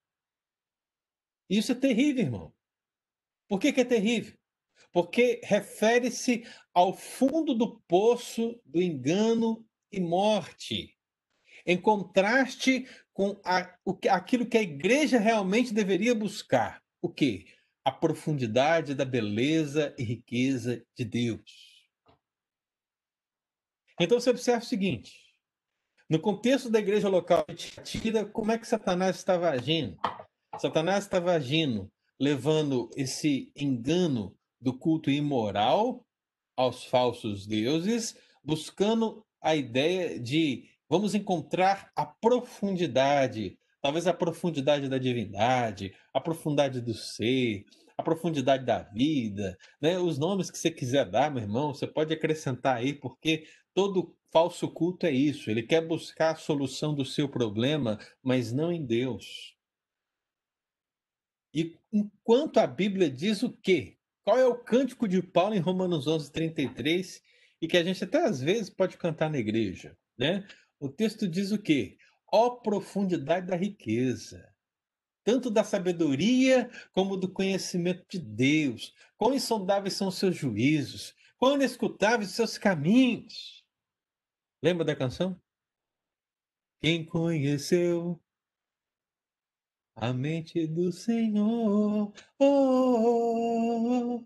Isso 1.49 1.71
é 1.71 1.75
terrível, 1.75 2.25
irmão. 2.25 2.53
Por 3.47 3.59
que, 3.59 3.73
que 3.73 3.81
é 3.81 3.85
terrível? 3.85 4.37
Porque 4.91 5.41
refere-se 5.43 6.45
ao 6.75 6.93
fundo 6.95 7.55
do 7.55 7.81
poço 7.87 8.61
do 8.65 8.79
engano 8.79 9.67
e 9.91 9.99
morte, 9.99 10.95
em 11.65 11.79
contraste 11.79 12.85
com 13.13 13.39
a, 13.43 13.73
o, 13.85 13.97
aquilo 14.09 14.45
que 14.45 14.57
a 14.57 14.61
igreja 14.61 15.19
realmente 15.19 15.73
deveria 15.73 16.15
buscar. 16.15 16.81
O 17.01 17.09
quê? 17.09 17.45
A 17.85 17.91
profundidade 17.91 18.95
da 18.95 19.05
beleza 19.05 19.93
e 19.97 20.03
riqueza 20.03 20.83
de 20.97 21.05
Deus. 21.05 21.73
Então 23.99 24.19
você 24.19 24.29
observa 24.29 24.63
o 24.63 24.67
seguinte: 24.67 25.13
no 26.09 26.19
contexto 26.19 26.69
da 26.69 26.79
igreja 26.79 27.07
local 27.07 27.45
de 27.47 27.71
Tira, 27.83 28.25
como 28.25 28.51
é 28.51 28.57
que 28.57 28.67
Satanás 28.67 29.17
estava 29.17 29.49
agindo? 29.49 29.97
Satanás 30.57 31.03
estava 31.03 31.33
agindo, 31.33 31.91
levando 32.19 32.89
esse 32.95 33.51
engano 33.55 34.35
do 34.59 34.77
culto 34.77 35.09
imoral 35.09 36.05
aos 36.55 36.85
falsos 36.85 37.45
deuses, 37.45 38.15
buscando 38.43 39.25
a 39.41 39.55
ideia 39.55 40.19
de 40.19 40.69
vamos 40.93 41.15
encontrar 41.15 41.91
a 41.95 42.05
profundidade, 42.05 43.57
talvez 43.81 44.05
a 44.05 44.13
profundidade 44.13 44.87
da 44.87 44.99
divindade, 44.99 45.91
a 46.13 46.21
profundidade 46.21 46.79
do 46.81 46.93
ser, 46.93 47.65
a 47.97 48.03
profundidade 48.03 48.63
da 48.63 48.83
vida, 48.83 49.57
né? 49.81 49.97
Os 49.97 50.19
nomes 50.19 50.51
que 50.51 50.57
você 50.59 50.69
quiser 50.69 51.09
dar, 51.09 51.31
meu 51.31 51.41
irmão, 51.41 51.73
você 51.73 51.87
pode 51.87 52.13
acrescentar 52.13 52.77
aí, 52.77 52.93
porque 52.93 53.47
todo 53.73 54.15
falso 54.31 54.69
culto 54.69 55.07
é 55.07 55.11
isso. 55.11 55.49
Ele 55.49 55.63
quer 55.63 55.81
buscar 55.81 56.33
a 56.33 56.35
solução 56.35 56.93
do 56.93 57.03
seu 57.03 57.27
problema, 57.27 57.97
mas 58.21 58.51
não 58.51 58.71
em 58.71 58.85
Deus. 58.85 59.57
E 61.55 61.75
enquanto 61.91 62.59
a 62.59 62.67
Bíblia 62.67 63.09
diz 63.09 63.41
o 63.41 63.51
quê? 63.51 63.97
Qual 64.23 64.37
é 64.37 64.45
o 64.45 64.63
cântico 64.63 65.07
de 65.07 65.23
Paulo 65.23 65.55
em 65.55 65.59
Romanos 65.59 66.05
11, 66.05 66.31
33? 66.31 67.19
E 67.59 67.67
que 67.67 67.77
a 67.77 67.83
gente 67.83 68.03
até 68.03 68.23
às 68.23 68.39
vezes 68.39 68.69
pode 68.69 68.95
cantar 68.95 69.31
na 69.31 69.39
igreja, 69.39 69.97
né? 70.15 70.45
O 70.83 70.89
texto 70.89 71.25
diz 71.29 71.53
o 71.53 71.57
quê? 71.57 71.97
Ó 72.29 72.45
oh, 72.47 72.57
profundidade 72.59 73.47
da 73.47 73.55
riqueza, 73.55 74.53
tanto 75.23 75.49
da 75.49 75.63
sabedoria 75.63 76.69
como 76.91 77.15
do 77.15 77.31
conhecimento 77.31 78.05
de 78.09 78.19
Deus. 78.19 78.93
Quão 79.15 79.33
insondáveis 79.33 79.93
são 79.93 80.09
os 80.09 80.15
seus 80.15 80.35
juízos, 80.35 81.15
quão 81.37 81.55
inescutáveis 81.55 82.31
os 82.31 82.35
seus 82.35 82.57
caminhos. 82.57 83.63
Lembra 84.61 84.83
da 84.83 84.93
canção? 84.93 85.41
Quem 86.81 87.05
conheceu 87.05 88.21
a 89.95 90.11
mente 90.11 90.67
do 90.67 90.91
Senhor? 90.91 92.13
Oh, 92.37 94.21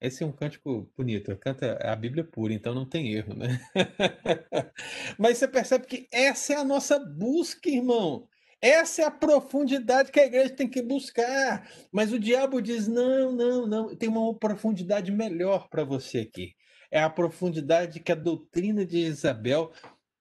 Esse 0.00 0.22
é 0.22 0.26
um 0.26 0.32
cântico 0.32 0.90
bonito. 0.96 1.36
Canta 1.36 1.78
a 1.82 1.94
Bíblia 1.94 2.24
pura, 2.24 2.54
então 2.54 2.74
não 2.74 2.88
tem 2.88 3.12
erro, 3.12 3.34
né? 3.34 3.60
Mas 5.18 5.36
você 5.36 5.46
percebe 5.46 5.86
que 5.86 6.08
essa 6.10 6.54
é 6.54 6.56
a 6.56 6.64
nossa 6.64 6.98
busca, 6.98 7.68
irmão. 7.68 8.26
Essa 8.62 9.02
é 9.02 9.04
a 9.04 9.10
profundidade 9.10 10.10
que 10.10 10.20
a 10.20 10.26
igreja 10.26 10.54
tem 10.54 10.68
que 10.68 10.82
buscar. 10.82 11.68
Mas 11.92 12.12
o 12.12 12.18
diabo 12.18 12.62
diz: 12.62 12.88
não, 12.88 13.32
não, 13.32 13.66
não, 13.66 13.96
tem 13.96 14.08
uma 14.08 14.34
profundidade 14.34 15.12
melhor 15.12 15.68
para 15.68 15.84
você 15.84 16.20
aqui. 16.20 16.54
É 16.90 17.02
a 17.02 17.10
profundidade 17.10 18.00
que 18.00 18.12
a 18.12 18.16
doutrina 18.16 18.84
de 18.84 18.98
Isabel 18.98 19.72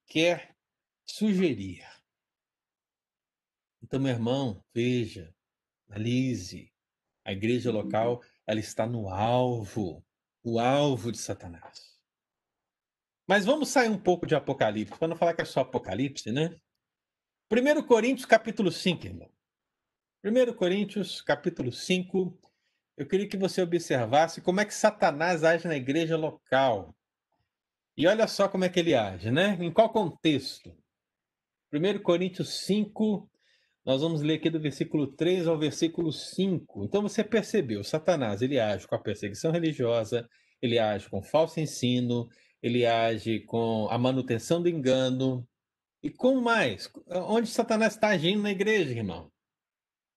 quer 0.08 0.56
sugerir. 1.06 1.86
Então, 3.82 4.00
meu 4.00 4.12
irmão, 4.12 4.64
veja, 4.74 5.34
analise. 5.90 6.72
A 7.26 7.34
igreja 7.34 7.72
local, 7.72 8.22
ela 8.50 8.60
está 8.60 8.88
no 8.88 9.10
alvo, 9.10 10.04
o 10.44 10.60
alvo 10.60 11.12
de 11.12 11.20
Satanás. 11.20 11.96
Mas 13.28 13.46
vamos 13.46 13.70
sair 13.70 13.90
um 13.90 13.98
pouco 14.02 14.26
de 14.26 14.34
Apocalipse, 14.34 14.98
para 14.98 15.08
não 15.08 15.16
falar 15.16 15.36
que 15.36 15.44
é 15.44 15.46
só 15.46 15.60
Apocalipse, 15.60 16.32
né? 16.32 16.60
1 17.52 17.84
Coríntios 17.86 18.26
capítulo 18.26 18.72
5, 18.72 19.06
irmão. 19.06 19.32
1 20.26 20.54
Coríntios 20.56 21.22
capítulo 21.22 21.72
5, 21.72 22.40
eu 22.98 23.08
queria 23.08 23.30
que 23.30 23.38
você 23.38 23.62
observasse 23.62 24.42
como 24.42 24.62
é 24.62 24.66
que 24.66 24.74
Satanás 24.74 25.44
age 25.44 25.68
na 25.68 25.76
igreja 25.76 26.18
local. 26.18 26.98
E 27.96 28.08
olha 28.08 28.28
só 28.28 28.50
como 28.50 28.66
é 28.66 28.70
que 28.70 28.80
ele 28.80 28.96
age, 28.96 29.30
né? 29.30 29.60
Em 29.62 29.72
qual 29.72 29.94
contexto? 29.94 30.76
1 31.72 32.02
Coríntios 32.02 32.66
5, 32.66 33.30
nós 33.86 34.02
vamos 34.02 34.22
ler 34.22 34.36
aqui 34.36 34.50
do 34.50 34.60
versículo 34.60 35.08
3 35.08 35.48
ao 35.48 35.58
versículo 35.58 36.12
5. 36.12 36.86
Então 36.86 37.02
você 37.02 37.24
percebeu, 37.24 37.84
Satanás, 37.84 38.42
ele 38.42 38.60
age 38.60 38.88
com 38.88 38.96
a 38.96 39.02
perseguição 39.02 39.52
religiosa, 39.52 40.28
ele 40.62 40.78
age 40.78 41.10
com 41.10 41.22
falso 41.22 41.60
ensino, 41.60 42.28
ele 42.62 42.86
age 42.86 43.40
com 43.42 43.88
a 43.90 43.98
manutenção 43.98 44.62
do 44.62 44.70
engano, 44.70 45.48
e 46.02 46.10
como 46.10 46.42
mais? 46.42 46.90
Onde 47.08 47.50
Satanás 47.50 47.94
está 47.94 48.10
agindo 48.10 48.42
na 48.42 48.52
igreja, 48.52 48.92
irmão? 48.92 49.30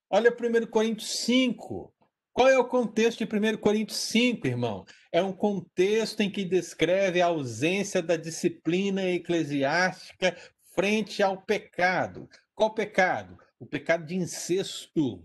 Olha 0.09 0.31
1 0.31 0.67
Coríntios 0.67 1.11
5. 1.21 1.93
Qual 2.33 2.49
é 2.49 2.57
o 2.57 2.69
contexto 2.69 3.25
de 3.25 3.37
1 3.37 3.57
Coríntios 3.59 3.99
5, 3.99 4.47
irmão? 4.47 4.85
É 5.11 5.21
um 5.23 5.33
contexto 5.33 6.21
em 6.21 6.31
que 6.31 6.45
descreve 6.45 7.21
a 7.21 7.27
ausência 7.27 8.01
da 8.01 8.17
disciplina 8.17 9.03
eclesiástica 9.03 10.37
frente 10.73 11.23
ao 11.23 11.43
pecado. 11.43 12.29
Qual 12.55 12.73
pecado? 12.73 13.37
O 13.63 13.67
pecado 13.67 14.05
de 14.05 14.17
incesto. 14.17 15.25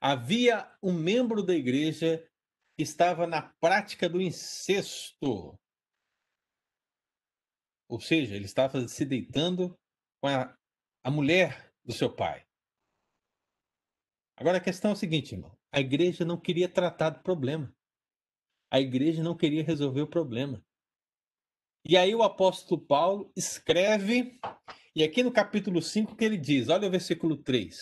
Havia 0.00 0.74
um 0.82 0.94
membro 0.94 1.42
da 1.42 1.54
igreja 1.54 2.26
que 2.74 2.82
estava 2.82 3.26
na 3.26 3.42
prática 3.60 4.08
do 4.08 4.18
incesto. 4.18 5.60
Ou 7.86 8.00
seja, 8.00 8.34
ele 8.34 8.46
estava 8.46 8.88
se 8.88 9.04
deitando 9.04 9.78
com 10.22 10.28
a, 10.28 10.56
a 11.04 11.10
mulher 11.10 11.70
do 11.84 11.92
seu 11.92 12.10
pai. 12.10 12.46
Agora 14.38 14.56
a 14.56 14.64
questão 14.64 14.92
é 14.92 14.94
o 14.94 14.96
seguinte, 14.96 15.34
irmão. 15.34 15.54
A 15.70 15.80
igreja 15.80 16.24
não 16.24 16.40
queria 16.40 16.66
tratar 16.66 17.10
do 17.10 17.22
problema. 17.22 17.70
A 18.70 18.80
igreja 18.80 19.22
não 19.22 19.36
queria 19.36 19.62
resolver 19.62 20.00
o 20.00 20.08
problema. 20.08 20.64
E 21.84 21.94
aí 21.94 22.14
o 22.14 22.22
apóstolo 22.22 22.80
Paulo 22.80 23.30
escreve, 23.36 24.40
e 24.94 25.04
aqui 25.04 25.22
no 25.22 25.30
capítulo 25.30 25.80
5 25.80 26.16
que 26.16 26.24
ele 26.24 26.36
diz, 26.36 26.68
olha 26.68 26.88
o 26.88 26.90
versículo 26.90 27.36
3. 27.36 27.76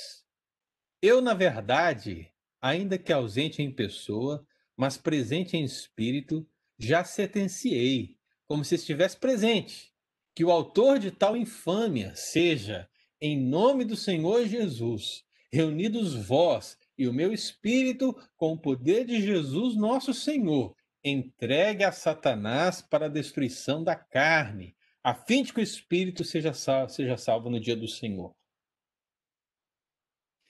Eu, 1.00 1.22
na 1.22 1.32
verdade, 1.32 2.30
ainda 2.60 2.98
que 2.98 3.12
ausente 3.12 3.62
em 3.62 3.72
pessoa, 3.72 4.46
mas 4.76 4.96
presente 4.96 5.56
em 5.56 5.64
espírito, 5.64 6.46
já 6.78 7.02
sentenciei, 7.04 8.16
como 8.46 8.64
se 8.64 8.74
estivesse 8.74 9.16
presente, 9.16 9.92
que 10.34 10.44
o 10.44 10.50
autor 10.50 10.98
de 10.98 11.10
tal 11.10 11.36
infâmia 11.36 12.14
seja, 12.14 12.88
em 13.20 13.40
nome 13.40 13.84
do 13.84 13.96
Senhor 13.96 14.46
Jesus, 14.46 15.24
reunidos 15.50 16.14
vós 16.14 16.76
e 16.96 17.08
o 17.08 17.12
meu 17.12 17.32
espírito 17.32 18.14
com 18.36 18.52
o 18.52 18.60
poder 18.60 19.04
de 19.04 19.20
Jesus 19.20 19.76
nosso 19.76 20.12
Senhor, 20.12 20.74
entregue 21.02 21.84
a 21.84 21.92
Satanás 21.92 22.82
para 22.82 23.06
a 23.06 23.10
destruição 23.10 23.82
da 23.82 23.96
carne, 23.96 24.76
a 25.08 25.14
fim 25.14 25.42
de 25.42 25.54
que 25.54 25.60
o 25.60 25.62
espírito 25.62 26.22
seja 26.22 26.52
salvo, 26.52 26.92
seja 26.92 27.16
salvo 27.16 27.48
no 27.48 27.58
dia 27.58 27.74
do 27.74 27.88
Senhor. 27.88 28.36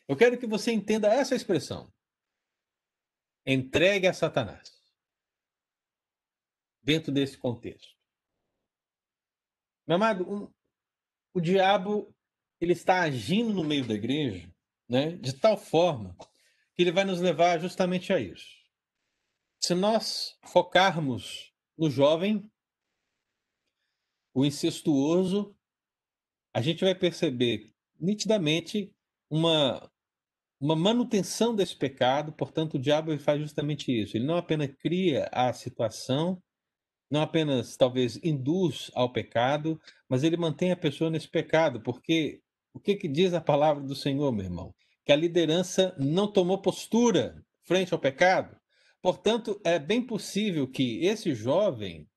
Eu 0.08 0.16
quero 0.16 0.36
que 0.36 0.48
você 0.48 0.72
entenda 0.72 1.06
essa 1.06 1.36
expressão. 1.36 1.92
Entregue 3.46 4.08
a 4.08 4.12
Satanás. 4.12 4.68
Dentro 6.82 7.12
desse 7.12 7.38
contexto. 7.38 7.96
Meu 9.86 9.94
amado, 9.94 10.28
um, 10.28 10.52
o 11.32 11.40
diabo 11.40 12.12
ele 12.60 12.72
está 12.72 13.02
agindo 13.02 13.54
no 13.54 13.62
meio 13.62 13.86
da 13.86 13.94
igreja, 13.94 14.52
né, 14.88 15.12
de 15.18 15.34
tal 15.34 15.56
forma 15.56 16.16
que 16.74 16.82
ele 16.82 16.90
vai 16.90 17.04
nos 17.04 17.20
levar 17.20 17.60
justamente 17.60 18.12
a 18.12 18.18
isso. 18.18 18.58
Se 19.60 19.72
nós 19.72 20.36
focarmos 20.46 21.54
no 21.76 21.88
jovem, 21.88 22.50
o 24.38 24.44
incestuoso, 24.44 25.52
a 26.54 26.60
gente 26.60 26.84
vai 26.84 26.94
perceber 26.94 27.72
nitidamente 28.00 28.94
uma 29.28 29.90
uma 30.60 30.74
manutenção 30.74 31.54
desse 31.54 31.76
pecado, 31.76 32.32
portanto, 32.32 32.74
o 32.74 32.78
diabo 32.80 33.16
faz 33.20 33.40
justamente 33.40 33.92
isso. 33.92 34.16
Ele 34.16 34.26
não 34.26 34.36
apenas 34.36 34.68
cria 34.80 35.28
a 35.30 35.52
situação, 35.52 36.42
não 37.08 37.20
apenas 37.20 37.76
talvez 37.76 38.18
induz 38.24 38.90
ao 38.92 39.12
pecado, 39.12 39.80
mas 40.08 40.24
ele 40.24 40.36
mantém 40.36 40.72
a 40.72 40.76
pessoa 40.76 41.10
nesse 41.10 41.28
pecado, 41.28 41.80
porque 41.80 42.40
o 42.74 42.80
que, 42.80 42.96
que 42.96 43.06
diz 43.06 43.34
a 43.34 43.40
palavra 43.40 43.84
do 43.84 43.94
Senhor, 43.94 44.32
meu 44.32 44.46
irmão? 44.46 44.74
Que 45.04 45.12
a 45.12 45.16
liderança 45.16 45.94
não 45.96 46.26
tomou 46.30 46.60
postura 46.60 47.40
frente 47.64 47.94
ao 47.94 48.00
pecado. 48.00 48.56
Portanto, 49.00 49.60
é 49.64 49.78
bem 49.78 50.04
possível 50.04 50.66
que 50.68 51.04
esse 51.04 51.36
jovem, 51.36 52.08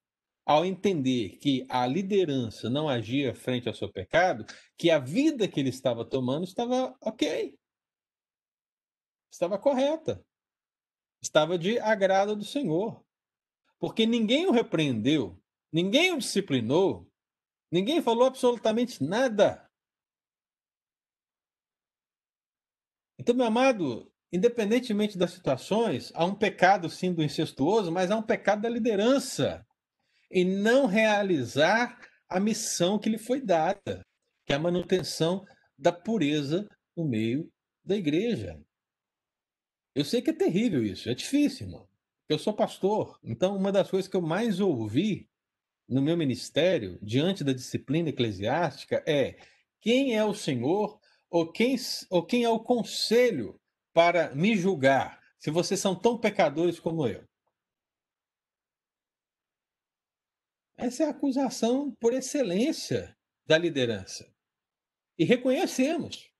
ao 0.45 0.65
entender 0.65 1.37
que 1.37 1.65
a 1.69 1.85
liderança 1.85 2.69
não 2.69 2.89
agia 2.89 3.33
frente 3.33 3.67
ao 3.67 3.73
seu 3.73 3.91
pecado, 3.91 4.45
que 4.77 4.89
a 4.89 4.99
vida 4.99 5.47
que 5.47 5.59
ele 5.59 5.69
estava 5.69 6.03
tomando 6.03 6.43
estava 6.43 6.95
ok, 7.01 7.57
estava 9.31 9.57
correta, 9.57 10.23
estava 11.21 11.57
de 11.57 11.79
agrado 11.79 12.35
do 12.35 12.43
Senhor. 12.43 13.03
Porque 13.79 14.05
ninguém 14.05 14.45
o 14.45 14.51
repreendeu, 14.51 15.41
ninguém 15.71 16.11
o 16.11 16.17
disciplinou, 16.17 17.09
ninguém 17.71 18.01
falou 18.01 18.25
absolutamente 18.25 19.03
nada. 19.03 19.67
Então, 23.17 23.35
meu 23.35 23.45
amado, 23.45 24.11
independentemente 24.31 25.17
das 25.17 25.31
situações, 25.31 26.11
há 26.15 26.25
um 26.25 26.35
pecado 26.35 26.89
sim 26.89 27.13
do 27.13 27.23
incestuoso, 27.23 27.91
mas 27.91 28.09
há 28.09 28.17
um 28.17 28.23
pecado 28.23 28.63
da 28.63 28.69
liderança 28.69 29.65
em 30.31 30.45
não 30.45 30.85
realizar 30.85 31.99
a 32.29 32.39
missão 32.39 32.97
que 32.97 33.09
lhe 33.09 33.17
foi 33.17 33.41
dada, 33.41 34.05
que 34.45 34.53
é 34.53 34.55
a 34.55 34.59
manutenção 34.59 35.45
da 35.77 35.91
pureza 35.91 36.67
no 36.95 37.05
meio 37.05 37.51
da 37.83 37.95
igreja. 37.95 38.59
Eu 39.93 40.05
sei 40.05 40.21
que 40.21 40.29
é 40.29 40.33
terrível 40.33 40.83
isso, 40.83 41.09
é 41.09 41.13
difícil, 41.13 41.67
irmão. 41.67 41.87
Eu 42.29 42.39
sou 42.39 42.53
pastor, 42.53 43.19
então 43.23 43.57
uma 43.57 43.71
das 43.71 43.89
coisas 43.89 44.09
que 44.09 44.15
eu 44.15 44.21
mais 44.21 44.61
ouvi 44.61 45.29
no 45.87 46.01
meu 46.01 46.15
ministério, 46.15 46.97
diante 47.01 47.43
da 47.43 47.51
disciplina 47.51 48.09
eclesiástica, 48.09 49.03
é 49.05 49.35
quem 49.81 50.15
é 50.15 50.23
o 50.23 50.33
Senhor 50.33 50.97
ou 51.29 51.51
quem, 51.51 51.75
ou 52.09 52.25
quem 52.25 52.43
é 52.45 52.49
o 52.49 52.59
conselho 52.59 53.59
para 53.93 54.33
me 54.33 54.55
julgar, 54.55 55.19
se 55.37 55.51
vocês 55.51 55.79
são 55.79 55.93
tão 55.93 56.17
pecadores 56.17 56.79
como 56.79 57.05
eu. 57.05 57.27
Essa 60.81 61.03
é 61.03 61.05
a 61.05 61.11
acusação 61.11 61.95
por 61.99 62.11
excelência 62.11 63.15
da 63.45 63.55
liderança. 63.55 64.27
E 65.15 65.23
reconhecemos. 65.23 66.31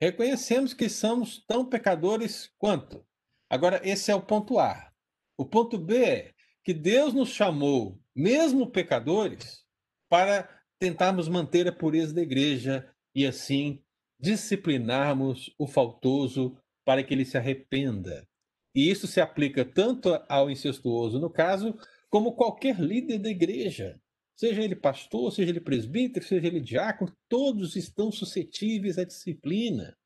Reconhecemos 0.00 0.72
que 0.72 0.88
somos 0.88 1.44
tão 1.44 1.68
pecadores 1.68 2.52
quanto. 2.56 3.04
Agora, 3.50 3.80
esse 3.82 4.12
é 4.12 4.14
o 4.14 4.22
ponto 4.22 4.60
A. 4.60 4.92
O 5.36 5.44
ponto 5.44 5.76
B 5.76 6.04
é 6.04 6.34
que 6.62 6.72
Deus 6.72 7.12
nos 7.12 7.30
chamou, 7.30 8.00
mesmo 8.14 8.70
pecadores, 8.70 9.64
para 10.08 10.48
tentarmos 10.78 11.28
manter 11.28 11.66
a 11.66 11.72
pureza 11.72 12.14
da 12.14 12.22
igreja 12.22 12.88
e 13.12 13.26
assim 13.26 13.82
disciplinarmos 14.20 15.52
o 15.58 15.66
faltoso 15.66 16.56
para 16.84 17.02
que 17.02 17.12
ele 17.12 17.24
se 17.24 17.36
arrependa. 17.36 18.24
E 18.72 18.88
isso 18.88 19.08
se 19.08 19.20
aplica 19.20 19.64
tanto 19.64 20.10
ao 20.28 20.48
incestuoso, 20.48 21.18
no 21.18 21.28
caso, 21.28 21.76
como 22.14 22.36
qualquer 22.36 22.78
líder 22.78 23.18
da 23.18 23.28
igreja. 23.28 24.00
Seja 24.36 24.62
ele 24.62 24.76
pastor, 24.76 25.32
seja 25.32 25.50
ele 25.50 25.60
presbítero, 25.60 26.24
seja 26.24 26.46
ele 26.46 26.60
diácono, 26.60 27.12
todos 27.28 27.74
estão 27.74 28.12
suscetíveis 28.12 28.98
à 28.98 29.04
disciplina. 29.04 29.98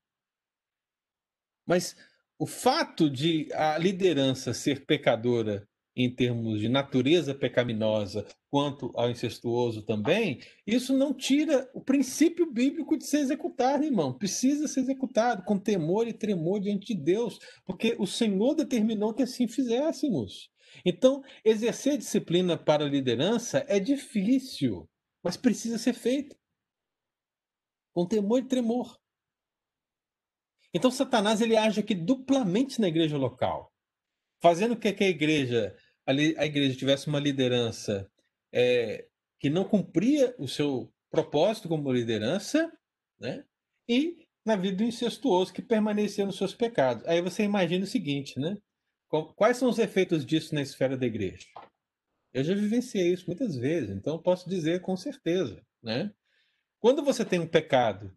Mas 1.67 1.95
o 2.39 2.47
fato 2.47 3.11
de 3.11 3.47
a 3.53 3.77
liderança 3.77 4.55
ser 4.55 4.87
pecadora 4.87 5.69
em 5.95 6.09
termos 6.09 6.59
de 6.59 6.67
natureza 6.67 7.35
pecaminosa, 7.35 8.25
quanto 8.49 8.91
ao 8.95 9.11
incestuoso 9.11 9.83
também, 9.83 10.39
isso 10.65 10.97
não 10.97 11.13
tira 11.13 11.69
o 11.75 11.81
princípio 11.81 12.51
bíblico 12.51 12.97
de 12.97 13.05
ser 13.05 13.19
executado, 13.19 13.83
irmão. 13.83 14.17
Precisa 14.17 14.67
ser 14.67 14.79
executado 14.79 15.43
com 15.43 15.59
temor 15.59 16.07
e 16.07 16.13
tremor 16.13 16.59
diante 16.59 16.95
de 16.95 17.03
Deus, 17.03 17.37
porque 17.63 17.95
o 17.99 18.07
Senhor 18.07 18.55
determinou 18.55 19.13
que 19.13 19.21
assim 19.21 19.47
fizéssemos. 19.47 20.49
Então, 20.85 21.23
exercer 21.43 21.97
disciplina 21.97 22.57
para 22.57 22.85
a 22.85 22.89
liderança 22.89 23.65
é 23.67 23.79
difícil, 23.79 24.89
mas 25.23 25.37
precisa 25.37 25.77
ser 25.77 25.93
feito 25.93 26.35
com 27.93 28.07
temor 28.07 28.39
e 28.39 28.47
tremor. 28.47 28.97
Então, 30.73 30.91
Satanás 30.91 31.41
ele 31.41 31.57
age 31.57 31.79
aqui 31.79 31.95
duplamente 31.95 32.79
na 32.79 32.87
igreja 32.87 33.17
local, 33.17 33.73
fazendo 34.41 34.75
com 34.75 34.81
que 34.81 35.03
a 35.03 35.09
igreja 35.09 35.75
a, 36.37 36.45
igreja 36.45 36.77
tivesse 36.77 37.07
uma 37.07 37.19
liderança 37.19 38.09
é, 38.51 39.07
que 39.39 39.49
não 39.49 39.63
cumpria 39.63 40.35
o 40.39 40.47
seu 40.47 40.91
propósito 41.11 41.67
como 41.67 41.91
liderança, 41.91 42.71
né? 43.19 43.43
E 43.87 44.27
na 44.45 44.55
vida 44.55 44.77
do 44.77 44.83
incestuoso 44.83 45.53
que 45.53 45.61
permanecia 45.61 46.25
nos 46.25 46.37
seus 46.37 46.53
pecados. 46.55 47.05
Aí 47.05 47.21
você 47.21 47.43
imagina 47.43 47.83
o 47.83 47.87
seguinte, 47.87 48.39
né? 48.39 48.57
Quais 49.35 49.57
são 49.57 49.69
os 49.69 49.79
efeitos 49.79 50.25
disso 50.25 50.53
na 50.53 50.61
esfera 50.61 50.95
da 50.95 51.05
igreja? 51.05 51.47
Eu 52.31 52.43
já 52.43 52.53
vivenciei 52.53 53.11
isso 53.11 53.25
muitas 53.27 53.55
vezes, 53.57 53.89
então 53.89 54.21
posso 54.21 54.47
dizer 54.47 54.81
com 54.81 54.95
certeza, 54.95 55.65
né? 55.81 56.13
Quando 56.79 57.03
você 57.03 57.25
tem 57.25 57.39
um 57.39 57.47
pecado 57.47 58.15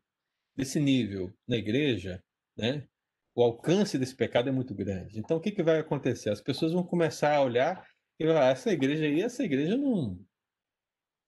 desse 0.55 0.79
nível 0.79 1.33
na 1.49 1.57
igreja, 1.57 2.23
né? 2.57 2.87
O 3.35 3.43
alcance 3.43 3.97
desse 3.99 4.15
pecado 4.15 4.51
é 4.51 4.53
muito 4.53 4.75
grande. 4.75 5.19
Então 5.19 5.39
o 5.39 5.41
que, 5.41 5.51
que 5.51 5.63
vai 5.63 5.79
acontecer? 5.79 6.29
As 6.29 6.43
pessoas 6.43 6.73
vão 6.73 6.85
começar 6.85 7.35
a 7.35 7.43
olhar 7.43 7.87
e 8.21 8.27
falar: 8.27 8.49
ah, 8.49 8.51
essa 8.51 8.71
igreja 8.71 9.05
aí, 9.05 9.23
essa 9.23 9.43
igreja 9.43 9.77
não, 9.77 10.19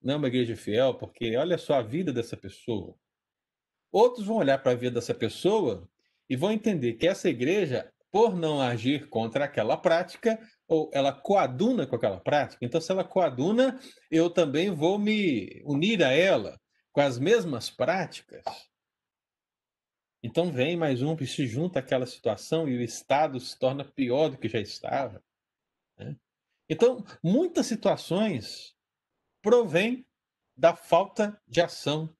não 0.03 0.15
é 0.15 0.17
uma 0.17 0.29
igreja 0.29 0.55
fiel, 0.55 0.95
porque 0.95 1.35
olha 1.37 1.57
só 1.57 1.75
a 1.75 1.83
vida 1.83 2.13
dessa 2.13 2.37
pessoa. 2.37 2.95
Outros 3.91 4.27
vão 4.27 4.37
olhar 4.37 4.59
para 4.59 4.73
a 4.73 4.75
vida 4.75 4.97
dessa 4.97 5.15
pessoa 5.15 5.89
e 6.29 6.37
vão 6.37 6.53
entender 6.53 6.95
que 6.95 7.07
essa 7.07 7.29
igreja, 7.29 7.91
por 8.15 8.37
não 8.37 8.61
agir 8.61 9.09
contra 9.09 9.45
aquela 9.45 9.77
prática, 9.77 10.39
ou 10.69 10.89
ela 10.95 11.13
coaduna 11.13 11.85
com 11.85 11.97
aquela 11.97 12.21
prática, 12.21 12.65
então 12.65 12.81
se 12.81 12.93
ela 12.93 13.03
coaduna, 13.03 13.77
eu 14.09 14.31
também 14.31 14.71
vou 14.71 15.01
me 15.01 15.61
unir 15.65 16.01
a 16.01 16.13
ela 16.13 16.57
com 16.93 17.01
as 17.01 17.19
mesmas 17.19 17.71
práticas. 17.71 18.45
Então 20.23 20.53
vem 20.53 20.77
mais 20.77 21.03
um 21.03 21.17
que 21.17 21.27
se 21.27 21.45
junta 21.45 21.81
àquela 21.81 22.07
situação 22.07 22.69
e 22.69 22.77
o 22.77 22.83
Estado 22.83 23.41
se 23.41 23.59
torna 23.59 23.85
pior 23.85 24.29
do 24.29 24.39
que 24.39 24.49
já 24.49 24.61
estava. 24.61 25.21
Né? 25.99 26.17
Então, 26.69 27.05
muitas 27.21 27.67
situações 27.67 28.77
provêm 29.43 30.07
da 30.57 30.77
falta 30.77 31.37
de 31.49 31.61
ação 31.61 32.15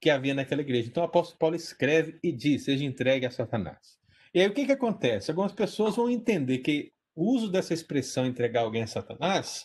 que 0.00 0.08
havia 0.08 0.32
naquela 0.32 0.62
igreja. 0.62 0.88
Então, 0.88 1.02
o 1.02 1.06
apóstolo 1.06 1.38
Paulo 1.38 1.54
escreve 1.54 2.18
e 2.22 2.32
diz: 2.32 2.64
seja 2.64 2.82
entregue 2.82 3.26
a 3.26 3.30
Satanás. 3.30 4.02
E 4.34 4.40
aí, 4.40 4.48
o 4.48 4.52
que, 4.52 4.66
que 4.66 4.72
acontece? 4.72 5.30
Algumas 5.30 5.52
pessoas 5.52 5.94
vão 5.94 6.10
entender 6.10 6.58
que 6.58 6.92
o 7.14 7.32
uso 7.36 7.48
dessa 7.48 7.72
expressão 7.72 8.26
entregar 8.26 8.62
alguém 8.62 8.82
a 8.82 8.86
Satanás 8.86 9.64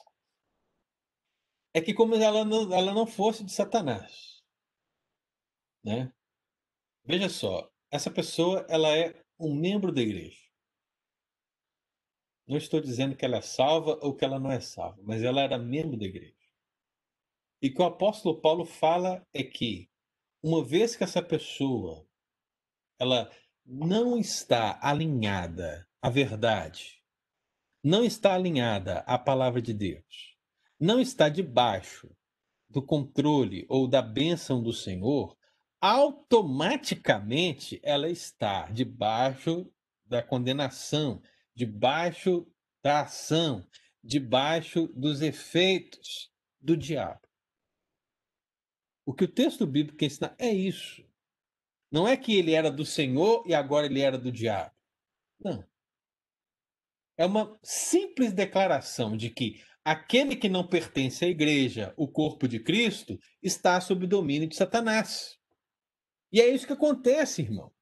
é 1.74 1.82
que 1.82 1.92
como 1.92 2.14
ela 2.14 2.46
não, 2.46 2.72
ela 2.72 2.94
não 2.94 3.08
fosse 3.08 3.44
de 3.44 3.52
Satanás. 3.52 4.44
Né? 5.84 6.14
Veja 7.04 7.30
só, 7.30 7.68
essa 7.90 8.12
pessoa 8.12 8.64
ela 8.70 8.96
é 8.96 9.20
um 9.40 9.56
membro 9.56 9.92
da 9.92 10.02
igreja. 10.02 10.40
Não 12.48 12.58
estou 12.58 12.80
dizendo 12.80 13.16
que 13.16 13.26
ela 13.26 13.38
é 13.38 13.42
salva 13.42 13.98
ou 14.04 14.16
que 14.16 14.24
ela 14.24 14.40
não 14.40 14.52
é 14.52 14.60
salva, 14.60 15.02
mas 15.04 15.24
ela 15.24 15.42
era 15.42 15.58
membro 15.58 15.98
da 15.98 16.06
igreja. 16.06 16.36
E 17.62 17.70
o 17.70 17.74
que 17.74 17.82
o 17.82 17.86
apóstolo 17.86 18.40
Paulo 18.40 18.66
fala 18.66 19.26
é 19.34 19.44
que, 19.44 19.90
uma 20.44 20.64
vez 20.64 20.96
que 20.96 21.04
essa 21.04 21.22
pessoa 21.22 22.08
ela 23.00 23.32
não 23.72 24.18
está 24.18 24.80
alinhada 24.82 25.88
à 26.02 26.10
verdade, 26.10 27.04
não 27.84 28.04
está 28.04 28.34
alinhada 28.34 29.02
à 29.02 29.16
palavra 29.16 29.62
de 29.62 29.76
Deus, 29.76 30.36
não 30.80 31.00
está 31.00 31.30
debaixo 31.30 32.10
do 32.68 32.82
controle 32.82 33.68
ou 33.70 33.88
da 33.88 34.02
bênção 34.02 34.64
do 34.64 34.74
Senhor, 34.74 35.38
automaticamente 35.80 37.80
ela 37.84 38.10
está 38.10 38.72
debaixo 38.72 39.72
da 40.04 40.24
condenação, 40.24 41.22
debaixo 41.54 42.52
da 42.82 43.02
ação, 43.02 43.68
debaixo 44.04 44.88
dos 44.88 45.22
efeitos 45.22 46.32
do 46.60 46.76
diabo. 46.76 47.22
O 49.06 49.14
que 49.14 49.26
o 49.26 49.32
texto 49.32 49.68
bíblico 49.68 50.04
ensina 50.04 50.36
é 50.40 50.52
isso. 50.52 51.08
Não 51.92 52.08
é 52.08 52.16
que 52.16 52.38
ele 52.38 52.54
era 52.54 52.72
do 52.72 52.86
Senhor 52.86 53.44
e 53.48 53.54
agora 53.54 53.86
ele 53.86 54.02
era 54.02 54.18
do 54.18 54.32
diabo. 54.32 54.72
Não. 55.40 55.66
É 57.18 57.26
uma 57.26 57.58
simples 57.64 58.32
declaração 58.32 59.18
de 59.18 59.30
que 59.30 59.62
aquele 59.84 60.36
que 60.36 60.48
não 60.48 60.68
pertence 60.68 61.26
à 61.26 61.28
igreja, 61.28 61.94
o 61.98 62.08
corpo 62.08 62.48
de 62.48 62.60
Cristo, 62.60 63.18
está 63.42 63.80
sob 63.82 64.06
domínio 64.06 64.48
de 64.48 64.56
Satanás. 64.56 65.38
E 66.32 66.40
é 66.40 66.48
isso 66.48 66.68
que 66.68 66.74
acontece, 66.74 67.42
irmão. 67.42 67.74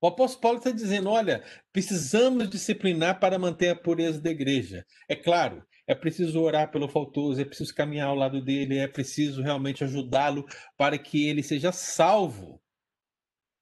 O 0.00 0.08
apóstolo 0.08 0.40
Paulo 0.40 0.58
está 0.58 0.70
dizendo: 0.70 1.08
olha, 1.08 1.44
precisamos 1.72 2.50
disciplinar 2.50 3.18
para 3.18 3.38
manter 3.38 3.70
a 3.70 3.76
pureza 3.76 4.20
da 4.20 4.30
igreja. 4.30 4.84
É 5.08 5.16
claro, 5.16 5.66
é 5.86 5.94
preciso 5.94 6.40
orar 6.40 6.70
pelo 6.70 6.88
faltoso, 6.88 7.40
é 7.40 7.44
preciso 7.44 7.74
caminhar 7.74 8.08
ao 8.08 8.14
lado 8.14 8.42
dele, 8.42 8.78
é 8.78 8.88
preciso 8.88 9.42
realmente 9.42 9.84
ajudá-lo 9.84 10.46
para 10.76 10.98
que 10.98 11.28
ele 11.28 11.42
seja 11.42 11.72
salvo, 11.72 12.60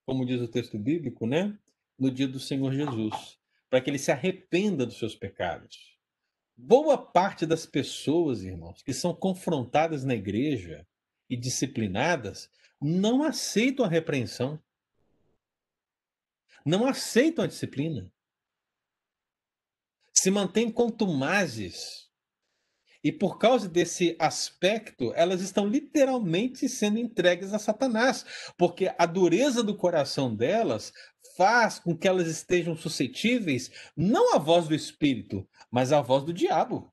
como 0.06 0.24
diz 0.24 0.40
o 0.40 0.48
texto 0.48 0.78
bíblico, 0.78 1.26
né? 1.26 1.58
No 1.98 2.10
dia 2.10 2.26
do 2.26 2.40
Senhor 2.40 2.72
Jesus, 2.72 3.38
para 3.68 3.80
que 3.80 3.90
ele 3.90 3.98
se 3.98 4.10
arrependa 4.10 4.86
dos 4.86 4.98
seus 4.98 5.14
pecados. 5.14 5.98
Boa 6.56 6.96
parte 6.96 7.44
das 7.44 7.66
pessoas, 7.66 8.42
irmãos, 8.42 8.82
que 8.82 8.92
são 8.92 9.14
confrontadas 9.14 10.04
na 10.04 10.14
igreja 10.14 10.86
e 11.28 11.36
disciplinadas, 11.36 12.50
não 12.80 13.22
aceitam 13.22 13.84
a 13.84 13.88
repreensão 13.88 14.60
não 16.64 16.86
aceitam 16.86 17.44
a 17.44 17.48
disciplina. 17.48 18.10
Se 20.12 20.30
mantêm 20.30 20.70
contumazes. 20.72 22.03
E 23.04 23.12
por 23.12 23.36
causa 23.36 23.68
desse 23.68 24.16
aspecto, 24.18 25.12
elas 25.14 25.42
estão 25.42 25.68
literalmente 25.68 26.66
sendo 26.70 26.98
entregues 26.98 27.52
a 27.52 27.58
Satanás, 27.58 28.24
porque 28.56 28.94
a 28.96 29.04
dureza 29.04 29.62
do 29.62 29.76
coração 29.76 30.34
delas 30.34 30.90
faz 31.36 31.78
com 31.78 31.94
que 31.94 32.08
elas 32.08 32.26
estejam 32.26 32.74
suscetíveis 32.74 33.70
não 33.94 34.34
à 34.34 34.38
voz 34.38 34.66
do 34.66 34.74
Espírito, 34.74 35.46
mas 35.70 35.92
à 35.92 36.00
voz 36.00 36.24
do 36.24 36.32
diabo. 36.32 36.90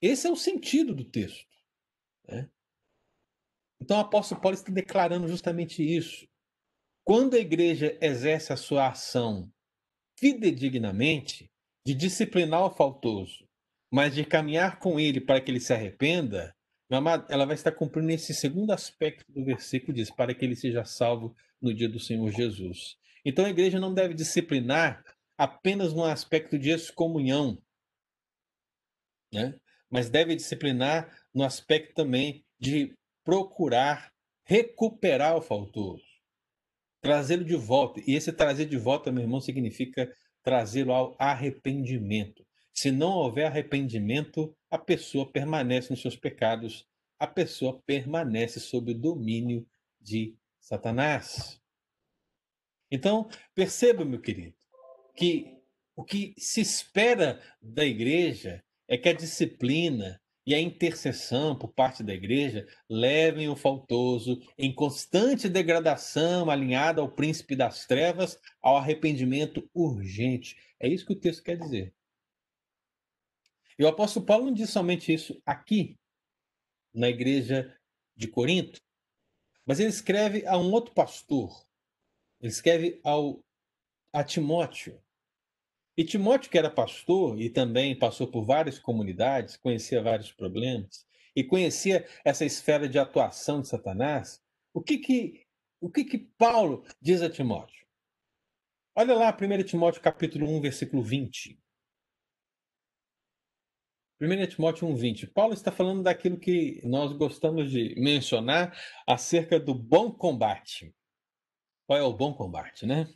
Esse 0.00 0.26
é 0.26 0.30
o 0.30 0.36
sentido 0.36 0.94
do 0.94 1.04
texto. 1.04 1.46
Né? 2.26 2.48
Então 3.78 3.98
o 3.98 4.00
apóstolo 4.00 4.40
Paulo 4.40 4.56
está 4.56 4.72
declarando 4.72 5.28
justamente 5.28 5.82
isso. 5.82 6.26
Quando 7.04 7.34
a 7.34 7.38
igreja 7.38 7.98
exerce 8.00 8.54
a 8.54 8.56
sua 8.56 8.88
ação 8.88 9.52
fidedignamente, 10.18 11.50
de 11.86 11.94
disciplinar 11.94 12.64
o 12.64 12.70
faltoso, 12.70 13.43
mas 13.94 14.12
de 14.12 14.24
caminhar 14.24 14.80
com 14.80 14.98
ele 14.98 15.20
para 15.20 15.40
que 15.40 15.48
ele 15.52 15.60
se 15.60 15.72
arrependa, 15.72 16.52
ela 17.28 17.44
vai 17.44 17.54
estar 17.54 17.70
cumprindo 17.70 18.10
esse 18.10 18.34
segundo 18.34 18.72
aspecto 18.72 19.24
do 19.32 19.44
versículo, 19.44 19.92
diz, 19.92 20.10
para 20.10 20.34
que 20.34 20.44
ele 20.44 20.56
seja 20.56 20.84
salvo 20.84 21.32
no 21.62 21.72
dia 21.72 21.88
do 21.88 22.00
Senhor 22.00 22.28
Jesus. 22.32 22.96
Então 23.24 23.44
a 23.44 23.50
igreja 23.50 23.78
não 23.78 23.94
deve 23.94 24.12
disciplinar 24.12 25.04
apenas 25.38 25.92
no 25.94 26.02
aspecto 26.02 26.58
de 26.58 26.70
excomunhão, 26.70 27.62
né? 29.32 29.54
mas 29.88 30.10
deve 30.10 30.34
disciplinar 30.34 31.08
no 31.32 31.44
aspecto 31.44 31.94
também 31.94 32.44
de 32.58 32.92
procurar 33.22 34.12
recuperar 34.44 35.36
o 35.36 35.40
faltoso 35.40 36.02
trazê-lo 37.00 37.44
de 37.44 37.54
volta. 37.54 38.00
E 38.06 38.14
esse 38.14 38.32
trazer 38.32 38.64
de 38.64 38.78
volta, 38.78 39.12
meu 39.12 39.22
irmão, 39.22 39.40
significa 39.40 40.10
trazê-lo 40.42 40.90
ao 40.90 41.14
arrependimento. 41.18 42.43
Se 42.74 42.90
não 42.90 43.12
houver 43.12 43.46
arrependimento, 43.46 44.54
a 44.68 44.76
pessoa 44.76 45.30
permanece 45.30 45.90
nos 45.90 46.02
seus 46.02 46.16
pecados, 46.16 46.86
a 47.18 47.26
pessoa 47.26 47.80
permanece 47.86 48.58
sob 48.58 48.90
o 48.90 48.98
domínio 48.98 49.66
de 50.00 50.36
Satanás. 50.60 51.60
Então, 52.90 53.28
perceba, 53.54 54.04
meu 54.04 54.20
querido, 54.20 54.56
que 55.16 55.56
o 55.96 56.04
que 56.04 56.34
se 56.36 56.60
espera 56.60 57.40
da 57.62 57.84
igreja 57.84 58.62
é 58.88 58.98
que 58.98 59.08
a 59.08 59.14
disciplina, 59.14 60.20
e 60.46 60.54
a 60.54 60.60
intercessão 60.60 61.56
por 61.56 61.68
parte 61.68 62.02
da 62.02 62.12
igreja 62.12 62.66
levem 62.88 63.48
o 63.48 63.56
faltoso 63.56 64.40
em 64.58 64.74
constante 64.74 65.48
degradação, 65.48 66.50
alinhado 66.50 67.00
ao 67.00 67.10
príncipe 67.10 67.56
das 67.56 67.86
trevas, 67.86 68.38
ao 68.60 68.76
arrependimento 68.76 69.68
urgente. 69.72 70.56
É 70.78 70.88
isso 70.88 71.06
que 71.06 71.14
o 71.14 71.18
texto 71.18 71.42
quer 71.42 71.56
dizer. 71.56 71.94
E 73.78 73.84
o 73.84 73.88
apóstolo 73.88 74.24
Paulo 74.24 74.46
não 74.46 74.52
diz 74.52 74.70
somente 74.70 75.12
isso 75.12 75.40
aqui, 75.44 75.98
na 76.94 77.08
igreja 77.08 77.76
de 78.16 78.28
Corinto, 78.28 78.80
mas 79.66 79.80
ele 79.80 79.88
escreve 79.88 80.46
a 80.46 80.56
um 80.56 80.70
outro 80.70 80.94
pastor. 80.94 81.66
Ele 82.40 82.52
escreve 82.52 83.00
ao, 83.02 83.42
a 84.12 84.22
Timóteo. 84.22 85.02
E 85.96 86.04
Timóteo, 86.04 86.50
que 86.50 86.58
era 86.58 86.70
pastor 86.70 87.40
e 87.40 87.48
também 87.48 87.98
passou 87.98 88.28
por 88.28 88.44
várias 88.44 88.78
comunidades, 88.78 89.56
conhecia 89.56 90.02
vários 90.02 90.32
problemas 90.32 91.06
e 91.34 91.42
conhecia 91.42 92.06
essa 92.24 92.44
esfera 92.44 92.88
de 92.88 92.98
atuação 92.98 93.60
de 93.60 93.68
Satanás, 93.68 94.42
o 94.72 94.80
que 94.80 94.98
que, 94.98 95.46
o 95.80 95.90
que, 95.90 96.04
que 96.04 96.18
Paulo 96.18 96.84
diz 97.00 97.22
a 97.22 97.30
Timóteo? 97.30 97.84
Olha 98.94 99.14
lá 99.14 99.36
1 99.36 99.64
Timóteo 99.64 100.00
capítulo 100.00 100.48
1, 100.48 100.60
versículo 100.60 101.02
20. 101.02 101.58
1 104.20 104.46
Timóteo 104.46 104.88
1,20. 104.88 105.32
Paulo 105.32 105.54
está 105.54 105.72
falando 105.72 106.02
daquilo 106.02 106.38
que 106.38 106.80
nós 106.84 107.12
gostamos 107.12 107.70
de 107.70 107.94
mencionar 107.98 108.76
acerca 109.06 109.58
do 109.58 109.74
bom 109.74 110.10
combate. 110.10 110.94
Qual 111.86 111.98
é 111.98 112.02
o 112.02 112.12
bom 112.12 112.32
combate, 112.32 112.86
né? 112.86 113.08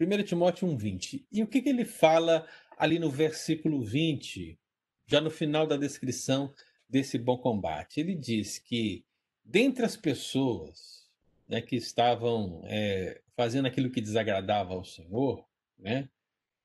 1 0.00 0.22
Timóteo 0.24 0.66
1,20. 0.68 1.26
E 1.30 1.42
o 1.42 1.46
que, 1.46 1.60
que 1.60 1.68
ele 1.68 1.84
fala 1.84 2.46
ali 2.78 2.98
no 2.98 3.10
versículo 3.10 3.82
20, 3.82 4.58
já 5.06 5.20
no 5.20 5.30
final 5.30 5.66
da 5.66 5.76
descrição 5.76 6.54
desse 6.88 7.18
bom 7.18 7.36
combate? 7.36 8.00
Ele 8.00 8.14
diz 8.14 8.58
que 8.58 9.04
dentre 9.44 9.84
as 9.84 9.96
pessoas 9.96 11.08
né, 11.46 11.60
que 11.60 11.76
estavam 11.76 12.62
é, 12.64 13.20
fazendo 13.36 13.66
aquilo 13.66 13.90
que 13.90 14.00
desagradava 14.00 14.74
ao 14.74 14.84
Senhor, 14.84 15.46
né, 15.78 16.08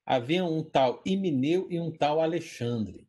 havia 0.04 0.44
um 0.44 0.62
tal 0.62 1.02
Imineu 1.04 1.66
e 1.70 1.80
um 1.80 1.90
tal 1.90 2.20
Alexandre. 2.20 3.08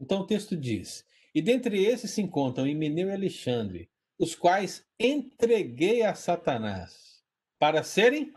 Então 0.00 0.20
o 0.20 0.26
texto 0.26 0.56
diz: 0.56 1.04
E 1.34 1.40
dentre 1.40 1.84
esses 1.84 2.10
se 2.10 2.22
encontram 2.22 2.66
Imineu 2.66 3.08
e 3.08 3.12
Alexandre, 3.12 3.90
os 4.18 4.34
quais 4.34 4.86
entreguei 4.98 6.02
a 6.02 6.14
Satanás 6.14 7.22
para 7.58 7.82
serem 7.82 8.32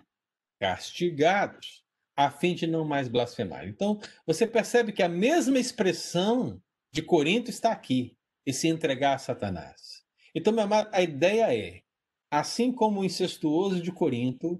castigados, 0.60 1.84
a 2.16 2.30
fim 2.30 2.54
de 2.54 2.68
não 2.68 2.86
mais 2.86 3.08
blasfemar. 3.08 3.68
Então 3.68 4.00
você 4.26 4.46
percebe 4.46 4.92
que 4.92 5.04
a 5.04 5.10
mesma 5.10 5.58
expressão 5.58 6.62
de 6.92 7.02
Corinto 7.02 7.50
está 7.50 7.72
aqui, 7.72 8.18
e 8.50 8.54
se 8.54 8.68
entregar 8.68 9.14
a 9.14 9.20
Satanás. 9.20 10.04
Então, 10.34 10.52
meu 10.52 10.64
amado, 10.64 10.90
a 10.92 11.04
ideia 11.04 11.56
é, 11.56 11.84
assim 12.32 12.72
como 12.72 13.02
o 13.02 13.06
incestuoso 13.06 13.80
de 13.80 13.92
Corinto, 13.92 14.60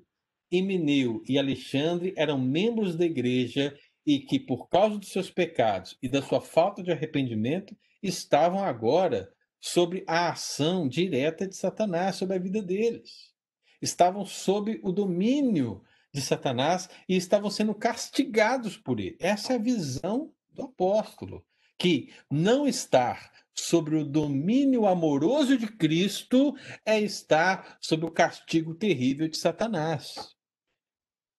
Emineu 0.52 1.24
e 1.28 1.38
Alexandre 1.38 2.14
eram 2.18 2.40
membros 2.40 2.96
da 2.96 3.06
igreja 3.06 3.78
e 4.06 4.20
que, 4.20 4.40
por 4.40 4.68
causa 4.68 4.98
dos 4.98 5.10
seus 5.10 5.30
pecados 5.30 5.98
e 6.02 6.10
da 6.10 6.22
sua 6.22 6.42
falta 6.42 6.82
de 6.82 6.92
arrependimento, 6.92 7.76
estavam 8.02 8.64
agora 8.64 9.32
sobre 9.60 10.04
a 10.08 10.32
ação 10.32 10.88
direta 10.88 11.48
de 11.48 11.56
Satanás 11.56 12.16
sobre 12.16 12.36
a 12.36 12.40
vida 12.40 12.62
deles. 12.62 13.34
Estavam 13.82 14.26
sob 14.26 14.80
o 14.84 14.92
domínio 14.92 15.84
de 16.14 16.22
Satanás 16.22 16.90
e 17.08 17.16
estavam 17.16 17.50
sendo 17.50 17.76
castigados 17.76 18.78
por 18.78 19.00
ele. 19.00 19.18
Essa 19.20 19.54
é 19.54 19.56
a 19.58 19.60
visão 19.60 20.34
do 20.50 20.64
apóstolo, 20.64 21.46
que 21.78 22.12
não 22.30 22.68
estar 22.68 23.32
sobre 23.54 23.96
o 23.96 24.06
domínio 24.06 24.86
amoroso 24.88 25.58
de 25.58 25.68
Cristo 25.68 26.56
é 26.86 27.00
estar 27.00 27.78
sob 27.82 28.06
o 28.06 28.12
castigo 28.12 28.74
terrível 28.74 29.28
de 29.28 29.38
Satanás. 29.38 30.36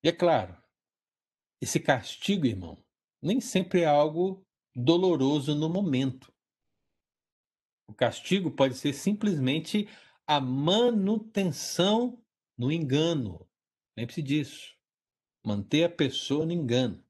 E 0.02 0.08
é 0.08 0.12
claro, 0.12 0.56
esse 1.60 1.78
castigo, 1.78 2.46
irmão, 2.46 2.82
nem 3.20 3.40
sempre 3.40 3.82
é 3.82 3.86
algo 3.86 4.46
doloroso 4.74 5.54
no 5.54 5.68
momento. 5.68 6.32
O 7.86 7.92
castigo 7.92 8.50
pode 8.50 8.76
ser 8.76 8.94
simplesmente 8.94 9.88
a 10.26 10.40
manutenção 10.40 12.24
no 12.56 12.70
engano. 12.70 13.46
Lembre-se 13.96 14.22
disso. 14.22 14.74
Manter 15.44 15.84
a 15.84 15.90
pessoa 15.90 16.46
no 16.46 16.52
engano. 16.52 17.04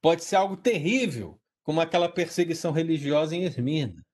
Pode 0.00 0.24
ser 0.24 0.36
algo 0.36 0.56
terrível, 0.56 1.40
como 1.62 1.80
aquela 1.80 2.08
perseguição 2.08 2.72
religiosa 2.72 3.34
em 3.34 3.44
Esmirna. 3.44 4.06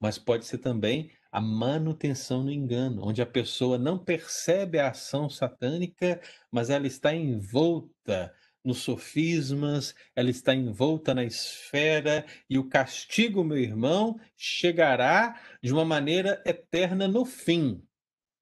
Mas 0.00 0.18
pode 0.18 0.44
ser 0.44 0.58
também 0.58 1.10
a 1.36 1.40
manutenção 1.42 2.42
no 2.42 2.50
engano, 2.50 3.06
onde 3.06 3.20
a 3.20 3.26
pessoa 3.26 3.76
não 3.76 4.02
percebe 4.02 4.78
a 4.78 4.88
ação 4.88 5.28
satânica, 5.28 6.18
mas 6.50 6.70
ela 6.70 6.86
está 6.86 7.14
envolta 7.14 8.34
nos 8.64 8.78
sofismas, 8.78 9.94
ela 10.14 10.30
está 10.30 10.54
envolta 10.54 11.14
na 11.14 11.22
esfera 11.22 12.24
e 12.48 12.58
o 12.58 12.66
castigo, 12.66 13.44
meu 13.44 13.58
irmão, 13.58 14.18
chegará 14.34 15.38
de 15.62 15.74
uma 15.74 15.84
maneira 15.84 16.42
eterna 16.46 17.06
no 17.06 17.26
fim, 17.26 17.86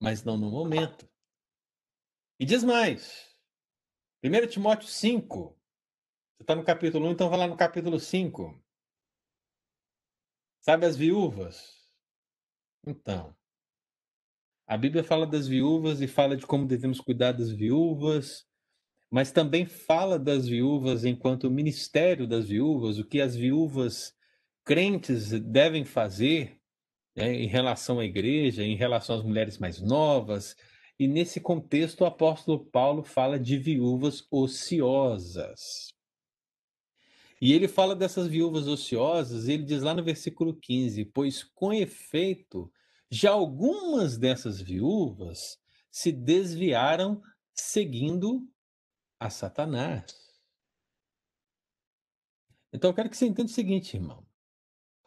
mas 0.00 0.22
não 0.22 0.36
no 0.36 0.48
momento. 0.48 1.10
E 2.38 2.44
diz 2.44 2.62
mais, 2.62 3.36
1 4.22 4.46
Timóteo 4.46 4.86
5, 4.86 5.58
você 6.36 6.42
está 6.44 6.54
no 6.54 6.62
capítulo 6.62 7.08
1, 7.08 7.10
então 7.10 7.28
vai 7.28 7.40
lá 7.40 7.48
no 7.48 7.56
capítulo 7.56 7.98
5. 7.98 8.56
Sabe 10.60 10.86
as 10.86 10.96
viúvas? 10.96 11.73
Então, 12.86 13.34
a 14.66 14.76
Bíblia 14.76 15.04
fala 15.04 15.26
das 15.26 15.46
viúvas 15.46 16.00
e 16.00 16.06
fala 16.06 16.36
de 16.36 16.46
como 16.46 16.66
devemos 16.66 17.00
cuidar 17.00 17.32
das 17.32 17.50
viúvas, 17.50 18.46
mas 19.10 19.30
também 19.30 19.66
fala 19.66 20.18
das 20.18 20.46
viúvas 20.46 21.04
enquanto 21.04 21.50
ministério 21.50 22.26
das 22.26 22.48
viúvas, 22.48 22.98
o 22.98 23.04
que 23.04 23.20
as 23.20 23.34
viúvas 23.36 24.14
crentes 24.64 25.30
devem 25.40 25.84
fazer 25.84 26.58
né, 27.16 27.32
em 27.32 27.46
relação 27.46 28.00
à 28.00 28.04
igreja, 28.04 28.64
em 28.64 28.76
relação 28.76 29.16
às 29.16 29.22
mulheres 29.22 29.58
mais 29.58 29.80
novas. 29.80 30.56
E 30.98 31.06
nesse 31.06 31.40
contexto, 31.40 32.02
o 32.02 32.06
apóstolo 32.06 32.64
Paulo 32.66 33.02
fala 33.02 33.38
de 33.38 33.56
viúvas 33.56 34.26
ociosas. 34.30 35.93
E 37.40 37.52
ele 37.52 37.68
fala 37.68 37.94
dessas 37.94 38.26
viúvas 38.26 38.66
ociosas, 38.66 39.48
ele 39.48 39.64
diz 39.64 39.82
lá 39.82 39.94
no 39.94 40.02
versículo 40.02 40.54
15: 40.54 41.04
Pois 41.06 41.42
com 41.42 41.72
efeito, 41.72 42.72
já 43.10 43.30
algumas 43.30 44.16
dessas 44.16 44.60
viúvas 44.60 45.58
se 45.90 46.10
desviaram 46.10 47.22
seguindo 47.54 48.48
a 49.18 49.30
Satanás. 49.30 50.04
Então 52.72 52.90
eu 52.90 52.94
quero 52.94 53.08
que 53.08 53.16
você 53.16 53.26
entenda 53.26 53.48
o 53.48 53.54
seguinte, 53.54 53.96
irmão. 53.96 54.26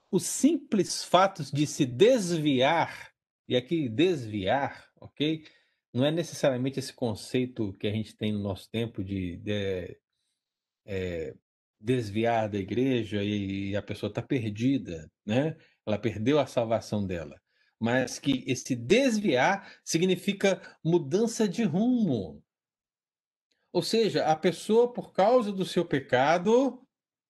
Os 0.09 0.23
simples 0.23 1.03
fatos 1.03 1.51
de 1.51 1.67
se 1.67 1.85
desviar, 1.85 3.11
e 3.47 3.57
aqui 3.57 3.89
desviar, 3.89 4.89
ok? 5.01 5.43
Não 5.93 6.05
é 6.05 6.11
necessariamente 6.11 6.79
esse 6.79 6.93
conceito 6.93 7.73
que 7.73 7.87
a 7.87 7.91
gente 7.91 8.15
tem 8.15 8.31
no 8.31 8.39
nosso 8.39 8.69
tempo 8.69 9.03
de, 9.03 9.37
de 9.37 9.99
é, 10.85 11.35
desviar 11.79 12.49
da 12.49 12.57
igreja 12.57 13.23
e 13.23 13.75
a 13.75 13.81
pessoa 13.81 14.09
está 14.09 14.21
perdida, 14.21 15.09
né? 15.25 15.55
Ela 15.85 15.97
perdeu 15.97 16.39
a 16.39 16.45
salvação 16.45 17.05
dela. 17.05 17.39
Mas 17.79 18.17
que 18.17 18.43
esse 18.47 18.75
desviar 18.75 19.71
significa 19.83 20.61
mudança 20.83 21.47
de 21.47 21.63
rumo. 21.63 22.43
Ou 23.71 23.83
seja, 23.83 24.25
a 24.25 24.35
pessoa, 24.35 24.91
por 24.91 25.13
causa 25.13 25.51
do 25.51 25.65
seu 25.65 25.85
pecado, 25.85 26.81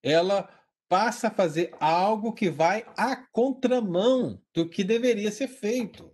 ela 0.02 0.50
passa 0.88 1.28
a 1.28 1.32
fazer 1.32 1.76
algo 1.80 2.34
que 2.34 2.50
vai 2.50 2.86
à 2.95 3.16
contramão 3.16 4.41
do 4.54 4.70
que 4.70 4.84
deveria 4.84 5.32
ser 5.32 5.50
feito. 5.50 6.10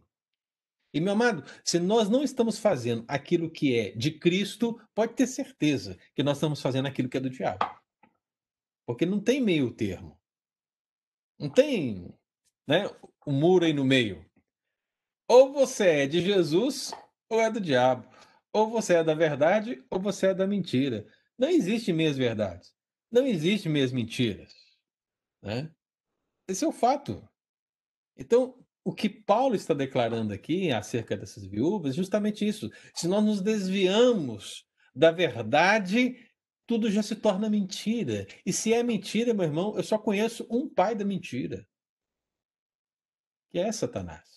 E, 0.94 1.00
meu 1.00 1.14
amado, 1.14 1.44
se 1.64 1.80
nós 1.80 2.10
não 2.10 2.24
estamos 2.24 2.60
fazendo 2.60 3.04
aquilo 3.08 3.50
que 3.50 3.76
é 3.78 3.92
de 3.92 4.12
Cristo, 4.12 4.80
pode 4.94 5.14
ter 5.14 5.28
certeza 5.28 5.98
que 6.16 6.24
nós 6.24 6.38
estamos 6.38 6.62
fazendo 6.62 6.88
aquilo 6.88 7.10
que 7.10 7.18
é 7.18 7.20
do 7.20 7.30
diabo. 7.30 7.66
Porque 8.86 9.06
não 9.06 9.20
tem 9.20 9.42
meio 9.42 9.74
termo. 9.74 10.20
Não 11.40 11.50
tem 11.50 12.14
né, 12.68 12.90
um 13.26 13.34
muro 13.34 13.66
aí 13.66 13.74
no 13.74 13.86
meio. 13.86 14.26
Ou 15.28 15.54
você 15.54 16.04
é 16.04 16.08
de 16.08 16.22
Jesus 16.22 16.92
ou 17.30 17.42
é 17.42 17.50
do 17.50 17.62
diabo. 17.62 18.08
Ou 18.52 18.70
você 18.70 18.96
é 18.96 19.04
da 19.04 19.14
verdade 19.14 19.84
ou 19.90 20.00
você 20.00 20.28
é 20.28 20.34
da 20.34 20.46
mentira. 20.46 21.08
Não 21.38 21.50
existe 21.50 21.92
meias 21.92 22.18
verdades. 22.18 22.74
Não 23.12 23.26
existe 23.26 23.68
meias 23.68 23.92
mentiras. 23.92 24.54
Né? 25.42 25.72
Esse 26.48 26.66
é 26.66 26.68
o 26.68 26.72
fato. 26.72 27.28
Então, 28.18 28.64
o 28.84 28.94
que 28.94 29.10
Paulo 29.10 29.56
está 29.56 29.74
declarando 29.74 30.34
aqui 30.34 30.72
acerca 30.72 31.16
dessas 31.16 31.46
viúvas 31.46 31.94
é 31.94 31.96
justamente 31.96 32.48
isso. 32.48 32.70
Se 32.94 33.08
nós 33.08 33.24
nos 33.24 33.42
desviamos 33.42 34.66
da 34.96 35.12
verdade 35.12 36.16
tudo 36.66 36.91
já 36.91 37.03
se 37.03 37.16
torna 37.16 37.49
mentira. 37.49 38.26
E 38.45 38.53
se 38.53 38.74
é 38.74 38.84
mentira, 38.84 39.34
meu 39.34 39.45
irmão, 39.45 39.76
eu 39.78 39.84
só 39.84 39.97
conheço 39.97 40.47
um 40.49 40.68
pai 40.68 40.95
da 40.95 41.05
mentira, 41.05 41.68
que 43.49 43.59
é 43.59 43.72
Satanás. 43.72 44.34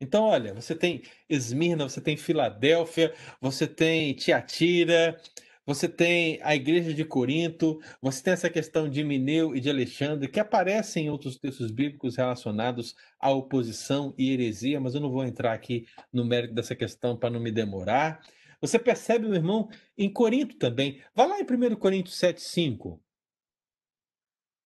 Então, 0.00 0.24
olha, 0.24 0.52
você 0.52 0.74
tem 0.74 1.02
Esmirna, 1.28 1.88
você 1.88 2.00
tem 2.00 2.16
Filadélfia, 2.16 3.14
você 3.40 3.68
tem 3.68 4.12
Tiatira, 4.14 5.16
você 5.64 5.88
tem 5.88 6.40
a 6.42 6.56
igreja 6.56 6.92
de 6.92 7.04
Corinto, 7.04 7.80
você 8.00 8.20
tem 8.20 8.32
essa 8.32 8.50
questão 8.50 8.88
de 8.90 9.04
Mineu 9.04 9.54
e 9.54 9.60
de 9.60 9.70
Alexandre, 9.70 10.28
que 10.28 10.40
aparecem 10.40 11.06
em 11.06 11.10
outros 11.10 11.38
textos 11.38 11.70
bíblicos 11.70 12.16
relacionados 12.16 12.96
à 13.20 13.30
oposição 13.30 14.12
e 14.18 14.32
heresia, 14.32 14.80
mas 14.80 14.96
eu 14.96 15.00
não 15.00 15.10
vou 15.10 15.24
entrar 15.24 15.52
aqui 15.52 15.86
no 16.12 16.24
mérito 16.24 16.52
dessa 16.52 16.74
questão 16.74 17.16
para 17.16 17.30
não 17.30 17.38
me 17.38 17.52
demorar. 17.52 18.20
Você 18.62 18.78
percebe, 18.78 19.26
meu 19.26 19.34
irmão, 19.34 19.68
em 19.98 20.10
Corinto 20.10 20.56
também. 20.56 21.02
Vá 21.16 21.26
lá 21.26 21.40
em 21.40 21.42
1 21.42 21.74
Coríntios 21.74 22.16
7,5. 22.16 23.00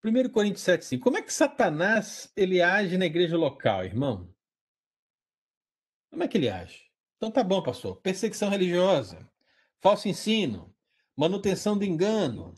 1 0.05 0.29
Coríntios 0.29 0.63
7,5. 0.63 1.01
Como 1.01 1.17
é 1.17 1.23
que 1.23 1.33
Satanás 1.33 2.31
ele 2.37 2.61
age 2.61 2.99
na 2.99 3.07
igreja 3.07 3.39
local, 3.39 3.85
irmão? 3.85 4.31
Como 6.11 6.23
é 6.23 6.29
que 6.29 6.37
ele 6.37 6.51
age? 6.51 6.85
Então 7.17 7.31
tá 7.31 7.43
bom, 7.43 7.63
pastor. 7.63 7.97
Perseguição 8.03 8.51
religiosa, 8.51 9.27
falso 9.81 10.09
ensino, 10.09 10.75
manutenção 11.17 11.77
do 11.79 11.85
engano, 11.85 12.55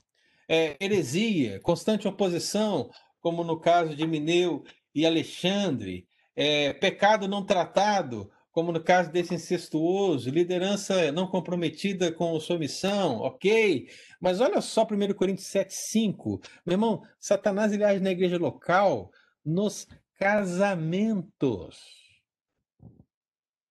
é, 0.49 0.77
heresia, 0.81 1.61
constante 1.61 2.09
oposição, 2.09 2.91
como 3.21 3.45
no 3.45 3.61
caso 3.61 3.95
de 3.95 4.05
Mineu 4.05 4.65
e 4.93 5.07
Alexandre, 5.07 6.09
é, 6.35 6.73
pecado 6.73 7.29
não 7.29 7.47
tratado, 7.47 8.29
como 8.59 8.73
no 8.73 8.83
caso 8.83 9.13
desse 9.13 9.33
incestuoso, 9.33 10.31
liderança 10.31 11.13
não 11.13 11.29
comprometida 11.29 12.11
com 12.11 12.41
sua 12.41 12.59
missão, 12.59 13.21
ok? 13.21 13.89
Mas 14.21 14.41
olha 14.41 14.61
só 14.61 14.83
1 14.83 15.15
Coríntios 15.15 15.47
7, 15.47 15.73
5. 15.73 16.41
Meu 16.67 16.75
irmão, 16.75 17.07
Satanás 17.21 17.73
ele 17.73 17.85
age 17.85 18.01
na 18.01 18.11
igreja 18.11 18.37
local 18.37 19.13
nos 19.45 19.87
casamentos. 20.15 21.79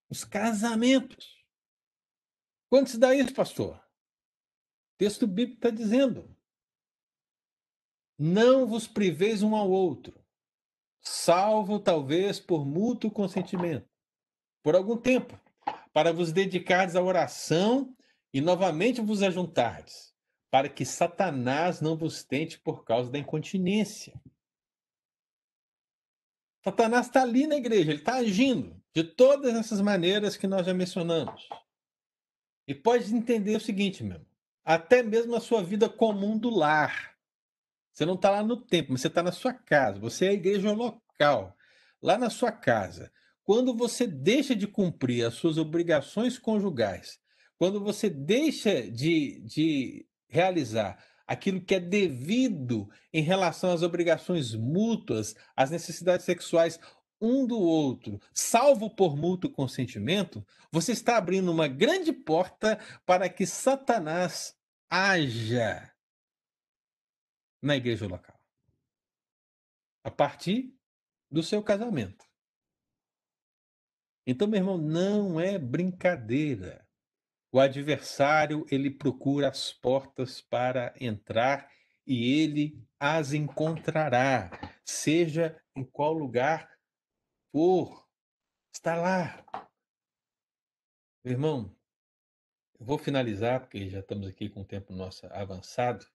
Os 0.09 0.23
casamentos. 0.23 1.35
Quando 2.69 2.88
se 2.88 2.97
dá 2.97 3.13
isso, 3.13 3.33
pastor? 3.33 3.77
texto 4.97 5.27
bíblico 5.27 5.57
está 5.57 5.69
dizendo: 5.69 6.33
não 8.17 8.65
vos 8.65 8.88
priveis 8.88 9.43
um 9.43 9.53
ao 9.53 9.69
outro, 9.69 10.17
salvo 11.01 11.77
talvez 11.77 12.39
por 12.39 12.65
mútuo 12.65 13.11
consentimento, 13.11 13.85
por 14.68 14.76
algum 14.76 14.97
tempo, 14.97 15.39
para 15.93 16.11
vos 16.11 16.34
dedicardes 16.34 16.97
à 16.97 17.01
oração 17.01 17.95
e 18.34 18.41
novamente 18.41 18.99
vos 18.99 19.24
ajuntardes, 19.24 20.13
para 20.51 20.68
que 20.68 20.84
Satanás 20.84 21.80
não 21.80 21.95
vos 21.95 22.22
tente 22.22 22.59
por 22.59 22.84
causa 22.84 23.09
da 23.09 23.18
incontinência. 23.18 24.13
Satanás 26.65 27.05
está 27.05 27.22
ali 27.22 27.47
na 27.47 27.55
igreja, 27.55 27.91
ele 27.91 27.99
está 27.99 28.15
agindo 28.15 28.76
de 28.93 29.05
todas 29.05 29.55
essas 29.55 29.80
maneiras 29.80 30.36
que 30.36 30.47
nós 30.47 30.65
já 30.65 30.74
mencionamos. 30.74 31.47
E 32.68 32.76
pode 32.76 33.15
entender 33.15 33.55
o 33.55 33.61
seguinte, 33.61 34.03
meu 34.03 34.20
até 34.65 35.01
mesmo 35.01 35.34
a 35.34 35.39
sua 35.39 35.63
vida 35.63 35.88
comum 35.88 36.38
do 36.38 36.49
lar. 36.49 37.15
Você 37.93 38.05
não 38.05 38.15
está 38.15 38.32
lá 38.32 38.43
no 38.43 38.57
templo, 38.57 38.91
mas 38.91 38.99
você 38.99 39.07
está 39.07 39.24
na 39.24 39.32
sua 39.32 39.53
casa. 39.53 39.97
Você 39.97 40.26
é 40.26 40.30
a 40.32 40.34
igreja 40.34 40.74
local, 40.74 41.55
lá 42.01 42.18
na 42.18 42.30
sua 42.30 42.51
casa. 42.51 43.13
Quando 43.47 43.73
você 43.73 44.05
deixa 44.05 44.53
de 44.53 44.67
cumprir 44.67 45.25
as 45.25 45.35
suas 45.35 45.57
obrigações 45.57 46.37
conjugais, 46.37 47.17
quando 47.57 47.81
você 47.81 48.09
deixa 48.09 48.91
de, 48.91 49.39
de 49.39 50.05
realizar 50.27 51.01
aquilo 51.25 51.63
que 51.63 51.75
é 51.75 51.79
devido 51.79 52.89
em 53.13 53.21
relação 53.21 53.71
às 53.71 53.83
obrigações 53.83 54.53
mútuas, 54.53 55.33
às 55.55 55.71
necessidades 55.71 56.25
sexuais 56.25 56.77
um 57.21 57.47
do 57.47 57.57
outro, 57.57 58.19
salvo 58.33 58.93
por 58.93 59.15
mútuo 59.15 59.49
consentimento, 59.49 60.45
você 60.69 60.91
está 60.91 61.15
abrindo 61.15 61.49
uma 61.49 61.69
grande 61.69 62.11
porta 62.11 62.77
para 63.05 63.29
que 63.29 63.45
Satanás 63.45 64.53
haja 64.89 65.89
na 67.61 67.77
igreja 67.77 68.07
local. 68.07 68.37
A 70.03 70.11
partir 70.11 70.75
do 71.31 71.41
seu 71.41 71.63
casamento. 71.63 72.26
Então, 74.30 74.45
meu 74.45 74.59
irmão, 74.59 74.78
não 74.78 75.39
é 75.39 75.57
brincadeira. 75.57 76.86
O 77.49 77.61
adversário, 77.61 78.65
ele 78.69 78.91
procura 78.91 79.47
as 79.47 79.71
portas 79.71 80.41
para 80.41 80.93
entrar 80.99 81.71
e 82.05 82.41
ele 82.41 82.86
as 82.99 83.32
encontrará, 83.32 84.51
seja 84.84 85.57
em 85.73 85.86
qual 85.86 86.11
lugar 86.11 86.69
for. 87.53 88.05
Está 88.73 88.97
lá. 88.97 89.45
Meu 91.23 91.34
irmão, 91.34 91.73
eu 92.78 92.86
vou 92.86 92.97
finalizar, 92.97 93.61
porque 93.61 93.89
já 93.89 93.99
estamos 93.99 94.28
aqui 94.28 94.49
com 94.49 94.59
o 94.59 94.65
tempo 94.65 94.91
nosso 94.91 95.25
avançado, 95.28 96.05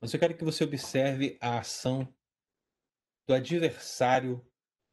mas 0.00 0.12
eu 0.12 0.18
quero 0.18 0.34
que 0.34 0.44
você 0.44 0.64
observe 0.64 1.36
a 1.38 1.58
ação 1.58 2.10
do 3.26 3.34
adversário 3.34 4.42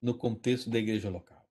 no 0.02 0.18
contexto 0.18 0.70
da 0.70 0.78
igreja 0.78 1.10
local. 1.10 1.43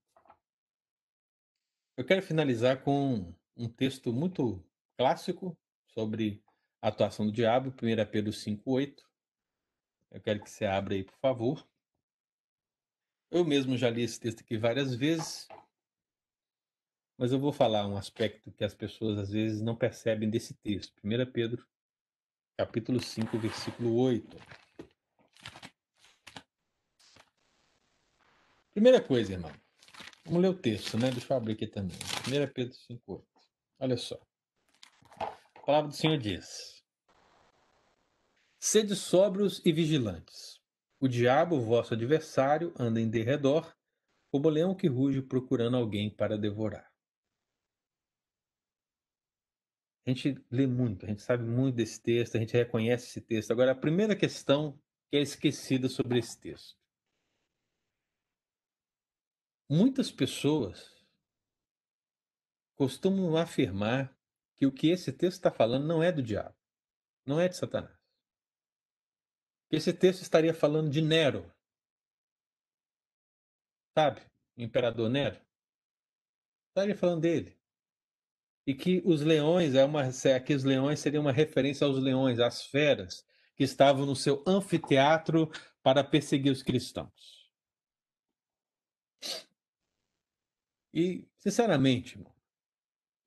Eu 2.03 2.07
quero 2.07 2.21
finalizar 2.21 2.83
com 2.83 3.33
um 3.57 3.69
texto 3.69 4.13
muito 4.13 4.61
clássico 4.99 5.57
sobre 5.95 6.43
a 6.81 6.89
atuação 6.89 7.25
do 7.25 7.31
diabo, 7.31 7.71
1 7.71 8.11
Pedro 8.11 8.33
5,8. 8.33 9.05
Eu 10.11 10.21
quero 10.21 10.43
que 10.43 10.51
você 10.51 10.65
abra 10.65 10.95
aí, 10.95 11.05
por 11.05 11.17
favor. 11.19 11.65
Eu 13.31 13.45
mesmo 13.45 13.77
já 13.77 13.89
li 13.89 14.03
esse 14.03 14.19
texto 14.19 14.41
aqui 14.41 14.59
várias 14.59 14.97
vezes, 14.97 15.47
mas 17.17 17.31
eu 17.31 17.39
vou 17.39 17.53
falar 17.53 17.87
um 17.87 17.97
aspecto 17.97 18.51
que 18.51 18.65
as 18.65 18.75
pessoas 18.75 19.17
às 19.17 19.31
vezes 19.31 19.63
não 19.63 19.77
percebem 19.77 20.29
desse 20.29 20.55
texto. 20.55 21.01
1 21.05 21.31
Pedro, 21.31 21.65
capítulo 22.57 23.01
5, 23.01 23.39
versículo 23.39 23.95
8. 23.95 24.37
Primeira 28.73 29.01
coisa, 29.01 29.35
irmão. 29.35 29.53
Vamos 30.25 30.43
ler 30.43 30.49
o 30.49 30.55
texto, 30.55 30.97
né? 30.97 31.11
Deixa 31.11 31.33
eu 31.33 31.37
abrir 31.37 31.55
aqui 31.55 31.67
também. 31.67 31.97
1 32.27 32.53
Pedro 32.53 32.75
5, 32.75 33.13
8. 33.13 33.27
Olha 33.81 33.97
só. 33.97 34.21
A 35.19 35.61
palavra 35.67 35.91
do 35.91 35.97
Senhor 35.97 36.17
diz: 36.17 36.83
Sede 38.61 38.95
sóbrios 38.95 39.61
e 39.65 39.73
vigilantes. 39.73 40.61
O 41.01 41.09
diabo, 41.09 41.61
vosso 41.61 41.95
adversário, 41.95 42.73
anda 42.79 43.01
em 43.01 43.11
derredor, 43.11 43.75
como 44.31 44.49
leão 44.49 44.75
que 44.75 44.87
ruge 44.87 45.21
procurando 45.21 45.77
alguém 45.77 46.09
para 46.09 46.39
devorar. 46.39 46.89
A 50.07 50.11
gente 50.11 50.37
lê 50.51 50.67
muito, 50.67 51.05
a 51.05 51.09
gente 51.09 51.23
sabe 51.23 51.45
muito 51.45 51.77
desse 51.77 52.01
texto, 52.01 52.37
a 52.37 52.41
gente 52.41 52.53
reconhece 52.53 53.07
esse 53.07 53.21
texto. 53.21 53.51
Agora, 53.51 53.73
a 53.73 53.77
primeira 53.77 54.17
questão 54.17 54.81
que 55.11 55.17
é 55.17 55.21
esquecida 55.21 55.89
sobre 55.89 56.19
esse 56.19 56.41
texto. 56.41 56.82
Muitas 59.69 60.11
pessoas 60.11 60.93
costumam 62.75 63.37
afirmar 63.37 64.17
que 64.57 64.67
o 64.67 64.73
que 64.73 64.89
esse 64.89 65.13
texto 65.13 65.39
está 65.39 65.51
falando 65.51 65.87
não 65.87 66.03
é 66.03 66.13
do 66.13 66.23
diabo, 66.23 66.57
não 67.27 67.41
é 67.41 67.49
de 67.49 67.57
Satanás. 67.57 67.97
Esse 69.71 69.93
texto 69.93 70.23
estaria 70.23 70.53
falando 70.53 70.91
de 70.91 71.01
Nero. 71.01 71.51
Sabe? 73.97 74.21
O 74.57 74.63
imperador 74.63 75.09
Nero. 75.09 75.41
Estaria 76.69 76.97
falando 76.97 77.23
dele 77.23 77.63
e 78.67 78.75
que 78.75 79.03
os 79.05 79.23
leões 79.23 79.75
é 79.75 79.85
uma 79.85 80.05
que 80.45 80.55
os 80.55 80.65
leões 80.65 81.01
seriam 81.01 81.23
uma 81.23 81.33
referência 81.33 81.87
aos 81.87 81.99
leões, 81.99 82.39
às 82.39 82.65
feras 82.65 83.25
que 83.57 83.65
estavam 83.65 84.07
no 84.07 84.17
seu 84.17 84.43
anfiteatro 84.47 85.51
para 85.83 86.05
perseguir 86.05 86.53
os 86.53 86.63
cristãos. 86.63 87.42
E, 90.93 91.27
sinceramente, 91.39 92.23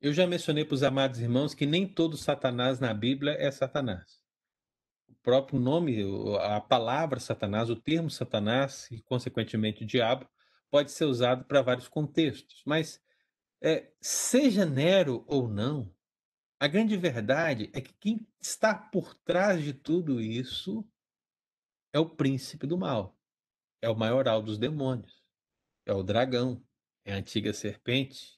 eu 0.00 0.12
já 0.12 0.26
mencionei 0.26 0.64
para 0.64 0.74
os 0.74 0.82
amados 0.82 1.20
irmãos 1.20 1.54
que 1.54 1.66
nem 1.66 1.86
todo 1.86 2.16
Satanás 2.16 2.78
na 2.78 2.94
Bíblia 2.94 3.32
é 3.32 3.50
Satanás. 3.50 4.20
O 5.08 5.14
próprio 5.16 5.58
nome, 5.58 6.02
a 6.40 6.60
palavra 6.60 7.18
Satanás, 7.18 7.68
o 7.68 7.76
termo 7.76 8.08
Satanás 8.10 8.88
e, 8.90 9.02
consequentemente, 9.02 9.82
o 9.82 9.86
diabo, 9.86 10.28
pode 10.70 10.92
ser 10.92 11.06
usado 11.06 11.44
para 11.44 11.62
vários 11.62 11.88
contextos. 11.88 12.62
Mas 12.64 13.02
é, 13.60 13.90
seja 14.00 14.64
Nero 14.64 15.24
ou 15.26 15.48
não, 15.48 15.92
a 16.58 16.68
grande 16.68 16.96
verdade 16.96 17.70
é 17.72 17.80
que 17.80 17.92
quem 17.94 18.26
está 18.40 18.74
por 18.74 19.14
trás 19.14 19.62
de 19.62 19.72
tudo 19.72 20.20
isso 20.20 20.88
é 21.92 21.98
o 21.98 22.08
príncipe 22.08 22.66
do 22.66 22.78
mal, 22.78 23.18
é 23.82 23.88
o 23.88 23.96
maioral 23.96 24.40
dos 24.40 24.56
demônios, 24.58 25.22
é 25.84 25.92
o 25.92 26.02
dragão, 26.02 26.65
é 27.06 27.12
a 27.12 27.16
antiga 27.16 27.52
serpente, 27.54 28.36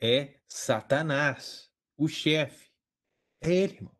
é 0.00 0.40
Satanás, 0.48 1.70
o 1.96 2.08
chefe. 2.08 2.68
É 3.40 3.50
ele, 3.50 3.74
irmão. 3.74 3.96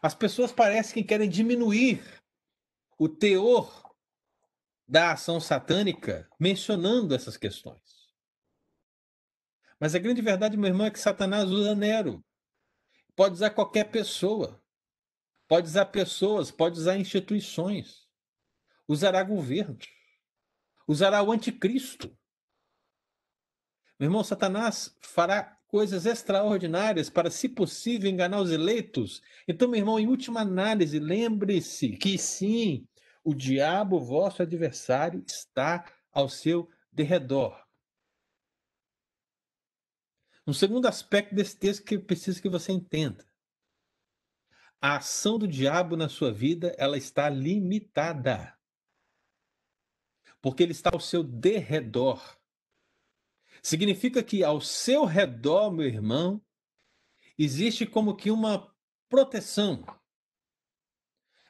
As 0.00 0.14
pessoas 0.14 0.52
parecem 0.52 1.02
que 1.02 1.08
querem 1.08 1.28
diminuir 1.28 2.00
o 2.96 3.08
teor 3.08 3.92
da 4.86 5.12
ação 5.12 5.40
satânica 5.40 6.30
mencionando 6.38 7.14
essas 7.14 7.36
questões. 7.36 8.08
Mas 9.80 9.94
a 9.94 9.98
grande 9.98 10.22
verdade, 10.22 10.56
meu 10.56 10.68
irmão, 10.68 10.86
é 10.86 10.90
que 10.90 11.00
Satanás 11.00 11.50
usa 11.50 11.74
Nero. 11.74 12.24
pode 13.16 13.34
usar 13.34 13.50
qualquer 13.50 13.90
pessoa, 13.90 14.62
pode 15.48 15.66
usar 15.66 15.86
pessoas, 15.86 16.52
pode 16.52 16.78
usar 16.78 16.96
instituições, 16.96 18.08
usará 18.86 19.24
governos, 19.24 19.84
usará 20.86 21.20
o 21.24 21.32
anticristo. 21.32 22.16
Meu 23.98 24.06
irmão, 24.06 24.22
Satanás 24.22 24.96
fará 25.00 25.58
coisas 25.66 26.06
extraordinárias 26.06 27.10
para, 27.10 27.30
se 27.30 27.48
possível, 27.48 28.08
enganar 28.08 28.40
os 28.40 28.50
eleitos. 28.50 29.20
Então, 29.46 29.68
meu 29.68 29.78
irmão, 29.78 29.98
em 29.98 30.06
última 30.06 30.40
análise, 30.40 30.98
lembre-se 30.98 31.96
que 31.96 32.16
sim, 32.16 32.86
o 33.24 33.34
diabo, 33.34 34.00
vosso 34.00 34.42
adversário, 34.42 35.22
está 35.26 35.84
ao 36.12 36.28
seu 36.28 36.70
derredor. 36.92 37.60
Um 40.46 40.52
segundo 40.52 40.86
aspecto 40.86 41.34
desse 41.34 41.56
texto 41.58 41.84
que 41.84 41.96
eu 41.96 42.02
preciso 42.02 42.40
que 42.40 42.48
você 42.48 42.72
entenda. 42.72 43.26
A 44.80 44.96
ação 44.96 45.38
do 45.38 45.46
diabo 45.46 45.96
na 45.96 46.08
sua 46.08 46.32
vida, 46.32 46.74
ela 46.78 46.96
está 46.96 47.28
limitada. 47.28 48.56
Porque 50.40 50.62
ele 50.62 50.72
está 50.72 50.90
ao 50.92 51.00
seu 51.00 51.22
derredor. 51.22 52.37
Significa 53.68 54.22
que 54.22 54.42
ao 54.42 54.62
seu 54.62 55.04
redor, 55.04 55.70
meu 55.70 55.84
irmão, 55.84 56.40
existe 57.38 57.84
como 57.84 58.16
que 58.16 58.30
uma 58.30 58.66
proteção. 59.10 59.84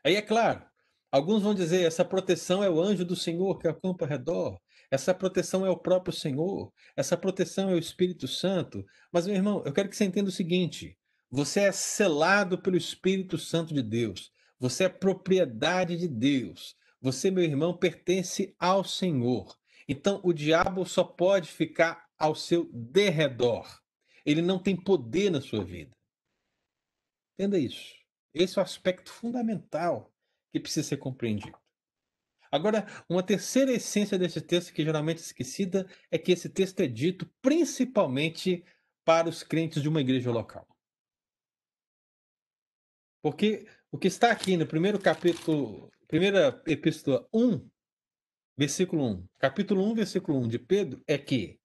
Aí 0.02 0.16
é 0.16 0.22
claro, 0.22 0.66
alguns 1.12 1.44
vão 1.44 1.54
dizer 1.54 1.86
essa 1.86 2.04
proteção 2.04 2.60
é 2.60 2.68
o 2.68 2.80
anjo 2.80 3.04
do 3.04 3.14
Senhor 3.14 3.56
que 3.60 3.68
acampa 3.68 4.04
ao 4.04 4.08
redor. 4.08 4.60
Essa 4.90 5.14
proteção 5.14 5.64
é 5.64 5.70
o 5.70 5.78
próprio 5.78 6.12
Senhor, 6.12 6.72
essa 6.96 7.16
proteção 7.16 7.70
é 7.70 7.74
o 7.74 7.78
Espírito 7.78 8.26
Santo. 8.26 8.84
Mas, 9.12 9.24
meu 9.24 9.36
irmão, 9.36 9.62
eu 9.64 9.72
quero 9.72 9.88
que 9.88 9.94
você 9.94 10.04
entenda 10.04 10.28
o 10.28 10.32
seguinte: 10.32 10.98
você 11.30 11.60
é 11.60 11.72
selado 11.72 12.60
pelo 12.60 12.76
Espírito 12.76 13.38
Santo 13.38 13.72
de 13.72 13.80
Deus, 13.80 14.32
você 14.58 14.86
é 14.86 14.88
propriedade 14.88 15.96
de 15.96 16.08
Deus, 16.08 16.74
você, 17.00 17.30
meu 17.30 17.44
irmão, 17.44 17.78
pertence 17.78 18.56
ao 18.58 18.82
Senhor. 18.82 19.56
Então, 19.86 20.20
o 20.24 20.32
diabo 20.32 20.84
só 20.84 21.04
pode 21.04 21.48
ficar 21.48 22.07
ao 22.18 22.34
seu 22.34 22.68
derredor. 22.72 23.80
Ele 24.26 24.42
não 24.42 24.58
tem 24.58 24.76
poder 24.76 25.30
na 25.30 25.40
sua 25.40 25.64
vida. 25.64 25.96
Entenda 27.34 27.58
isso. 27.58 27.94
Esse 28.34 28.58
é 28.58 28.60
o 28.60 28.64
aspecto 28.64 29.10
fundamental 29.10 30.12
que 30.52 30.60
precisa 30.60 30.88
ser 30.88 30.96
compreendido. 30.96 31.56
Agora, 32.50 32.86
uma 33.08 33.22
terceira 33.22 33.72
essência 33.72 34.18
desse 34.18 34.40
texto, 34.40 34.72
que 34.72 34.82
geralmente 34.82 35.18
é 35.18 35.20
esquecida, 35.20 35.86
é 36.10 36.18
que 36.18 36.32
esse 36.32 36.48
texto 36.48 36.80
é 36.80 36.86
dito 36.86 37.30
principalmente 37.42 38.64
para 39.04 39.28
os 39.28 39.42
crentes 39.42 39.82
de 39.82 39.88
uma 39.88 40.00
igreja 40.00 40.30
local. 40.30 40.66
Porque 43.22 43.66
o 43.90 43.98
que 43.98 44.08
está 44.08 44.30
aqui 44.30 44.56
no 44.56 44.66
primeiro 44.66 44.98
capítulo, 44.98 45.90
primeira 46.06 46.62
epístola 46.66 47.26
1, 47.32 47.68
versículo 48.56 49.04
1, 49.04 49.28
capítulo 49.38 49.84
1, 49.90 49.94
versículo 49.94 50.38
1 50.38 50.48
de 50.48 50.58
Pedro, 50.58 51.02
é 51.06 51.18
que 51.18 51.58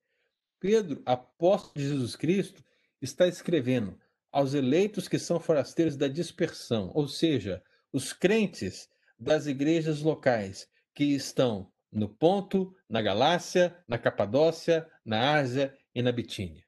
Pedro, 0.64 1.04
apóstolo 1.06 1.74
de 1.76 1.90
Jesus 1.90 2.16
Cristo, 2.16 2.64
está 3.02 3.28
escrevendo 3.28 4.00
aos 4.32 4.54
eleitos 4.54 5.10
que 5.10 5.20
são 5.20 5.38
forasteiros 5.38 5.98
da 5.98 6.08
dispersão, 6.08 6.90
ou 6.96 7.06
seja, 7.06 7.62
os 7.92 8.14
crentes 8.14 8.90
das 9.20 9.46
igrejas 9.46 10.02
locais 10.02 10.72
que 10.96 11.04
estão 11.04 11.70
no 11.92 12.08
Ponto, 12.08 12.74
na 12.88 13.02
Galácia, 13.02 13.78
na 13.86 13.98
Capadócia, 13.98 14.90
na 15.04 15.34
Ásia 15.34 15.78
e 15.94 16.02
na 16.02 16.14
Bitínia. 16.14 16.66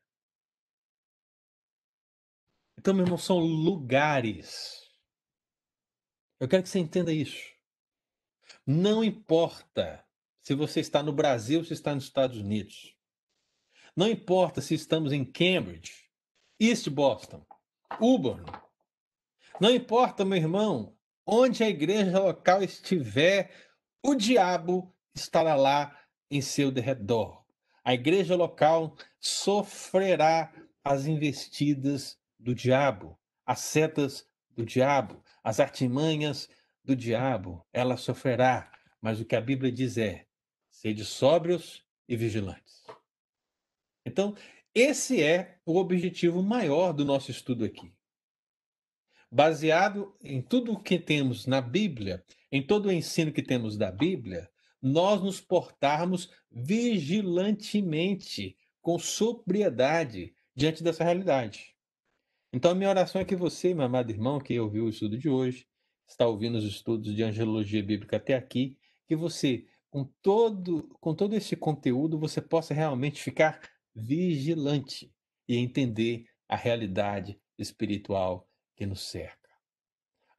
Então, 2.78 2.94
meu 2.94 3.06
irmão, 3.06 3.18
são 3.18 3.40
lugares. 3.40 4.92
Eu 6.38 6.50
quero 6.50 6.64
que 6.64 6.68
você 6.68 6.80
entenda 6.80 7.14
isso. 7.14 7.50
Não 8.68 9.02
importa 9.02 10.06
se 10.42 10.54
você 10.54 10.82
está 10.82 11.02
no 11.02 11.14
Brasil 11.14 11.60
ou 11.60 11.66
se 11.66 11.72
está 11.72 11.96
nos 11.96 12.04
Estados 12.04 12.38
Unidos. 12.38 12.95
Não 13.96 14.10
importa 14.10 14.60
se 14.60 14.74
estamos 14.74 15.14
em 15.14 15.24
Cambridge, 15.24 16.10
East 16.60 16.90
Boston, 16.90 17.46
Auburn. 17.90 18.44
Não 19.60 19.74
importa, 19.74 20.26
meu 20.26 20.38
irmão, 20.38 20.98
onde 21.26 21.64
a 21.64 21.70
igreja 21.70 22.20
local 22.20 22.62
estiver 22.62 23.52
o 24.04 24.14
diabo 24.14 24.94
estará 25.16 25.56
lá 25.56 25.98
em 26.30 26.42
seu 26.42 26.72
derredor. 26.72 27.42
A 27.86 27.94
igreja 27.94 28.36
local 28.36 28.98
sofrerá 29.20 30.54
as 30.84 31.06
investidas 31.06 32.20
do 32.38 32.54
diabo, 32.54 33.18
as 33.46 33.62
setas 33.62 34.28
do 34.52 34.66
diabo, 34.66 35.24
as 35.42 35.60
artimanhas 35.62 36.50
do 36.84 36.96
diabo. 36.96 37.66
Ela 37.72 37.96
sofrerá, 37.96 38.70
mas 39.02 39.22
o 39.22 39.26
que 39.26 39.36
a 39.38 39.42
Bíblia 39.42 39.72
diz 39.72 39.98
é: 39.98 40.28
sede 40.70 41.06
sóbrios 41.06 41.84
e 42.08 42.18
vigilantes. 42.18 42.85
Então, 44.06 44.36
esse 44.74 45.22
é 45.22 45.58
o 45.66 45.78
objetivo 45.78 46.44
maior 46.44 46.94
do 46.94 47.04
nosso 47.04 47.32
estudo 47.32 47.66
aqui 47.66 47.92
baseado 49.36 50.16
em 50.24 50.42
tudo 50.42 50.72
o 50.72 50.82
que 50.82 50.98
temos 50.98 51.46
na 51.46 51.60
Bíblia, 51.60 52.24
em 52.50 52.66
todo 52.66 52.88
o 52.88 52.92
ensino 52.92 53.34
que 53.34 53.44
temos 53.44 53.78
da 53.78 53.92
Bíblia, 53.92 54.50
nós 54.82 55.22
nos 55.22 55.42
portarmos 55.42 56.32
vigilantemente, 56.50 58.56
com 58.82 58.98
sobriedade, 58.98 60.34
diante 60.56 60.82
dessa 60.82 61.04
realidade. 61.04 61.76
Então, 62.54 62.72
a 62.72 62.76
minha 62.76 62.90
oração 62.90 63.20
é 63.20 63.26
que 63.26 63.36
você, 63.36 63.74
meu 63.74 63.84
amado 63.84 64.10
irmão, 64.10 64.40
que 64.40 64.58
ouviu 64.58 64.86
o 64.86 64.90
estudo 64.90 65.18
de 65.18 65.28
hoje, 65.28 65.68
está 66.08 66.26
ouvindo 66.26 66.58
os 66.58 66.64
estudos 66.64 67.14
de 67.14 67.22
angelologia 67.22 67.84
bíblica 67.84 68.16
até 68.16 68.36
aqui, 68.36 68.78
que 69.06 69.18
você, 69.18 69.66
com 69.90 70.06
todo, 70.22 70.88
com 71.02 71.14
todo 71.14 71.36
esse 71.36 71.58
conteúdo, 71.58 72.18
você 72.18 72.40
possa 72.40 72.74
realmente 72.74 73.22
ficar 73.22 73.60
vigilante 73.96 75.12
e 75.48 75.58
entender 75.58 76.26
a 76.50 76.56
realidade 76.56 77.40
espiritual 77.58 78.50
que 78.76 78.86
nos 78.86 79.02
cerca. 79.02 79.50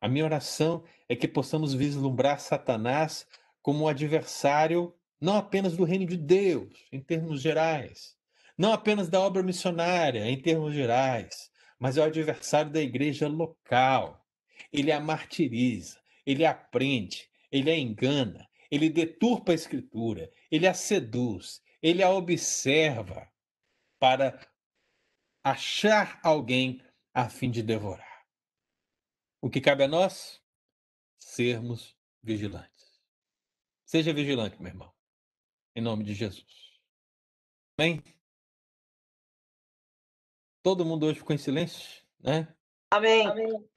A 0.00 0.08
minha 0.08 0.24
oração 0.24 0.84
é 1.08 1.16
que 1.16 1.26
possamos 1.26 1.72
vislumbrar 1.72 2.38
Satanás 2.38 3.26
como 3.62 3.84
um 3.84 3.88
adversário 3.88 4.94
não 5.20 5.36
apenas 5.36 5.76
do 5.76 5.84
reino 5.84 6.04
de 6.06 6.16
Deus, 6.16 6.86
em 6.92 7.00
termos 7.00 7.40
gerais, 7.40 8.14
não 8.56 8.72
apenas 8.72 9.08
da 9.08 9.20
obra 9.20 9.42
missionária, 9.42 10.28
em 10.28 10.40
termos 10.40 10.74
gerais, 10.74 11.50
mas 11.78 11.96
é 11.96 12.02
o 12.02 12.04
adversário 12.04 12.70
da 12.70 12.80
igreja 12.80 13.26
local. 13.26 14.24
Ele 14.72 14.92
a 14.92 15.00
martiriza, 15.00 15.98
ele 16.26 16.44
a 16.44 16.54
prende, 16.54 17.28
ele 17.50 17.70
a 17.70 17.78
engana, 17.78 18.46
ele 18.70 18.90
deturpa 18.90 19.52
a 19.52 19.54
escritura, 19.54 20.30
ele 20.50 20.66
a 20.66 20.74
seduz, 20.74 21.62
ele 21.82 22.02
a 22.02 22.10
observa 22.10 23.26
para 23.98 24.38
achar 25.42 26.20
alguém 26.22 26.82
a 27.14 27.28
fim 27.28 27.50
de 27.50 27.62
devorar. 27.62 28.26
O 29.40 29.48
que 29.48 29.60
cabe 29.60 29.84
a 29.84 29.88
nós? 29.88 30.42
Sermos 31.18 31.96
vigilantes. 32.22 33.00
Seja 33.84 34.12
vigilante, 34.12 34.60
meu 34.60 34.70
irmão. 34.70 34.92
Em 35.74 35.80
nome 35.80 36.04
de 36.04 36.14
Jesus. 36.14 36.80
Amém? 37.78 38.02
Todo 40.62 40.84
mundo 40.84 41.06
hoje 41.06 41.20
ficou 41.20 41.34
em 41.34 41.38
silêncio, 41.38 42.04
né? 42.18 42.52
Amém. 42.90 43.26
Amém. 43.26 43.68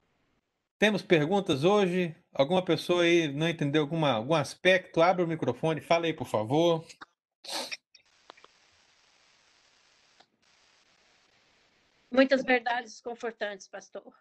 Temos 0.79 1.03
perguntas 1.03 1.63
hoje? 1.63 2.15
Alguma 2.33 2.63
pessoa 2.63 3.03
aí 3.03 3.31
não 3.31 3.47
entendeu 3.47 3.83
alguma, 3.83 4.13
algum 4.13 4.33
aspecto? 4.33 5.01
Abra 5.01 5.23
o 5.23 5.27
microfone, 5.27 5.81
fala 5.81 6.05
aí, 6.05 6.13
por 6.13 6.25
favor. 6.25 6.85
Muitas 12.11 12.43
verdades 12.43 13.01
confortantes, 13.01 13.67
pastor. 13.67 14.13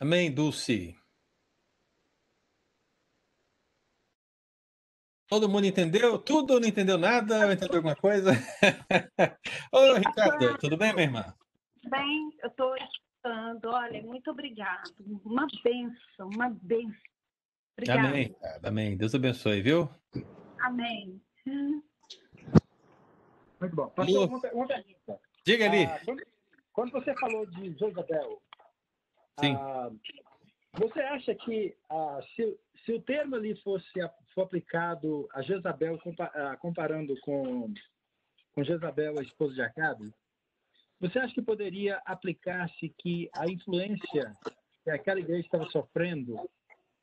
Amém, 0.00 0.32
Dulce. 0.32 0.96
Todo 5.26 5.48
mundo 5.48 5.66
entendeu? 5.66 6.18
Tudo 6.18 6.54
ou 6.54 6.60
não 6.60 6.68
entendeu 6.68 6.98
nada? 6.98 7.52
Entendeu 7.52 7.76
alguma 7.76 7.94
coisa? 7.94 8.32
Ô, 9.72 9.94
Ricardo, 9.94 10.58
tudo 10.58 10.76
bem, 10.76 10.92
minha 10.92 11.06
irmã? 11.06 11.34
Bem, 11.88 12.36
eu 12.42 12.48
estou 12.48 12.74
escutando. 12.76 13.66
Olha, 13.66 14.02
muito 14.02 14.30
obrigado. 14.30 14.92
Uma 15.24 15.46
benção, 15.62 16.28
uma 16.34 16.50
benção. 16.50 17.00
Obrigada. 17.76 18.08
Amém, 18.08 18.36
amém. 18.62 18.96
Deus 18.96 19.14
abençoe, 19.14 19.62
viu? 19.62 19.88
Amém. 20.58 21.22
Muito 23.60 23.76
bom. 23.76 23.88
Pastor, 23.90 24.28
uma, 24.28 24.36
uma 24.36 24.40
pergunta. 24.40 24.84
Diga 25.46 25.66
ali. 25.66 25.84
Ah, 25.84 26.00
quando, 26.80 26.92
você 26.92 27.14
falou 27.16 27.44
de 27.44 27.76
Jezabel, 27.76 28.40
Sim. 29.38 29.54
Ah, 29.54 29.90
você 30.72 31.00
acha 31.00 31.34
que 31.34 31.76
ah, 31.90 32.20
se, 32.34 32.58
se, 32.86 32.92
o 32.94 33.02
termo 33.02 33.36
ali 33.36 33.54
fosse 33.56 33.86
for 34.34 34.42
aplicado 34.42 35.28
a 35.34 35.42
Jezabel, 35.42 35.98
ah, 36.18 36.56
comparando 36.56 37.14
com, 37.20 37.74
com 38.54 38.64
Jezabel, 38.64 39.18
a 39.18 39.22
esposa 39.22 39.54
de 39.54 39.62
Acabe, 39.62 40.14
você 40.98 41.18
acha 41.18 41.34
que 41.34 41.42
poderia 41.42 42.00
aplicar-se 42.06 42.88
que 42.98 43.28
a 43.36 43.46
influência 43.46 44.34
que 44.82 44.90
aquela 44.90 45.20
igreja 45.20 45.40
estava 45.40 45.66
sofrendo 45.66 46.48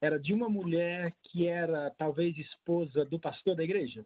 era 0.01 0.19
de 0.19 0.33
uma 0.33 0.49
mulher 0.49 1.13
que 1.21 1.47
era 1.47 1.91
talvez 1.99 2.35
esposa 2.37 3.05
do 3.05 3.19
pastor 3.19 3.55
da 3.55 3.63
igreja? 3.63 4.03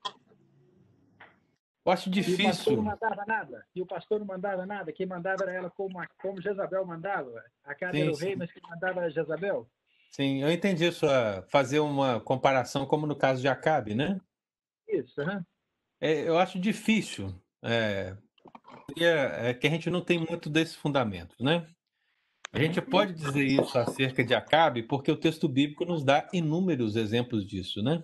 Eu 1.83 1.91
acho 1.91 2.09
difícil. 2.09 2.43
E 2.43 2.45
o 2.45 2.49
pastor 2.49 2.75
não 2.77 2.83
mandava 2.83 3.25
nada. 3.25 3.65
E 3.75 3.81
o 3.81 3.85
pastor 3.85 4.19
não 4.19 4.25
mandava 4.25 4.65
nada. 4.65 4.93
Quem 4.93 5.05
mandava 5.05 5.43
era 5.43 5.53
ela 5.53 5.69
como, 5.69 5.99
como 6.21 6.41
Jezabel 6.41 6.85
mandava. 6.85 7.43
A 7.63 7.73
casa 7.73 7.93
sim, 7.93 8.01
era 8.01 8.11
o 8.11 8.15
rei, 8.15 8.31
sim. 8.31 8.35
mas 8.35 8.51
quem 8.51 8.61
mandava 8.69 8.99
era 9.01 9.09
Jezabel. 9.09 9.67
Sim, 10.11 10.43
eu 10.43 10.51
entendi 10.51 10.85
isso. 10.85 11.05
Fazer 11.49 11.79
uma 11.79 12.19
comparação 12.19 12.85
como 12.85 13.07
no 13.07 13.15
caso 13.15 13.41
de 13.41 13.47
Acabe, 13.47 13.95
né? 13.95 14.19
Isso, 14.87 15.21
uhum. 15.21 15.41
é, 16.01 16.27
eu 16.27 16.37
acho 16.37 16.59
difícil. 16.59 17.33
É, 17.63 18.15
é 18.99 19.53
que 19.53 19.67
a 19.67 19.69
gente 19.69 19.89
não 19.89 20.01
tem 20.01 20.19
muito 20.19 20.49
desse 20.49 20.75
fundamento, 20.75 21.35
né? 21.39 21.65
A 22.51 22.59
gente 22.59 22.81
pode 22.81 23.13
dizer 23.13 23.45
isso 23.45 23.77
acerca 23.77 24.23
de 24.23 24.35
Acabe 24.35 24.83
porque 24.83 25.09
o 25.09 25.15
texto 25.15 25.47
bíblico 25.47 25.85
nos 25.85 26.03
dá 26.03 26.27
inúmeros 26.33 26.97
exemplos 26.97 27.47
disso, 27.47 27.81
né? 27.81 28.03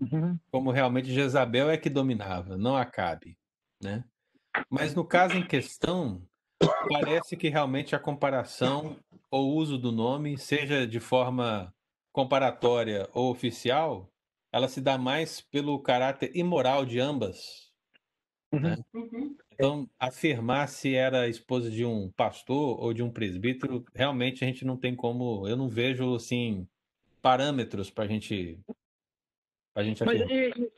Uhum. 0.00 0.38
Como 0.50 0.70
realmente 0.70 1.12
Jezabel 1.12 1.70
é 1.70 1.76
que 1.76 1.90
dominava, 1.90 2.56
não 2.56 2.76
Acabe, 2.76 3.36
né? 3.82 4.04
Mas 4.70 4.94
no 4.94 5.04
caso 5.04 5.36
em 5.36 5.46
questão, 5.46 6.22
parece 6.88 7.36
que 7.36 7.48
realmente 7.48 7.94
a 7.94 7.98
comparação 7.98 8.96
ou 9.30 9.54
uso 9.54 9.76
do 9.78 9.92
nome, 9.92 10.38
seja 10.38 10.86
de 10.86 11.00
forma 11.00 11.72
comparatória 12.12 13.08
ou 13.12 13.30
oficial, 13.30 14.10
ela 14.52 14.68
se 14.68 14.80
dá 14.80 14.96
mais 14.96 15.40
pelo 15.40 15.78
caráter 15.80 16.30
imoral 16.34 16.84
de 16.84 16.98
ambas. 16.98 17.70
Uhum. 18.52 18.60
Né? 18.60 18.76
Uhum. 18.94 19.36
Então, 19.52 19.90
afirmar 19.98 20.68
se 20.68 20.94
era 20.94 21.28
esposa 21.28 21.70
de 21.70 21.84
um 21.84 22.10
pastor 22.12 22.80
ou 22.80 22.94
de 22.94 23.02
um 23.02 23.10
presbítero, 23.10 23.84
realmente 23.94 24.44
a 24.44 24.46
gente 24.46 24.64
não 24.64 24.76
tem 24.76 24.94
como, 24.94 25.46
eu 25.48 25.56
não 25.56 25.68
vejo 25.68 26.14
assim 26.14 26.66
parâmetros 27.20 27.90
para 27.90 28.04
a 28.04 28.08
gente 28.08 28.58
a 29.78 29.82
gente 29.84 30.04
mas, 30.04 30.20
e, 30.22 30.72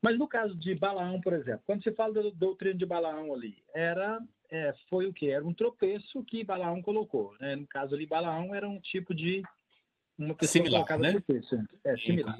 mas 0.00 0.18
no 0.18 0.26
caso 0.26 0.54
de 0.54 0.74
Balaão, 0.74 1.20
por 1.20 1.34
exemplo, 1.34 1.62
quando 1.66 1.82
se 1.82 1.92
fala 1.92 2.14
da 2.14 2.30
doutrina 2.30 2.74
de 2.74 2.86
Balaão 2.86 3.34
ali, 3.34 3.62
era 3.74 4.18
é, 4.50 4.74
foi 4.88 5.06
o 5.06 5.12
que? 5.12 5.28
Era 5.28 5.46
um 5.46 5.52
tropeço 5.52 6.24
que 6.24 6.42
Balaão 6.42 6.80
colocou. 6.80 7.36
Né? 7.38 7.56
No 7.56 7.66
caso 7.66 7.94
ali, 7.94 8.06
Balaão 8.06 8.54
era 8.54 8.66
um 8.66 8.80
tipo 8.80 9.14
de 9.14 9.42
uma 10.16 10.34
pessoa 10.34 10.64
similar, 10.64 10.86
colocada 10.86 11.02
né? 11.02 11.10
tropeço. 11.12 11.56
É, 11.84 11.96
similar. 11.98 12.38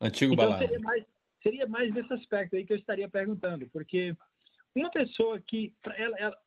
Antigo 0.00 0.34
então, 0.34 0.44
Balaão. 0.46 0.58
Seria 0.58 0.78
mais, 0.78 1.04
seria 1.42 1.66
mais 1.66 1.92
nesse 1.92 2.12
aspecto 2.12 2.54
aí 2.54 2.64
que 2.64 2.72
eu 2.72 2.78
estaria 2.78 3.08
perguntando, 3.08 3.68
porque 3.70 4.16
uma 4.72 4.90
pessoa 4.90 5.40
que 5.40 5.74
ela, 5.96 6.16
ela, 6.16 6.38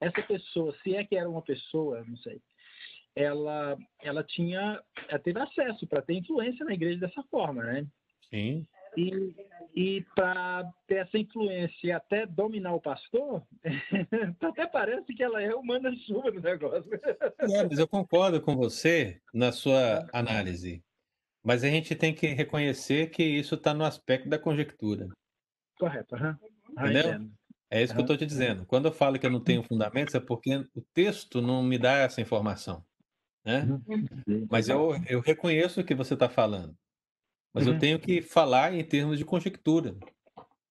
essa 0.00 0.22
pessoa, 0.22 0.76
se 0.82 0.94
é 0.94 1.04
que 1.04 1.16
era 1.16 1.28
uma 1.28 1.42
pessoa, 1.42 2.04
não 2.06 2.18
sei, 2.18 2.42
ela 3.14 3.78
ela 4.02 4.22
tinha 4.22 4.82
ela 5.08 5.18
teve 5.18 5.40
acesso 5.40 5.86
para 5.86 6.02
ter 6.02 6.14
influência 6.14 6.66
na 6.66 6.74
igreja 6.74 7.00
dessa 7.00 7.22
forma, 7.24 7.64
né? 7.64 7.86
Sim. 8.30 8.66
E, 8.96 9.34
e 9.74 10.06
para 10.14 10.64
ter 10.86 10.96
essa 10.96 11.18
influência 11.18 11.86
e 11.86 11.92
até 11.92 12.26
dominar 12.26 12.74
o 12.74 12.80
pastor, 12.80 13.46
até 14.40 14.66
parece 14.66 15.14
que 15.14 15.22
ela 15.22 15.42
é 15.42 15.54
o 15.54 15.62
manda-chuva 15.62 16.30
no 16.30 16.40
negócio. 16.40 16.90
É, 16.94 17.64
mas 17.68 17.78
eu 17.78 17.86
concordo 17.86 18.40
com 18.40 18.56
você 18.56 19.20
na 19.34 19.52
sua 19.52 20.06
análise. 20.12 20.82
Mas 21.44 21.62
a 21.62 21.68
gente 21.68 21.94
tem 21.94 22.12
que 22.12 22.26
reconhecer 22.28 23.10
que 23.10 23.22
isso 23.22 23.54
está 23.54 23.72
no 23.72 23.84
aspecto 23.84 24.28
da 24.28 24.38
conjectura. 24.38 25.08
Correto. 25.78 26.16
Uhum. 26.16 26.36
Entendeu? 26.70 27.30
É 27.70 27.82
isso 27.82 27.92
uhum. 27.92 27.96
que 27.96 28.00
eu 28.00 28.04
estou 28.04 28.16
te 28.16 28.26
dizendo. 28.26 28.64
Quando 28.66 28.86
eu 28.86 28.92
falo 28.92 29.18
que 29.18 29.26
eu 29.26 29.30
não 29.30 29.40
tenho 29.40 29.62
fundamentos, 29.62 30.14
é 30.14 30.20
porque 30.20 30.56
o 30.74 30.80
texto 30.94 31.42
não 31.42 31.62
me 31.62 31.78
dá 31.78 31.98
essa 31.98 32.20
informação. 32.20 32.84
Né? 33.44 33.62
Uhum. 33.62 34.46
Mas 34.50 34.68
eu, 34.68 34.92
eu 35.08 35.20
reconheço 35.20 35.80
o 35.80 35.84
que 35.84 35.94
você 35.94 36.14
está 36.14 36.28
falando. 36.28 36.76
Mas 37.56 37.66
uhum. 37.66 37.72
eu 37.72 37.78
tenho 37.78 37.98
que 37.98 38.20
falar 38.20 38.74
em 38.74 38.84
termos 38.84 39.16
de 39.16 39.24
conjectura. 39.24 39.96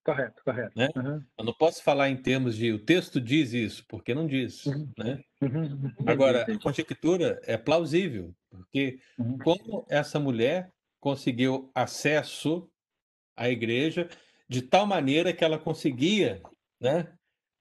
Correto, 0.03 0.44
correto. 0.45 0.72
Né? 0.78 0.88
Uhum. 0.95 1.20
Eu 1.36 1.45
não 1.45 1.53
posso 1.53 1.82
falar 1.82 2.12
em 2.12 2.16
termos 2.16 2.56
de 2.56 2.72
o 2.72 2.78
texto 2.78 3.20
diz 3.20 3.53
isso, 3.53 3.84
porque 3.90 4.14
não 4.14 4.28
diz. 4.28 4.68
Uhum. 4.68 4.94
Né? 4.95 5.20
Uhum. 5.41 5.91
Agora, 6.06 6.44
a 6.44 6.60
conjectura 6.60 7.41
é 7.44 7.57
plausível, 7.57 8.36
porque 8.52 8.99
uhum. 9.18 9.40
como 9.40 9.88
essa 9.90 10.20
mulher 10.20 10.72
conseguiu 10.99 11.72
acesso 11.74 12.70
à 13.36 13.49
igreja 13.49 14.07
de 14.48 14.62
tal 14.62 14.86
maneira 14.86 15.34
que 15.34 15.44
ela 15.44 15.57
conseguia 15.57 16.40
né, 16.80 17.12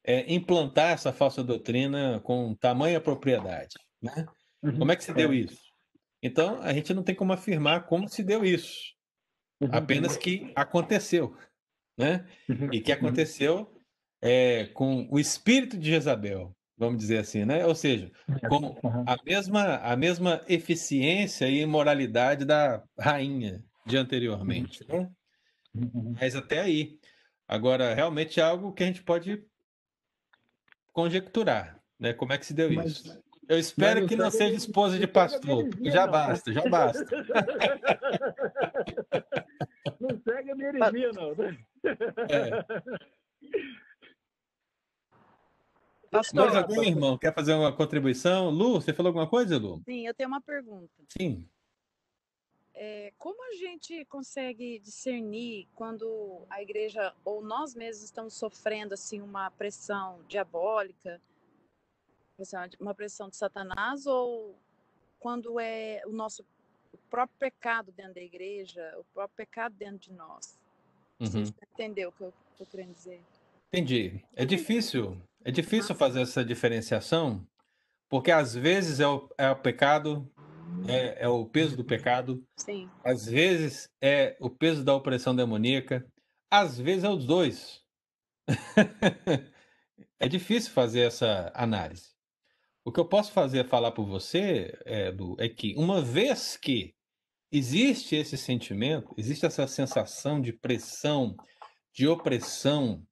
é, 0.04 0.30
implantar 0.30 0.90
essa 0.90 1.14
falsa 1.14 1.42
doutrina 1.42 2.20
com 2.22 2.54
tamanha 2.56 3.00
propriedade. 3.00 3.72
Né? 4.02 4.26
Como 4.60 4.92
é 4.92 4.96
que 4.96 5.04
se 5.04 5.14
deu 5.14 5.32
isso? 5.32 5.62
Então, 6.22 6.60
a 6.60 6.74
gente 6.74 6.92
não 6.92 7.02
tem 7.02 7.14
como 7.14 7.32
afirmar 7.32 7.86
como 7.86 8.06
se 8.06 8.22
deu 8.22 8.44
isso. 8.44 8.93
Uhum. 9.60 9.68
Apenas 9.72 10.16
que 10.16 10.52
aconteceu, 10.54 11.36
né? 11.96 12.26
Uhum. 12.48 12.72
E 12.72 12.80
que 12.80 12.92
uhum. 12.92 12.98
aconteceu 12.98 13.80
é, 14.20 14.66
com 14.66 15.08
o 15.10 15.18
espírito 15.18 15.78
de 15.78 15.90
Jezabel, 15.90 16.54
vamos 16.76 16.98
dizer 16.98 17.18
assim, 17.18 17.44
né? 17.44 17.64
Ou 17.66 17.74
seja, 17.74 18.10
com 18.48 18.76
a 19.06 19.16
mesma, 19.24 19.76
a 19.76 19.96
mesma 19.96 20.42
eficiência 20.48 21.48
e 21.48 21.60
imoralidade 21.60 22.44
da 22.44 22.82
rainha 22.98 23.64
de 23.86 23.96
anteriormente, 23.96 24.84
né? 24.88 25.08
Mas 26.20 26.34
até 26.34 26.60
aí. 26.60 26.98
Agora, 27.46 27.94
realmente 27.94 28.40
é 28.40 28.42
algo 28.42 28.72
que 28.72 28.82
a 28.82 28.86
gente 28.86 29.02
pode 29.02 29.44
conjecturar, 30.92 31.78
né? 31.98 32.14
Como 32.14 32.32
é 32.32 32.38
que 32.38 32.46
se 32.46 32.54
deu 32.54 32.72
Mas... 32.72 32.92
isso? 32.92 33.22
Eu 33.46 33.58
espero 33.58 34.06
que 34.06 34.16
não 34.16 34.30
seja 34.30 34.54
esposa 34.54 34.98
de 34.98 35.06
pastor. 35.06 35.68
Já 35.82 36.06
basta, 36.06 36.50
já 36.50 36.66
basta. 36.66 37.04
Não 40.04 40.20
segue 40.20 40.50
a 40.50 40.54
minha 40.54 40.68
heresia, 40.68 41.12
não. 41.12 41.32
É. 42.30 42.64
Pastor, 46.10 46.46
Mais 46.46 46.56
algum 46.56 46.82
irmão 46.82 47.18
quer 47.18 47.34
fazer 47.34 47.54
uma 47.54 47.74
contribuição? 47.74 48.50
Lu, 48.50 48.74
você 48.80 48.92
falou 48.92 49.08
alguma 49.08 49.28
coisa, 49.28 49.58
Lu? 49.58 49.82
Sim, 49.84 50.06
eu 50.06 50.14
tenho 50.14 50.28
uma 50.28 50.40
pergunta. 50.40 50.92
Sim. 51.08 51.48
É, 52.74 53.12
como 53.18 53.42
a 53.50 53.54
gente 53.54 54.04
consegue 54.04 54.78
discernir 54.80 55.66
quando 55.74 56.44
a 56.50 56.60
igreja 56.60 57.14
ou 57.24 57.42
nós 57.42 57.74
mesmos 57.74 58.04
estamos 58.04 58.34
sofrendo 58.34 58.94
assim 58.94 59.20
uma 59.20 59.50
pressão 59.50 60.20
diabólica, 60.28 61.20
uma 62.78 62.94
pressão 62.94 63.28
de 63.28 63.36
Satanás 63.36 64.06
ou 64.06 64.56
quando 65.18 65.58
é 65.58 66.02
o 66.06 66.10
nosso 66.10 66.44
o 66.94 66.98
próprio 67.10 67.38
pecado 67.38 67.92
dentro 67.92 68.14
da 68.14 68.20
igreja, 68.20 68.94
o 68.98 69.04
próprio 69.12 69.36
pecado 69.36 69.74
dentro 69.74 69.98
de 69.98 70.12
nós. 70.12 70.58
Uhum. 71.20 71.44
Você 71.44 71.54
entendeu 71.72 72.10
o 72.10 72.12
que 72.12 72.22
eu 72.22 72.32
estou 72.52 72.66
querendo 72.66 72.94
dizer? 72.94 73.20
Entendi. 73.72 74.24
É 74.34 74.44
difícil, 74.44 75.20
é 75.44 75.50
difícil 75.50 75.94
fazer 75.94 76.22
essa 76.22 76.44
diferenciação, 76.44 77.44
porque 78.08 78.30
às 78.30 78.54
vezes 78.54 79.00
é 79.00 79.08
o, 79.08 79.28
é 79.36 79.50
o 79.50 79.56
pecado, 79.56 80.30
é, 80.88 81.24
é, 81.24 81.28
o 81.28 81.44
peso 81.44 81.76
do 81.76 81.84
pecado. 81.84 82.44
Sim. 82.56 82.88
Às 83.04 83.26
vezes 83.26 83.90
é 84.00 84.36
o 84.38 84.48
peso 84.48 84.84
da 84.84 84.94
opressão 84.94 85.34
demoníaca. 85.34 86.06
Às 86.50 86.78
vezes 86.78 87.04
é 87.04 87.08
os 87.08 87.26
dois. 87.26 87.82
é 90.20 90.28
difícil 90.28 90.72
fazer 90.72 91.00
essa 91.00 91.50
análise. 91.54 92.13
O 92.84 92.92
que 92.92 93.00
eu 93.00 93.04
posso 93.06 93.32
fazer 93.32 93.60
é 93.60 93.64
falar 93.64 93.92
por 93.92 94.04
você, 94.04 94.78
Edu, 94.84 95.36
é 95.38 95.48
que 95.48 95.74
uma 95.74 96.02
vez 96.02 96.54
que 96.58 96.94
existe 97.50 98.14
esse 98.14 98.36
sentimento, 98.36 99.14
existe 99.16 99.46
essa 99.46 99.66
sensação 99.66 100.38
de 100.38 100.52
pressão, 100.52 101.34
de 101.94 102.06
opressão, 102.06 103.02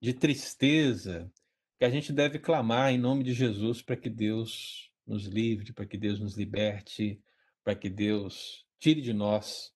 de 0.00 0.14
tristeza, 0.14 1.30
que 1.78 1.84
a 1.84 1.90
gente 1.90 2.10
deve 2.10 2.38
clamar 2.38 2.90
em 2.90 2.96
nome 2.96 3.22
de 3.22 3.34
Jesus 3.34 3.82
para 3.82 3.96
que 3.96 4.08
Deus 4.08 4.90
nos 5.06 5.26
livre, 5.26 5.74
para 5.74 5.84
que 5.84 5.98
Deus 5.98 6.18
nos 6.18 6.36
liberte, 6.36 7.20
para 7.62 7.74
que 7.74 7.90
Deus 7.90 8.64
tire 8.78 9.02
de 9.02 9.12
nós 9.12 9.74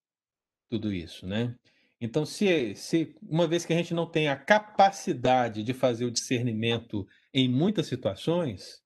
tudo 0.70 0.90
isso, 0.92 1.26
né? 1.26 1.54
Então, 2.00 2.24
se, 2.24 2.74
se 2.74 3.14
uma 3.22 3.46
vez 3.46 3.66
que 3.66 3.72
a 3.72 3.76
gente 3.76 3.92
não 3.92 4.06
tem 4.06 4.28
a 4.28 4.36
capacidade 4.36 5.62
de 5.62 5.74
fazer 5.74 6.06
o 6.06 6.10
discernimento 6.10 7.06
em 7.32 7.48
muitas 7.48 7.86
situações, 7.86 8.81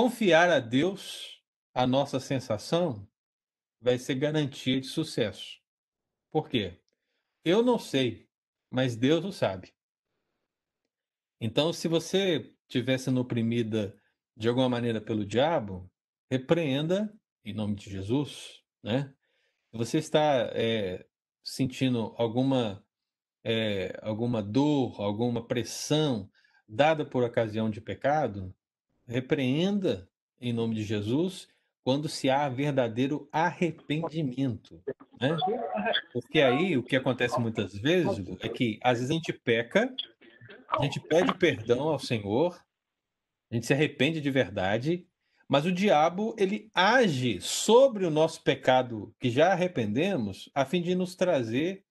Confiar 0.00 0.48
a 0.48 0.60
Deus 0.60 1.42
a 1.74 1.84
nossa 1.84 2.20
sensação 2.20 3.04
vai 3.80 3.98
ser 3.98 4.14
garantia 4.14 4.80
de 4.80 4.86
sucesso. 4.86 5.60
Por 6.30 6.48
quê? 6.48 6.80
Eu 7.44 7.64
não 7.64 7.80
sei, 7.80 8.30
mas 8.70 8.94
Deus 8.94 9.24
o 9.24 9.32
sabe. 9.32 9.74
Então, 11.40 11.72
se 11.72 11.88
você 11.88 12.54
estiver 12.68 12.96
sendo 12.96 13.20
oprimida 13.20 14.00
de 14.36 14.48
alguma 14.48 14.68
maneira 14.68 15.00
pelo 15.00 15.26
diabo, 15.26 15.90
repreenda 16.30 17.12
em 17.44 17.52
nome 17.52 17.74
de 17.74 17.90
Jesus, 17.90 18.62
né? 18.80 19.12
Você 19.72 19.98
está 19.98 20.48
é, 20.54 21.04
sentindo 21.42 22.14
alguma 22.16 22.86
é, 23.42 23.98
alguma 24.00 24.44
dor, 24.44 25.00
alguma 25.00 25.44
pressão 25.44 26.30
dada 26.68 27.04
por 27.04 27.24
ocasião 27.24 27.68
de 27.68 27.80
pecado, 27.80 28.54
repreenda 29.08 30.08
em 30.40 30.52
nome 30.52 30.74
de 30.74 30.82
Jesus 30.84 31.48
quando 31.82 32.08
se 32.08 32.28
há 32.28 32.48
verdadeiro 32.48 33.28
arrependimento. 33.32 34.82
Né? 35.20 35.36
Porque 36.12 36.40
aí 36.40 36.76
o 36.76 36.82
que 36.82 36.94
acontece 36.94 37.40
muitas 37.40 37.74
vezes 37.74 38.22
é 38.40 38.48
que 38.48 38.78
às 38.82 38.98
vezes 38.98 39.10
a 39.10 39.14
gente 39.14 39.32
peca, 39.32 39.94
a 40.68 40.82
gente 40.82 41.00
pede 41.00 41.32
perdão 41.34 41.88
ao 41.88 41.98
Senhor, 41.98 42.62
a 43.50 43.54
gente 43.54 43.66
se 43.66 43.72
arrepende 43.72 44.20
de 44.20 44.30
verdade, 44.30 45.06
mas 45.48 45.64
o 45.64 45.72
diabo 45.72 46.36
ele 46.38 46.70
age 46.74 47.40
sobre 47.40 48.04
o 48.04 48.10
nosso 48.10 48.42
pecado 48.42 49.14
que 49.18 49.30
já 49.30 49.52
arrependemos, 49.52 50.50
a 50.54 50.66
fim 50.66 50.82
de 50.82 50.94
nos 50.94 51.16
trazer 51.16 51.82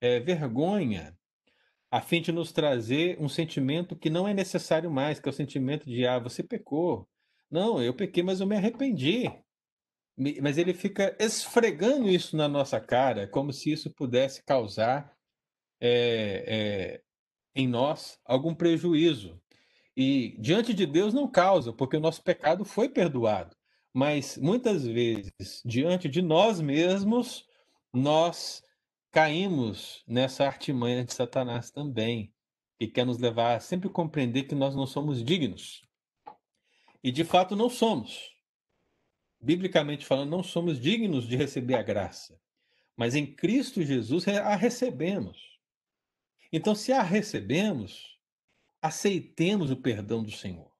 é, 0.00 0.18
vergonha, 0.18 1.16
a 1.96 2.00
fim 2.02 2.20
de 2.20 2.30
nos 2.30 2.52
trazer 2.52 3.16
um 3.18 3.26
sentimento 3.26 3.96
que 3.96 4.10
não 4.10 4.28
é 4.28 4.34
necessário 4.34 4.90
mais, 4.90 5.18
que 5.18 5.26
é 5.26 5.30
o 5.30 5.32
sentimento 5.32 5.86
de 5.86 6.06
ah, 6.06 6.18
você 6.18 6.42
pecou. 6.42 7.08
Não, 7.50 7.82
eu 7.82 7.94
pequei, 7.94 8.22
mas 8.22 8.38
eu 8.38 8.46
me 8.46 8.54
arrependi. 8.54 9.32
Mas 10.42 10.58
ele 10.58 10.74
fica 10.74 11.16
esfregando 11.18 12.06
isso 12.06 12.36
na 12.36 12.48
nossa 12.48 12.78
cara, 12.78 13.26
como 13.26 13.50
se 13.50 13.72
isso 13.72 13.90
pudesse 13.94 14.44
causar 14.44 15.10
é, 15.80 16.44
é, 16.46 17.02
em 17.54 17.66
nós 17.66 18.20
algum 18.26 18.54
prejuízo. 18.54 19.40
E 19.96 20.36
diante 20.38 20.74
de 20.74 20.84
Deus 20.84 21.14
não 21.14 21.26
causa, 21.26 21.72
porque 21.72 21.96
o 21.96 22.00
nosso 22.00 22.22
pecado 22.22 22.62
foi 22.62 22.90
perdoado. 22.90 23.56
Mas 23.94 24.36
muitas 24.36 24.86
vezes, 24.86 25.62
diante 25.64 26.10
de 26.10 26.20
nós 26.20 26.60
mesmos, 26.60 27.46
nós 27.90 28.62
caímos 29.16 30.04
nessa 30.06 30.44
artimanha 30.44 31.02
de 31.02 31.14
Satanás 31.14 31.70
também, 31.70 32.34
que 32.78 32.86
quer 32.86 33.06
nos 33.06 33.16
levar 33.16 33.56
a 33.56 33.60
sempre 33.60 33.88
compreender 33.88 34.42
que 34.42 34.54
nós 34.54 34.76
não 34.76 34.86
somos 34.86 35.24
dignos. 35.24 35.88
E 37.02 37.10
de 37.10 37.24
fato 37.24 37.56
não 37.56 37.70
somos. 37.70 38.36
Biblicamente 39.40 40.04
falando, 40.04 40.28
não 40.28 40.42
somos 40.42 40.78
dignos 40.78 41.26
de 41.26 41.34
receber 41.34 41.76
a 41.76 41.82
graça. 41.82 42.38
Mas 42.94 43.14
em 43.14 43.24
Cristo 43.24 43.82
Jesus 43.82 44.28
a 44.28 44.54
recebemos. 44.54 45.58
Então, 46.52 46.74
se 46.74 46.92
a 46.92 47.00
recebemos, 47.00 48.18
aceitemos 48.82 49.70
o 49.70 49.78
perdão 49.78 50.22
do 50.22 50.30
Senhor. 50.30 50.70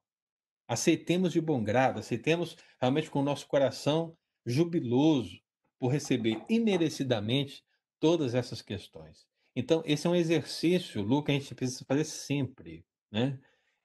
Aceitemos 0.67 1.33
de 1.33 1.41
bom 1.41 1.63
grado, 1.63 2.01
aceitemos 2.01 2.55
realmente 2.79 3.09
com 3.09 3.21
o 3.21 3.25
nosso 3.25 3.47
coração 3.47 4.15
jubiloso 4.45 5.41
por 5.79 5.87
receber 5.87 6.45
imerecidamente 6.47 7.65
todas 7.99 8.35
essas 8.35 8.61
questões. 8.61 9.27
Então, 9.55 9.81
esse 9.85 10.05
é 10.05 10.09
um 10.09 10.15
exercício, 10.15 11.01
Lu, 11.01 11.23
que 11.23 11.31
a 11.31 11.33
gente 11.33 11.55
precisa 11.55 11.83
fazer 11.85 12.03
sempre. 12.03 12.85
Né? 13.11 13.39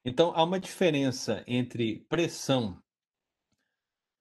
Então, 0.04 0.32
há 0.34 0.44
uma 0.44 0.60
diferença 0.60 1.42
entre 1.46 2.00
pressão 2.08 2.82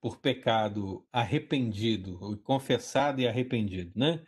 por 0.00 0.18
pecado 0.18 1.06
arrependido, 1.12 2.38
confessado 2.42 3.20
e 3.20 3.28
arrependido, 3.28 3.92
né? 3.94 4.24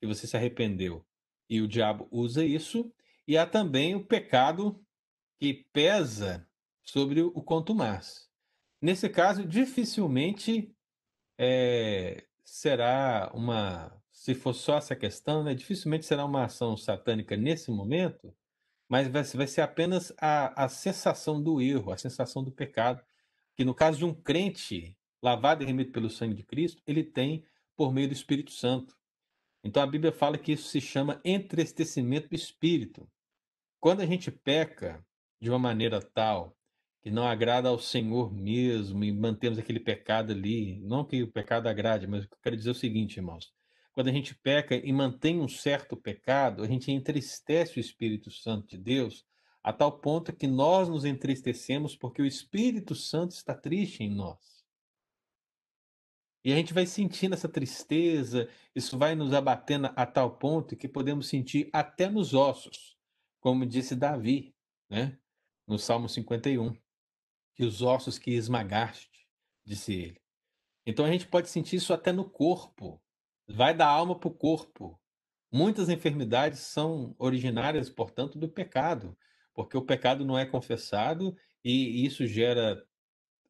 Que 0.00 0.06
você 0.06 0.26
se 0.26 0.36
arrependeu. 0.36 1.06
E 1.48 1.60
o 1.60 1.68
diabo 1.68 2.08
usa 2.10 2.44
isso. 2.44 2.92
E 3.26 3.38
há 3.38 3.46
também 3.46 3.94
o 3.94 4.04
pecado 4.04 4.84
que 5.38 5.66
pesa 5.72 6.48
sobre 6.82 7.22
o 7.22 7.42
contumaz. 7.42 8.28
Nesse 8.80 9.08
caso, 9.08 9.46
dificilmente 9.46 10.74
é, 11.38 12.26
será 12.44 13.30
uma. 13.32 14.01
Se 14.12 14.34
for 14.34 14.52
só 14.52 14.76
essa 14.76 14.94
questão, 14.94 15.42
né, 15.42 15.54
dificilmente 15.54 16.06
será 16.06 16.24
uma 16.24 16.44
ação 16.44 16.76
satânica 16.76 17.36
nesse 17.36 17.70
momento, 17.70 18.32
mas 18.88 19.08
vai, 19.08 19.24
vai 19.24 19.46
ser 19.46 19.62
apenas 19.62 20.12
a, 20.18 20.64
a 20.64 20.68
sensação 20.68 21.42
do 21.42 21.60
erro, 21.60 21.92
a 21.92 21.96
sensação 21.96 22.44
do 22.44 22.52
pecado, 22.52 23.02
que 23.56 23.64
no 23.64 23.74
caso 23.74 23.98
de 23.98 24.04
um 24.04 24.14
crente 24.14 24.96
lavado 25.22 25.62
e 25.62 25.66
remido 25.66 25.90
pelo 25.90 26.10
sangue 26.10 26.34
de 26.34 26.44
Cristo, 26.44 26.82
ele 26.86 27.02
tem 27.02 27.44
por 27.76 27.92
meio 27.92 28.08
do 28.08 28.14
Espírito 28.14 28.52
Santo. 28.52 28.96
Então 29.64 29.82
a 29.82 29.86
Bíblia 29.86 30.12
fala 30.12 30.38
que 30.38 30.52
isso 30.52 30.68
se 30.68 30.80
chama 30.80 31.20
entristecimento 31.24 32.28
do 32.28 32.34
espírito. 32.34 33.08
Quando 33.80 34.00
a 34.00 34.06
gente 34.06 34.30
peca, 34.30 35.04
de 35.42 35.50
uma 35.50 35.58
maneira 35.58 36.00
tal 36.00 36.56
que 37.02 37.10
não 37.10 37.26
agrada 37.26 37.68
ao 37.68 37.76
Senhor 37.76 38.32
mesmo 38.32 39.02
e 39.02 39.10
mantemos 39.10 39.58
aquele 39.58 39.80
pecado 39.80 40.30
ali. 40.30 40.78
Não 40.82 41.04
que 41.04 41.20
o 41.20 41.32
pecado 41.32 41.66
agrade, 41.66 42.06
mas 42.06 42.22
eu 42.22 42.30
quero 42.40 42.56
dizer 42.56 42.68
é 42.68 42.72
o 42.72 42.76
seguinte, 42.76 43.16
irmãos. 43.16 43.52
Quando 43.92 44.08
a 44.08 44.12
gente 44.12 44.34
peca 44.34 44.74
e 44.74 44.92
mantém 44.92 45.40
um 45.40 45.48
certo 45.48 45.96
pecado, 45.96 46.62
a 46.62 46.66
gente 46.66 46.90
entristece 46.90 47.78
o 47.78 47.80
Espírito 47.80 48.30
Santo 48.30 48.66
de 48.68 48.78
Deus 48.78 49.26
a 49.62 49.72
tal 49.72 50.00
ponto 50.00 50.32
que 50.32 50.46
nós 50.46 50.88
nos 50.88 51.04
entristecemos 51.04 51.94
porque 51.94 52.20
o 52.20 52.26
Espírito 52.26 52.94
Santo 52.94 53.32
está 53.32 53.54
triste 53.54 54.02
em 54.02 54.10
nós. 54.10 54.64
E 56.44 56.52
a 56.52 56.56
gente 56.56 56.74
vai 56.74 56.86
sentindo 56.86 57.34
essa 57.34 57.48
tristeza, 57.48 58.48
isso 58.74 58.98
vai 58.98 59.14
nos 59.14 59.32
abatendo 59.32 59.90
a 59.94 60.04
tal 60.04 60.36
ponto 60.36 60.74
que 60.74 60.88
podemos 60.88 61.28
sentir 61.28 61.70
até 61.72 62.08
nos 62.08 62.34
ossos, 62.34 62.98
como 63.38 63.64
disse 63.64 63.94
Davi, 63.94 64.52
né? 64.90 65.16
no 65.66 65.78
Salmo 65.78 66.08
51, 66.08 66.76
que 67.54 67.64
os 67.64 67.80
ossos 67.80 68.18
que 68.18 68.32
esmagaste, 68.32 69.28
disse 69.64 69.94
ele. 69.94 70.20
Então 70.84 71.04
a 71.04 71.10
gente 71.12 71.28
pode 71.28 71.48
sentir 71.48 71.76
isso 71.76 71.92
até 71.92 72.10
no 72.10 72.28
corpo, 72.28 73.00
vai 73.48 73.74
da 73.74 73.86
alma 73.86 74.18
para 74.18 74.28
o 74.28 74.34
corpo. 74.34 74.98
Muitas 75.50 75.88
enfermidades 75.88 76.60
são 76.60 77.14
originárias, 77.18 77.90
portanto, 77.90 78.38
do 78.38 78.48
pecado, 78.48 79.16
porque 79.54 79.76
o 79.76 79.82
pecado 79.82 80.24
não 80.24 80.38
é 80.38 80.46
confessado 80.46 81.36
e 81.64 82.04
isso 82.04 82.26
gera 82.26 82.82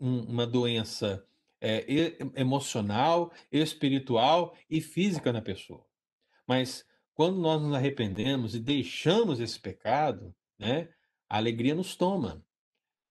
um, 0.01 0.23
uma 0.25 0.47
doença 0.47 1.25
é, 1.61 1.87
emocional, 2.35 3.33
espiritual 3.51 4.55
e 4.69 4.81
física 4.81 5.33
na 5.33 5.41
pessoa. 5.41 5.87
Mas 6.47 6.85
quando 7.15 7.39
nós 7.39 7.63
nos 7.63 7.75
arrependemos 7.75 8.55
e 8.55 8.61
deixamos 8.61 9.39
esse 9.39 9.61
pecado, 9.61 10.35
né, 10.59 10.89
a 11.29 11.37
alegria 11.37 11.75
nos 11.75 11.95
toma. 11.95 12.45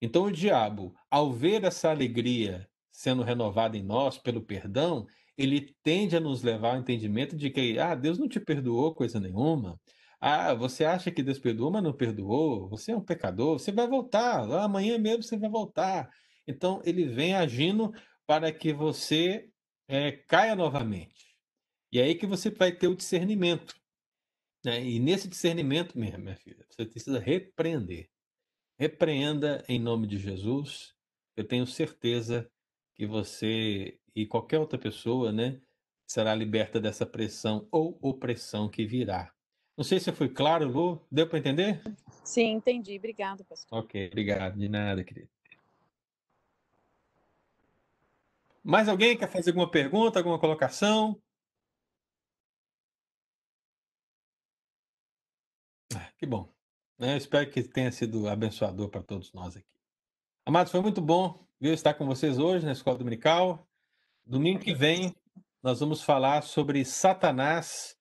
Então 0.01 0.23
o 0.23 0.31
diabo, 0.31 0.93
ao 1.09 1.31
ver 1.31 1.63
essa 1.63 1.89
alegria 1.89 2.67
sendo 2.91 3.23
renovada 3.23 3.77
em 3.77 3.83
nós 3.83 4.17
pelo 4.17 4.41
perdão, 4.41 5.07
ele 5.41 5.75
tende 5.83 6.15
a 6.15 6.19
nos 6.19 6.43
levar 6.43 6.75
ao 6.75 6.79
entendimento 6.79 7.35
de 7.35 7.49
que, 7.49 7.79
ah, 7.79 7.95
Deus 7.95 8.17
não 8.17 8.27
te 8.27 8.39
perdoou 8.39 8.93
coisa 8.93 9.19
nenhuma. 9.19 9.79
Ah, 10.19 10.53
você 10.53 10.85
acha 10.85 11.11
que 11.11 11.23
Deus 11.23 11.39
perdoou, 11.39 11.71
mas 11.71 11.83
não 11.83 11.93
perdoou. 11.93 12.69
Você 12.69 12.91
é 12.91 12.95
um 12.95 13.03
pecador, 13.03 13.57
você 13.57 13.71
vai 13.71 13.87
voltar. 13.87 14.43
Amanhã 14.63 14.97
mesmo 14.97 15.23
você 15.23 15.37
vai 15.37 15.49
voltar. 15.49 16.09
Então 16.47 16.81
ele 16.85 17.05
vem 17.05 17.33
agindo 17.35 17.91
para 18.27 18.51
que 18.51 18.71
você 18.71 19.49
é, 19.87 20.11
caia 20.11 20.55
novamente. 20.55 21.35
E 21.91 21.99
é 21.99 22.03
aí 22.03 22.15
que 22.15 22.27
você 22.27 22.49
vai 22.49 22.71
ter 22.71 22.87
o 22.87 22.95
discernimento. 22.95 23.75
Né? 24.63 24.83
E 24.83 24.99
nesse 24.99 25.27
discernimento, 25.27 25.97
minha, 25.97 26.17
minha 26.17 26.35
filha, 26.35 26.65
você 26.69 26.85
precisa 26.85 27.19
repreender. 27.19 28.09
Repreenda 28.79 29.63
em 29.67 29.79
nome 29.79 30.07
de 30.07 30.17
Jesus. 30.17 30.93
Eu 31.35 31.43
tenho 31.45 31.65
certeza 31.65 32.49
que 32.95 33.05
você 33.05 33.99
e 34.15 34.25
qualquer 34.25 34.59
outra 34.59 34.77
pessoa, 34.77 35.31
né, 35.31 35.59
será 36.05 36.35
liberta 36.35 36.79
dessa 36.79 37.05
pressão 37.05 37.67
ou 37.71 37.97
opressão 38.01 38.69
que 38.69 38.85
virá. 38.85 39.33
Não 39.77 39.83
sei 39.83 39.99
se 39.99 40.11
foi 40.11 40.29
claro, 40.29 40.67
Lu. 40.67 41.05
Deu 41.09 41.27
para 41.27 41.39
entender? 41.39 41.81
Sim, 42.23 42.51
entendi. 42.53 42.97
Obrigado, 42.97 43.43
pastor. 43.45 43.79
Ok, 43.79 44.07
obrigado. 44.07 44.57
De 44.57 44.69
nada, 44.69 45.03
querido. 45.03 45.29
Mais 48.63 48.87
alguém 48.87 49.17
quer 49.17 49.31
fazer 49.31 49.51
alguma 49.51 49.71
pergunta, 49.71 50.19
alguma 50.19 50.37
colocação? 50.37 51.19
Que 56.17 56.25
bom. 56.27 56.47
Né? 56.99 57.13
Eu 57.13 57.17
espero 57.17 57.49
que 57.49 57.63
tenha 57.63 57.91
sido 57.91 58.29
abençoador 58.29 58.89
para 58.89 59.01
todos 59.01 59.33
nós 59.33 59.57
aqui. 59.57 59.65
Amados, 60.45 60.71
foi 60.71 60.81
muito 60.81 61.01
bom 61.01 61.43
viu, 61.61 61.73
estar 61.75 61.93
com 61.93 62.07
vocês 62.07 62.39
hoje 62.39 62.65
na 62.65 62.71
Escola 62.71 62.97
Dominical. 62.97 63.67
Domingo 64.25 64.59
que 64.59 64.73
vem, 64.73 65.15
nós 65.61 65.79
vamos 65.79 66.03
falar 66.03 66.43
sobre 66.43 66.85
Satanás 66.85 67.97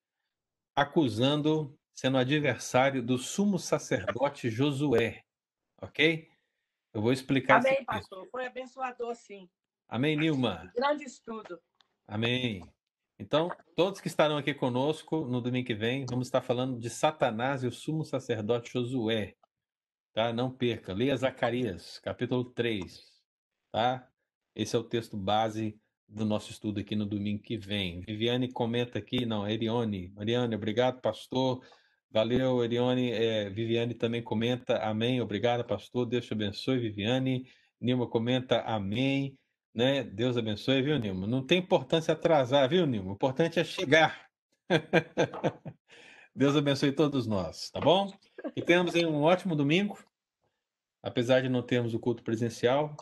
acusando, 0.77 1.77
sendo 1.95 2.19
adversário 2.19 3.03
do 3.03 3.19
sumo 3.19 3.59
sacerdote 3.59 4.49
Josué. 4.49 5.23
Ok? 5.81 6.29
Eu 6.93 7.03
vou 7.03 7.13
explicar. 7.13 7.59
Amém, 7.59 7.85
pastor. 7.85 8.27
Foi 8.31 8.47
abençoador, 8.47 9.15
sim. 9.15 9.49
Amém, 9.89 10.17
Nilma. 10.17 10.71
Grande 10.75 11.05
estudo. 11.05 11.61
Amém. 12.07 12.63
Então, 13.19 13.51
todos 13.77 14.01
que 14.01 14.09
estarão 14.09 14.37
aqui 14.37 14.55
conosco 14.55 15.27
no 15.27 15.41
domingo 15.41 15.67
que 15.67 15.75
vem, 15.75 16.07
vamos 16.09 16.29
estar 16.29 16.41
falando 16.41 16.79
de 16.79 16.89
Satanás 16.89 17.63
e 17.63 17.67
o 17.67 17.73
sumo 17.73 18.05
sacerdote 18.05 18.73
Josué. 18.73 19.37
Tá? 20.13 20.33
Não 20.33 20.51
perca. 20.51 20.93
Leia 20.93 21.17
Zacarias, 21.17 21.99
capítulo 21.99 22.45
3. 22.45 23.01
Tá? 23.71 24.09
Esse 24.55 24.75
é 24.75 24.79
o 24.79 24.85
texto 24.85 25.17
base 25.17 25.79
do 26.11 26.25
nosso 26.25 26.51
estudo 26.51 26.81
aqui 26.81 26.97
no 26.97 27.07
domingo 27.07 27.43
que 27.43 27.57
vem. 27.57 28.01
Viviane 28.01 28.51
comenta 28.51 28.99
aqui, 28.99 29.25
não, 29.25 29.49
Erione. 29.49 30.13
Mariane, 30.15 30.57
obrigado, 30.57 31.01
pastor. 31.01 31.65
Valeu, 32.11 32.65
Erione. 32.65 33.13
É, 33.13 33.49
Viviane 33.49 33.95
também 33.95 34.23
comenta 34.23 34.79
amém. 34.79 35.21
Obrigado, 35.21 35.65
pastor. 35.65 36.07
Deus 36.07 36.27
te 36.27 36.33
abençoe, 36.33 36.81
Viviane. 36.81 37.47
Nilma 37.81 38.09
comenta 38.09 38.61
amém. 38.63 39.39
Né? 39.73 40.03
Deus 40.03 40.37
abençoe, 40.37 40.83
viu, 40.83 40.99
Nilma? 40.99 41.29
Não 41.29 41.47
tem 41.47 41.59
importância 41.59 42.13
atrasar, 42.13 42.69
viu, 42.69 42.85
Nilma? 42.87 43.13
O 43.13 43.15
importante 43.15 43.61
é 43.61 43.65
chegar. 43.65 44.29
Deus 46.35 46.57
abençoe 46.57 46.91
todos 46.91 47.27
nós, 47.27 47.71
tá 47.71 47.81
bom? 47.81 48.13
E 48.57 48.63
tenhamos 48.63 48.95
um 48.95 49.23
ótimo 49.23 49.55
domingo, 49.55 49.99
apesar 51.03 51.43
de 51.43 51.49
não 51.49 51.63
termos 51.63 51.95
o 51.95 52.01
culto 52.01 52.23
presencial, 52.23 52.97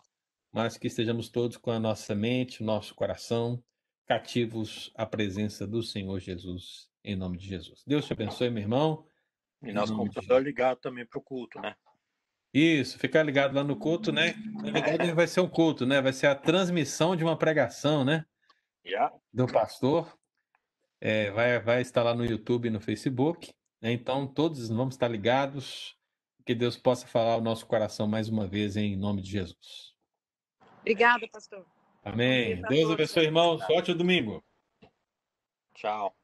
mas 0.52 0.76
que 0.76 0.86
estejamos 0.86 1.28
todos 1.28 1.56
com 1.56 1.70
a 1.70 1.78
nossa 1.78 2.14
mente, 2.14 2.62
nosso 2.62 2.94
coração 2.94 3.62
cativos 4.08 4.90
à 4.94 5.04
presença 5.04 5.66
do 5.66 5.82
Senhor 5.82 6.18
Jesus, 6.18 6.90
em 7.04 7.14
nome 7.14 7.36
de 7.36 7.46
Jesus. 7.46 7.84
Deus 7.86 8.06
te 8.06 8.14
abençoe, 8.14 8.48
meu 8.48 8.62
irmão. 8.62 9.04
E 9.62 9.70
nosso 9.70 9.94
computador 9.94 10.42
ligado 10.42 10.78
também 10.78 11.04
para 11.04 11.18
o 11.18 11.22
culto, 11.22 11.60
né? 11.60 11.76
Isso, 12.54 12.98
ficar 12.98 13.22
ligado 13.22 13.54
lá 13.54 13.62
no 13.62 13.76
culto, 13.76 14.10
né? 14.10 14.34
Na 14.62 14.70
verdade, 14.70 15.12
vai 15.12 15.26
ser 15.26 15.40
um 15.40 15.48
culto, 15.48 15.84
né? 15.84 16.00
Vai 16.00 16.14
ser 16.14 16.28
a 16.28 16.34
transmissão 16.34 17.14
de 17.14 17.22
uma 17.22 17.36
pregação, 17.36 18.04
né? 18.04 18.24
Yeah. 18.86 19.14
Do 19.30 19.46
pastor. 19.46 20.18
É, 21.00 21.30
vai, 21.30 21.60
vai 21.60 21.82
estar 21.82 22.02
lá 22.02 22.14
no 22.14 22.24
YouTube 22.24 22.68
e 22.68 22.70
no 22.70 22.80
Facebook. 22.80 23.52
Né? 23.82 23.92
Então, 23.92 24.26
todos 24.26 24.68
vamos 24.68 24.94
estar 24.94 25.08
ligados. 25.08 25.94
Que 26.46 26.54
Deus 26.54 26.78
possa 26.78 27.06
falar 27.06 27.36
o 27.36 27.42
nosso 27.42 27.66
coração 27.66 28.08
mais 28.08 28.30
uma 28.30 28.46
vez, 28.46 28.74
em 28.76 28.96
nome 28.96 29.20
de 29.20 29.30
Jesus. 29.30 29.97
Obrigada, 30.80 31.28
pastor. 31.28 31.64
Amém. 32.04 32.62
Deus 32.62 32.90
abençoe, 32.90 33.24
irmãos. 33.24 33.62
Ótimo 33.70 33.98
domingo. 33.98 34.42
Tchau. 35.74 36.14